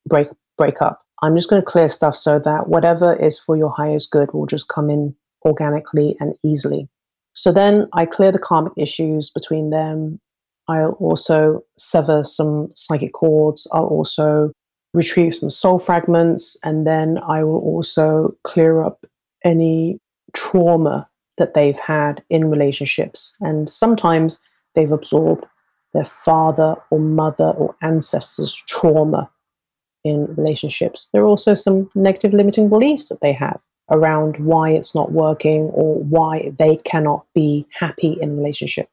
break 0.07 0.29
break 0.57 0.83
up. 0.83 1.03
I'm 1.23 1.37
just 1.37 1.49
going 1.49 1.63
to 1.63 1.67
clear 1.67 1.89
stuff 1.89 2.17
so 2.17 2.39
that 2.41 2.69
whatever 2.69 3.15
is 3.15 3.39
for 3.39 3.57
your 3.57 3.71
highest 3.71 4.11
good 4.11 4.33
will 4.33 4.47
just 4.47 4.69
come 4.69 4.91
in 4.91 5.15
organically 5.45 6.17
and 6.21 6.35
easily. 6.45 6.89
So 7.35 7.53
then 7.53 7.89
I 7.93 8.05
clear 8.05 8.33
the 8.33 8.39
karmic 8.39 8.73
issues 8.77 9.31
between 9.31 9.71
them. 9.71 10.21
I'll 10.69 10.97
also 11.01 11.63
sever 11.79 12.25
some 12.25 12.69
psychic 12.75 13.15
cords. 13.15 13.67
I'll 13.73 13.87
also 13.87 14.53
retrieve 14.95 15.35
some 15.35 15.51
soul 15.51 15.79
fragments. 15.79 16.57
And 16.63 16.87
then 16.87 17.19
I 17.27 17.45
will 17.45 17.61
also 17.61 18.35
clear 18.45 18.83
up 18.83 19.05
any 19.45 20.01
trauma 20.35 21.09
that 21.37 21.55
they've 21.55 21.79
had 21.79 22.23
in 22.31 22.51
relationships. 22.51 23.35
And 23.41 23.73
sometimes 23.73 24.41
they've 24.75 24.93
absorbed 24.93 25.45
their 25.95 26.05
father 26.05 26.75
or 26.91 26.99
mother 26.99 27.51
or 27.57 27.75
ancestors' 27.83 28.55
trauma 28.67 29.31
in 30.05 30.27
relationships. 30.37 31.09
There 31.13 31.23
are 31.23 31.27
also 31.27 31.55
some 31.55 31.91
negative 31.95 32.33
limiting 32.33 32.69
beliefs 32.69 33.09
that 33.09 33.21
they 33.21 33.33
have 33.33 33.63
around 33.91 34.37
why 34.39 34.71
it's 34.71 34.95
not 34.95 35.13
working 35.13 35.63
or 35.73 35.97
why 35.97 36.53
they 36.59 36.77
cannot 36.77 37.25
be 37.35 37.67
happy 37.73 38.19
in 38.21 38.31
a 38.31 38.35
relationship. 38.35 38.89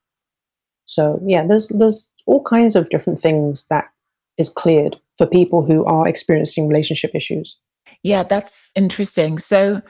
So 0.86 1.20
yeah, 1.26 1.46
there's 1.46 1.68
there's 1.70 2.08
all 2.26 2.44
kinds 2.44 2.76
of 2.76 2.90
different 2.90 3.20
things 3.20 3.68
that 3.70 3.90
is 4.38 4.50
cleared 4.50 4.98
for 5.18 5.26
people 5.26 5.66
who 5.66 5.86
are 5.86 6.08
experiencing 6.08 6.68
relationship 6.68 7.12
issues. 7.14 7.58
Yeah, 8.04 8.24
that's 8.24 8.72
interesting. 8.76 9.40
So 9.40 9.82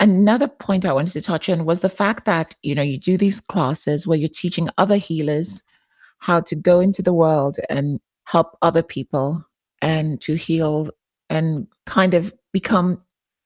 another 0.00 0.48
point 0.48 0.84
I 0.84 0.92
wanted 0.92 1.12
to 1.12 1.22
touch 1.22 1.48
on 1.48 1.64
was 1.64 1.80
the 1.80 1.88
fact 1.88 2.24
that, 2.26 2.54
you 2.62 2.74
know, 2.74 2.82
you 2.82 2.98
do 2.98 3.16
these 3.16 3.40
classes 3.40 4.06
where 4.06 4.18
you're 4.18 4.28
teaching 4.28 4.68
other 4.78 4.96
healers 4.96 5.62
how 6.18 6.40
to 6.40 6.54
go 6.54 6.80
into 6.80 7.02
the 7.02 7.14
world 7.14 7.58
and 7.68 8.00
help 8.24 8.56
other 8.62 8.82
people 8.82 9.44
and 9.82 10.20
to 10.22 10.34
heal 10.34 10.90
and 11.30 11.66
kind 11.86 12.14
of 12.14 12.32
become 12.52 13.02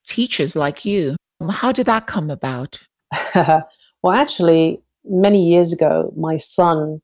teachers 0.06 0.56
like 0.56 0.84
you. 0.84 1.16
How 1.50 1.72
did 1.72 1.86
that 1.86 2.06
come 2.06 2.30
about? 2.30 2.80
well, 3.34 4.12
actually, 4.12 4.80
many 5.04 5.48
years 5.48 5.72
ago, 5.72 6.12
my 6.16 6.36
son 6.36 7.00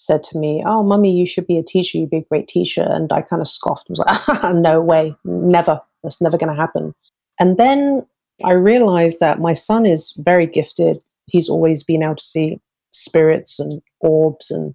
said 0.00 0.22
to 0.24 0.38
me, 0.38 0.62
Oh, 0.66 0.82
mummy, 0.82 1.12
you 1.12 1.26
should 1.26 1.46
be 1.46 1.58
a 1.58 1.62
teacher. 1.62 1.98
You'd 1.98 2.10
be 2.10 2.18
a 2.18 2.24
great 2.30 2.48
teacher. 2.48 2.82
And 2.82 3.12
I 3.12 3.22
kind 3.22 3.42
of 3.42 3.48
scoffed. 3.48 3.86
I 3.88 3.92
was 3.92 3.98
like, 3.98 4.28
ah, 4.44 4.52
No 4.52 4.80
way, 4.80 5.14
never. 5.24 5.80
That's 6.02 6.20
never 6.20 6.38
going 6.38 6.54
to 6.54 6.60
happen. 6.60 6.94
And 7.38 7.56
then 7.56 8.06
I 8.44 8.52
realized 8.52 9.20
that 9.20 9.40
my 9.40 9.52
son 9.52 9.86
is 9.86 10.14
very 10.18 10.46
gifted. 10.46 11.00
He's 11.26 11.48
always 11.48 11.82
been 11.82 12.02
able 12.02 12.16
to 12.16 12.24
see 12.24 12.60
spirits 12.90 13.58
and 13.58 13.82
orbs 14.00 14.50
and 14.50 14.74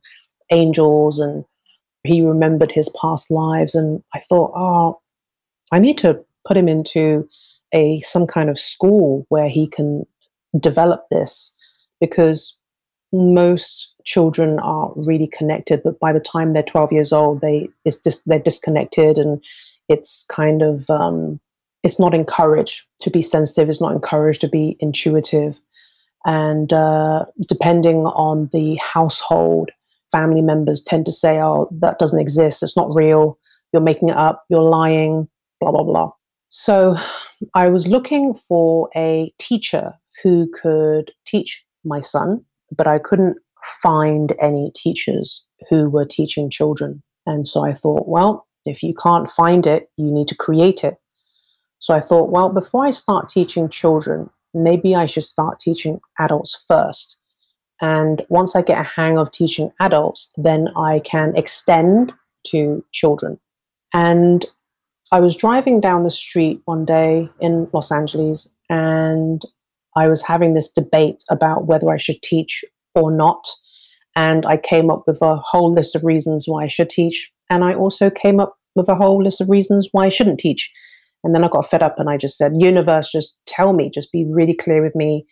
angels, 0.51 1.19
and 1.19 1.43
he 2.03 2.21
remembered 2.21 2.71
his 2.71 2.89
past 2.89 3.31
lives. 3.31 3.75
And 3.75 4.03
I 4.13 4.19
thought, 4.29 4.53
Oh, 4.55 4.99
I 5.71 5.79
need 5.79 5.97
to 5.99 6.23
put 6.47 6.57
him 6.57 6.67
into 6.67 7.27
a 7.73 7.99
some 8.01 8.27
kind 8.27 8.49
of 8.49 8.59
school 8.59 9.25
where 9.29 9.49
he 9.49 9.67
can 9.67 10.05
develop 10.59 11.05
this 11.09 11.53
because 11.99 12.55
most 13.11 13.94
children 14.05 14.59
are 14.59 14.91
really 14.95 15.27
connected 15.27 15.81
but 15.83 15.99
by 15.99 16.13
the 16.13 16.19
time 16.19 16.53
they're 16.53 16.63
12 16.63 16.91
years 16.91 17.11
old 17.11 17.41
they 17.41 17.67
it's 17.83 17.97
just 17.97 18.23
they're 18.27 18.39
disconnected 18.39 19.17
and 19.17 19.43
it's 19.89 20.25
kind 20.29 20.61
of 20.61 20.89
um, 20.89 21.39
it's 21.83 21.99
not 21.99 22.13
encouraged 22.13 22.83
to 22.99 23.09
be 23.09 23.21
sensitive 23.21 23.69
it's 23.69 23.81
not 23.81 23.93
encouraged 23.93 24.41
to 24.41 24.47
be 24.47 24.77
intuitive. 24.79 25.59
And 26.27 26.73
uh, 26.73 27.25
depending 27.47 28.07
on 28.07 28.49
the 28.51 28.75
household 28.77 29.69
family 30.11 30.41
members 30.41 30.81
tend 30.81 31.05
to 31.05 31.11
say 31.11 31.39
oh 31.39 31.67
that 31.71 31.99
doesn't 31.99 32.19
exist 32.19 32.63
it's 32.63 32.77
not 32.77 32.93
real 32.95 33.37
you're 33.73 33.81
making 33.81 34.09
it 34.09 34.15
up 34.15 34.45
you're 34.49 34.61
lying 34.61 35.27
blah 35.59 35.71
blah 35.71 35.83
blah. 35.83 36.11
So 36.49 36.95
i 37.53 37.67
was 37.67 37.87
looking 37.87 38.33
for 38.33 38.89
a 38.95 39.33
teacher 39.39 39.93
who 40.23 40.49
could 40.61 41.11
teach 41.25 41.63
my 41.83 42.01
son 42.01 42.45
but 42.75 42.87
I 42.87 42.99
couldn't 42.99 43.37
find 43.81 44.33
any 44.41 44.71
teachers 44.75 45.43
who 45.69 45.89
were 45.89 46.05
teaching 46.05 46.49
children. 46.49 47.01
And 47.25 47.47
so 47.47 47.65
I 47.65 47.73
thought, 47.73 48.07
well, 48.07 48.47
if 48.65 48.83
you 48.83 48.93
can't 48.93 49.29
find 49.29 49.65
it, 49.65 49.89
you 49.97 50.11
need 50.11 50.27
to 50.27 50.35
create 50.35 50.83
it. 50.83 50.97
So 51.79 51.93
I 51.93 51.99
thought, 51.99 52.31
well, 52.31 52.49
before 52.49 52.85
I 52.85 52.91
start 52.91 53.29
teaching 53.29 53.69
children, 53.69 54.29
maybe 54.53 54.95
I 54.95 55.05
should 55.05 55.23
start 55.23 55.59
teaching 55.59 55.99
adults 56.19 56.63
first. 56.67 57.17
And 57.81 58.25
once 58.29 58.55
I 58.55 58.61
get 58.61 58.79
a 58.79 58.83
hang 58.83 59.17
of 59.17 59.31
teaching 59.31 59.71
adults, 59.79 60.31
then 60.37 60.69
I 60.77 60.99
can 60.99 61.35
extend 61.35 62.13
to 62.47 62.83
children. 62.91 63.39
And 63.93 64.45
I 65.11 65.19
was 65.19 65.35
driving 65.35 65.81
down 65.81 66.03
the 66.03 66.11
street 66.11 66.61
one 66.65 66.85
day 66.85 67.29
in 67.39 67.69
Los 67.73 67.91
Angeles 67.91 68.49
and 68.69 69.41
I 69.95 70.07
was 70.07 70.21
having 70.21 70.53
this 70.53 70.69
debate 70.69 71.23
about 71.29 71.67
whether 71.67 71.89
I 71.89 71.97
should 71.97 72.21
teach 72.21 72.65
or 72.95 73.11
not. 73.11 73.47
And 74.15 74.45
I 74.45 74.57
came 74.57 74.89
up 74.89 75.03
with 75.07 75.21
a 75.21 75.35
whole 75.37 75.73
list 75.73 75.95
of 75.95 76.03
reasons 76.03 76.45
why 76.47 76.63
I 76.63 76.67
should 76.67 76.89
teach. 76.89 77.31
And 77.49 77.63
I 77.63 77.73
also 77.73 78.09
came 78.09 78.39
up 78.39 78.57
with 78.75 78.89
a 78.89 78.95
whole 78.95 79.23
list 79.23 79.41
of 79.41 79.49
reasons 79.49 79.89
why 79.91 80.05
I 80.05 80.09
shouldn't 80.09 80.39
teach. 80.39 80.71
And 81.23 81.33
then 81.33 81.43
I 81.43 81.47
got 81.47 81.69
fed 81.69 81.83
up 81.83 81.99
and 81.99 82.09
I 82.09 82.17
just 82.17 82.37
said, 82.37 82.53
Universe, 82.57 83.11
just 83.11 83.39
tell 83.45 83.73
me, 83.73 83.89
just 83.89 84.11
be 84.11 84.25
really 84.29 84.53
clear 84.53 84.81
with 84.81 84.95
me 84.95 85.25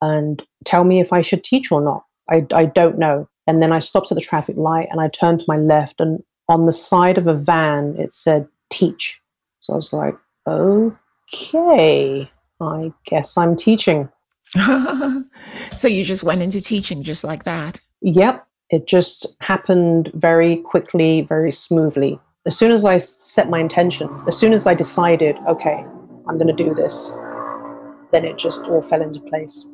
and 0.00 0.42
tell 0.64 0.84
me 0.84 1.00
if 1.00 1.12
I 1.12 1.20
should 1.20 1.42
teach 1.44 1.72
or 1.72 1.80
not. 1.80 2.04
I, 2.30 2.46
I 2.54 2.66
don't 2.66 2.98
know. 2.98 3.28
And 3.46 3.62
then 3.62 3.72
I 3.72 3.78
stopped 3.78 4.10
at 4.10 4.16
the 4.16 4.20
traffic 4.20 4.56
light 4.56 4.88
and 4.90 5.00
I 5.00 5.08
turned 5.08 5.40
to 5.40 5.46
my 5.48 5.56
left, 5.56 6.00
and 6.00 6.20
on 6.48 6.66
the 6.66 6.72
side 6.72 7.18
of 7.18 7.26
a 7.26 7.34
van, 7.34 7.94
it 7.98 8.12
said 8.12 8.48
teach. 8.70 9.20
So 9.60 9.72
I 9.72 9.76
was 9.76 9.92
like, 9.92 10.14
okay. 10.46 12.30
I 12.60 12.92
guess 13.06 13.36
I'm 13.36 13.56
teaching. 13.56 14.08
so 15.76 15.88
you 15.88 16.04
just 16.04 16.22
went 16.22 16.42
into 16.42 16.60
teaching 16.60 17.02
just 17.02 17.24
like 17.24 17.44
that? 17.44 17.80
Yep. 18.02 18.46
It 18.70 18.86
just 18.86 19.36
happened 19.40 20.10
very 20.14 20.56
quickly, 20.56 21.22
very 21.22 21.52
smoothly. 21.52 22.18
As 22.46 22.56
soon 22.56 22.70
as 22.70 22.84
I 22.84 22.98
set 22.98 23.48
my 23.48 23.60
intention, 23.60 24.08
as 24.26 24.36
soon 24.36 24.52
as 24.52 24.66
I 24.66 24.74
decided, 24.74 25.36
okay, 25.48 25.84
I'm 26.28 26.38
going 26.38 26.54
to 26.54 26.64
do 26.64 26.74
this, 26.74 27.12
then 28.12 28.24
it 28.24 28.38
just 28.38 28.64
all 28.64 28.82
fell 28.82 29.02
into 29.02 29.20
place. 29.20 29.66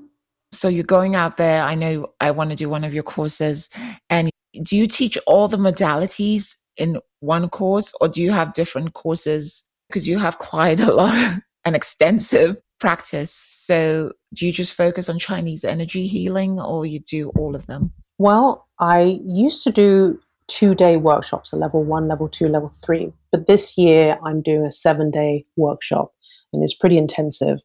So 0.52 0.68
you're 0.68 0.84
going 0.84 1.14
out 1.14 1.38
there. 1.38 1.62
I 1.62 1.74
know 1.74 2.12
I 2.20 2.30
want 2.30 2.50
to 2.50 2.56
do 2.56 2.68
one 2.68 2.84
of 2.84 2.92
your 2.92 3.02
courses. 3.02 3.70
And 4.10 4.30
do 4.62 4.76
you 4.76 4.86
teach 4.86 5.16
all 5.26 5.48
the 5.48 5.56
modalities 5.56 6.56
in 6.76 6.98
one 7.20 7.48
course 7.48 7.92
or 8.00 8.08
do 8.08 8.20
you 8.20 8.30
have 8.32 8.52
different 8.52 8.92
courses? 8.92 9.64
Because 9.88 10.06
you 10.06 10.18
have 10.18 10.38
quite 10.38 10.80
a 10.80 10.92
lot, 10.92 11.40
an 11.64 11.74
extensive 11.74 12.56
practice. 12.82 13.30
So, 13.30 14.12
do 14.34 14.44
you 14.44 14.52
just 14.52 14.74
focus 14.74 15.08
on 15.08 15.20
Chinese 15.20 15.64
energy 15.64 16.08
healing 16.08 16.60
or 16.60 16.84
you 16.84 16.98
do 16.98 17.30
all 17.38 17.54
of 17.54 17.66
them? 17.68 17.92
Well, 18.18 18.66
I 18.80 19.20
used 19.24 19.62
to 19.64 19.70
do 19.70 20.18
two 20.48 20.74
day 20.74 20.96
workshops, 20.96 21.52
a 21.52 21.56
level 21.56 21.84
one, 21.84 22.08
level 22.08 22.28
two, 22.28 22.48
level 22.48 22.72
three. 22.84 23.12
But 23.30 23.46
this 23.46 23.78
year 23.78 24.18
I'm 24.24 24.42
doing 24.42 24.64
a 24.66 24.72
seven 24.72 25.12
day 25.12 25.46
workshop 25.56 26.12
and 26.52 26.64
it's 26.64 26.74
pretty 26.74 26.98
intensive. 26.98 27.60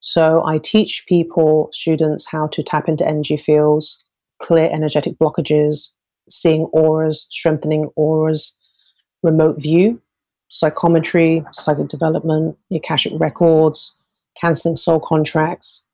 So 0.00 0.44
I 0.44 0.58
teach 0.58 1.04
people, 1.06 1.68
students, 1.72 2.26
how 2.26 2.48
to 2.48 2.62
tap 2.64 2.88
into 2.88 3.06
energy 3.06 3.36
fields, 3.36 4.02
clear 4.42 4.68
energetic 4.72 5.16
blockages, 5.16 5.90
seeing 6.28 6.62
auras, 6.72 7.28
strengthening 7.30 7.88
auras, 7.94 8.52
remote 9.22 9.62
view, 9.62 10.02
psychometry, 10.48 11.44
psychic 11.52 11.86
development, 11.86 12.56
Akashic 12.72 13.12
records, 13.16 13.96
canceling 14.40 14.76
soul 14.76 15.00
contracts, 15.00 15.84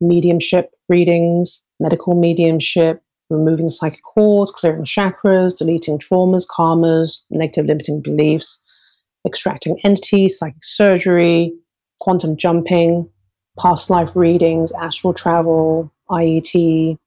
mediumship 0.00 0.70
readings, 0.88 1.62
medical 1.80 2.14
mediumship, 2.14 3.02
removing 3.30 3.70
psychic 3.70 4.02
cords, 4.02 4.50
clearing 4.50 4.84
chakras, 4.84 5.58
deleting 5.58 5.98
traumas, 5.98 6.46
karmas, 6.46 7.20
negative 7.30 7.66
limiting 7.66 8.00
beliefs, 8.00 8.62
extracting 9.26 9.78
entities, 9.84 10.38
psychic 10.38 10.62
surgery, 10.62 11.52
quantum 12.00 12.36
jumping, 12.36 13.08
past 13.58 13.90
life 13.90 14.14
readings, 14.14 14.70
astral 14.72 15.14
travel, 15.14 15.92
IET, 16.10 16.98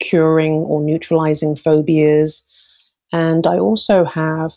curing 0.00 0.52
or 0.52 0.80
neutralizing 0.80 1.56
phobias. 1.56 2.42
And 3.12 3.46
I 3.46 3.58
also 3.58 4.04
have 4.04 4.52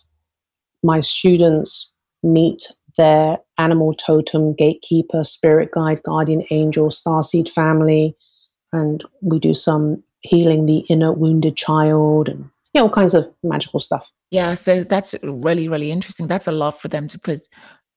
my 0.83 1.01
students 1.01 1.91
meet 2.23 2.71
their 2.99 3.37
animal 3.57 3.93
totem, 3.93 4.53
gatekeeper, 4.53 5.23
spirit 5.23 5.71
guide, 5.71 6.03
guardian 6.03 6.43
angel, 6.51 6.89
starseed 6.89 7.49
family, 7.49 8.13
and 8.73 9.05
we 9.21 9.39
do 9.39 9.53
some 9.53 10.03
healing 10.19 10.65
the 10.65 10.79
inner 10.89 11.13
wounded 11.13 11.55
child 11.55 12.27
and 12.27 12.49
you 12.73 12.81
know, 12.81 12.83
all 12.83 12.89
kinds 12.89 13.13
of 13.13 13.33
magical 13.41 13.79
stuff. 13.79 14.11
Yeah, 14.31 14.53
so 14.53 14.83
that's 14.83 15.15
really, 15.23 15.69
really 15.69 15.91
interesting. 15.91 16.27
That's 16.27 16.47
a 16.47 16.51
lot 16.51 16.81
for 16.81 16.89
them 16.89 17.07
to 17.07 17.17
put 17.17 17.47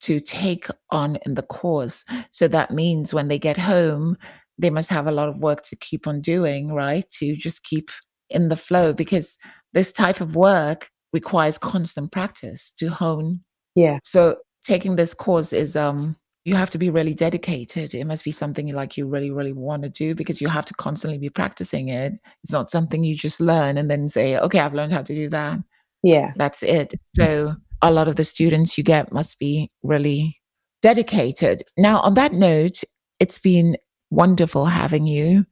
to 0.02 0.20
take 0.20 0.68
on 0.90 1.18
in 1.26 1.34
the 1.34 1.42
course. 1.42 2.04
So 2.30 2.46
that 2.48 2.70
means 2.70 3.12
when 3.12 3.26
they 3.26 3.40
get 3.40 3.56
home, 3.56 4.16
they 4.58 4.70
must 4.70 4.88
have 4.90 5.08
a 5.08 5.12
lot 5.12 5.28
of 5.28 5.38
work 5.38 5.64
to 5.64 5.76
keep 5.76 6.06
on 6.06 6.20
doing, 6.20 6.72
right? 6.72 7.08
To 7.18 7.34
just 7.34 7.64
keep 7.64 7.90
in 8.30 8.48
the 8.48 8.56
flow 8.56 8.92
because 8.92 9.36
this 9.72 9.90
type 9.92 10.20
of 10.20 10.36
work 10.36 10.90
requires 11.12 11.58
constant 11.58 12.12
practice 12.12 12.72
to 12.78 12.88
hone. 12.88 13.40
Yeah. 13.74 13.98
So 14.04 14.36
taking 14.64 14.96
this 14.96 15.14
course 15.14 15.52
is 15.52 15.76
um 15.76 16.16
you 16.44 16.56
have 16.56 16.70
to 16.70 16.78
be 16.78 16.90
really 16.90 17.14
dedicated. 17.14 17.94
It 17.94 18.04
must 18.04 18.24
be 18.24 18.32
something 18.32 18.66
you 18.66 18.74
like 18.74 18.96
you 18.96 19.06
really, 19.06 19.30
really 19.30 19.52
want 19.52 19.84
to 19.84 19.88
do 19.88 20.14
because 20.14 20.40
you 20.40 20.48
have 20.48 20.64
to 20.66 20.74
constantly 20.74 21.18
be 21.18 21.30
practicing 21.30 21.88
it. 21.88 22.14
It's 22.42 22.52
not 22.52 22.70
something 22.70 23.04
you 23.04 23.16
just 23.16 23.40
learn 23.40 23.78
and 23.78 23.88
then 23.88 24.08
say, 24.08 24.36
okay, 24.38 24.58
I've 24.58 24.74
learned 24.74 24.92
how 24.92 25.02
to 25.02 25.14
do 25.14 25.28
that. 25.28 25.60
Yeah. 26.02 26.32
That's 26.34 26.64
it. 26.64 26.94
So 27.14 27.54
a 27.80 27.92
lot 27.92 28.08
of 28.08 28.16
the 28.16 28.24
students 28.24 28.76
you 28.76 28.82
get 28.82 29.12
must 29.12 29.38
be 29.38 29.70
really 29.84 30.40
dedicated. 30.80 31.62
Now, 31.76 32.00
on 32.00 32.14
that 32.14 32.32
note, 32.32 32.82
it's 33.20 33.38
been 33.38 33.76
wonderful 34.10 34.66
having 34.66 35.06
you. 35.06 35.46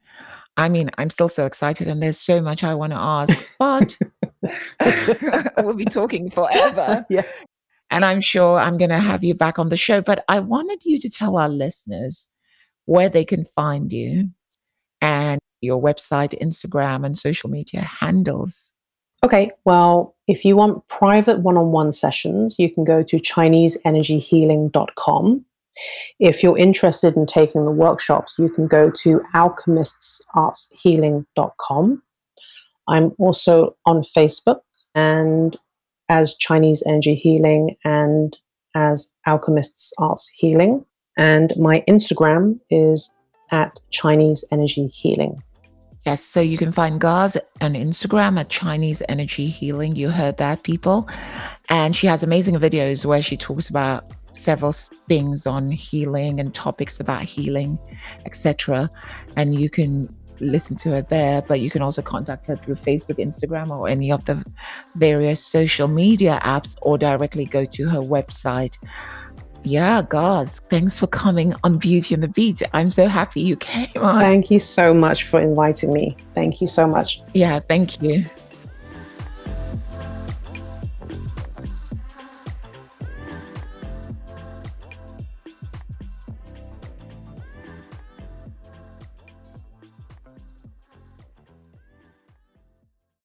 I 0.57 0.69
mean, 0.69 0.91
I'm 0.99 1.11
still 1.11 1.29
so 1.29 1.47
excited 1.47 1.87
and 1.87 2.03
there's 2.03 2.19
so 2.19 2.41
much 2.41 2.65
I 2.65 2.75
want 2.75 2.93
to 2.93 2.99
ask, 2.99 3.49
but 3.61 3.97
we'll 5.65 5.75
be 5.75 5.85
talking 5.85 6.31
forever. 6.31 7.07
Yeah. 7.09 7.23
And 7.91 8.05
I'm 8.05 8.21
sure 8.21 8.59
I'm 8.59 8.77
going 8.79 8.91
to 8.91 8.99
have 8.99 9.23
you 9.25 9.35
back 9.35 9.59
on 9.59 9.69
the 9.69 9.77
show. 9.77 10.01
But 10.01 10.25
I 10.29 10.39
wanted 10.41 10.85
you 10.85 10.99
to 11.01 11.11
tell 11.11 11.37
our 11.37 11.49
listeners 11.49 12.29
where 12.87 13.09
they 13.09 13.25
can 13.25 13.45
find 13.45 13.93
you 13.93 14.31
and 15.01 15.41
your 15.61 15.83
website, 15.83 16.41
Instagram, 16.41 17.05
and 17.05 17.19
social 17.19 17.51
media 17.51 17.81
handles. 17.81 18.73
Okay, 19.23 19.51
well, 19.65 20.17
if 20.29 20.47
you 20.47 20.55
want 20.57 20.89
private 20.89 21.41
one 21.41 21.59
on 21.59 21.73
one 21.73 21.93
sessions, 21.93 22.57
you 22.59 22.73
can 22.73 22.85
go 22.85 23.03
to 23.03 23.19
ChineseEnergyHealing.com. 23.19 25.45
If 26.19 26.43
you're 26.43 26.59
interested 26.59 27.17
in 27.17 27.27
taking 27.27 27.65
the 27.65 27.71
workshops, 27.71 28.35
you 28.39 28.49
can 28.49 28.67
go 28.67 28.91
to 28.91 29.21
alchemistsartshealing.com. 29.35 32.03
I'm 32.89 33.13
also 33.19 33.77
on 33.85 34.01
Facebook 34.03 34.61
and 34.95 35.59
as 36.11 36.35
Chinese 36.35 36.83
Energy 36.87 37.15
Healing 37.15 37.77
and 37.85 38.37
as 38.75 39.11
Alchemists 39.27 39.93
Arts 39.99 40.29
Healing. 40.35 40.85
And 41.17 41.55
my 41.57 41.83
Instagram 41.89 42.59
is 42.69 43.15
at 43.53 43.79
Chinese 43.91 44.45
Energy 44.53 44.89
Healing. 44.89 45.43
Yes, 46.05 46.23
so 46.23 46.41
you 46.41 46.57
can 46.57 46.73
find 46.73 47.01
Gaz 47.01 47.37
on 47.61 47.75
Instagram 47.75 48.41
at 48.41 48.49
Chinese 48.49 49.03
Energy 49.09 49.47
Healing. 49.47 49.97
You 49.97 50.09
heard 50.09 50.39
that, 50.39 50.63
people. 50.63 51.09
And 51.69 51.95
she 51.95 52.07
has 52.07 52.23
amazing 52.23 52.57
videos 52.57 53.05
where 53.05 53.23
she 53.23 53.37
talks 53.37 53.69
about 53.69 54.11
several 54.33 54.73
things 54.73 55.47
on 55.47 55.71
healing 55.71 56.41
and 56.41 56.55
topics 56.55 57.01
about 57.01 57.23
healing, 57.23 57.79
etc. 58.25 58.91
And 59.37 59.61
you 59.61 59.69
can 59.69 60.09
listen 60.41 60.77
to 60.77 60.91
her 60.91 61.03
there, 61.03 61.43
but 61.43 61.61
you 61.61 61.71
can 61.71 61.83
also 61.83 62.03
contact 62.03 62.47
her 62.47 62.57
through 62.57 62.77
Facebook, 62.77 63.17
Instagram, 63.17 63.71
or 63.71 63.89
any 63.89 64.11
of 64.11 64.25
the 64.25 64.45
various 64.95 65.45
social 65.45 65.89
media 65.89 66.41
apps, 66.43 66.77
or 66.83 66.99
directly 66.99 67.45
go 67.45 67.65
to 67.65 67.89
her 67.89 68.01
website. 68.01 68.75
Yeah, 69.63 70.03
guys, 70.09 70.61
thanks 70.71 70.99
for 70.99 71.07
coming 71.07 71.55
on 71.65 71.77
Beauty 71.77 72.15
on 72.15 72.23
the 72.23 72.29
Beat. 72.29 72.63
I'm 72.73 72.91
so 72.91 73.07
happy 73.07 73.43
you 73.43 73.57
came 73.57 74.03
on. 74.03 74.21
Thank 74.21 74.51
you 74.51 74.59
so 74.59 74.95
much 74.95 75.25
for 75.25 75.41
inviting 75.41 75.93
me. 75.93 76.17
Thank 76.35 76.61
you 76.61 76.67
so 76.67 76.87
much. 76.87 77.21
Yeah, 77.35 77.61
thank 77.61 78.03
you. 78.03 78.25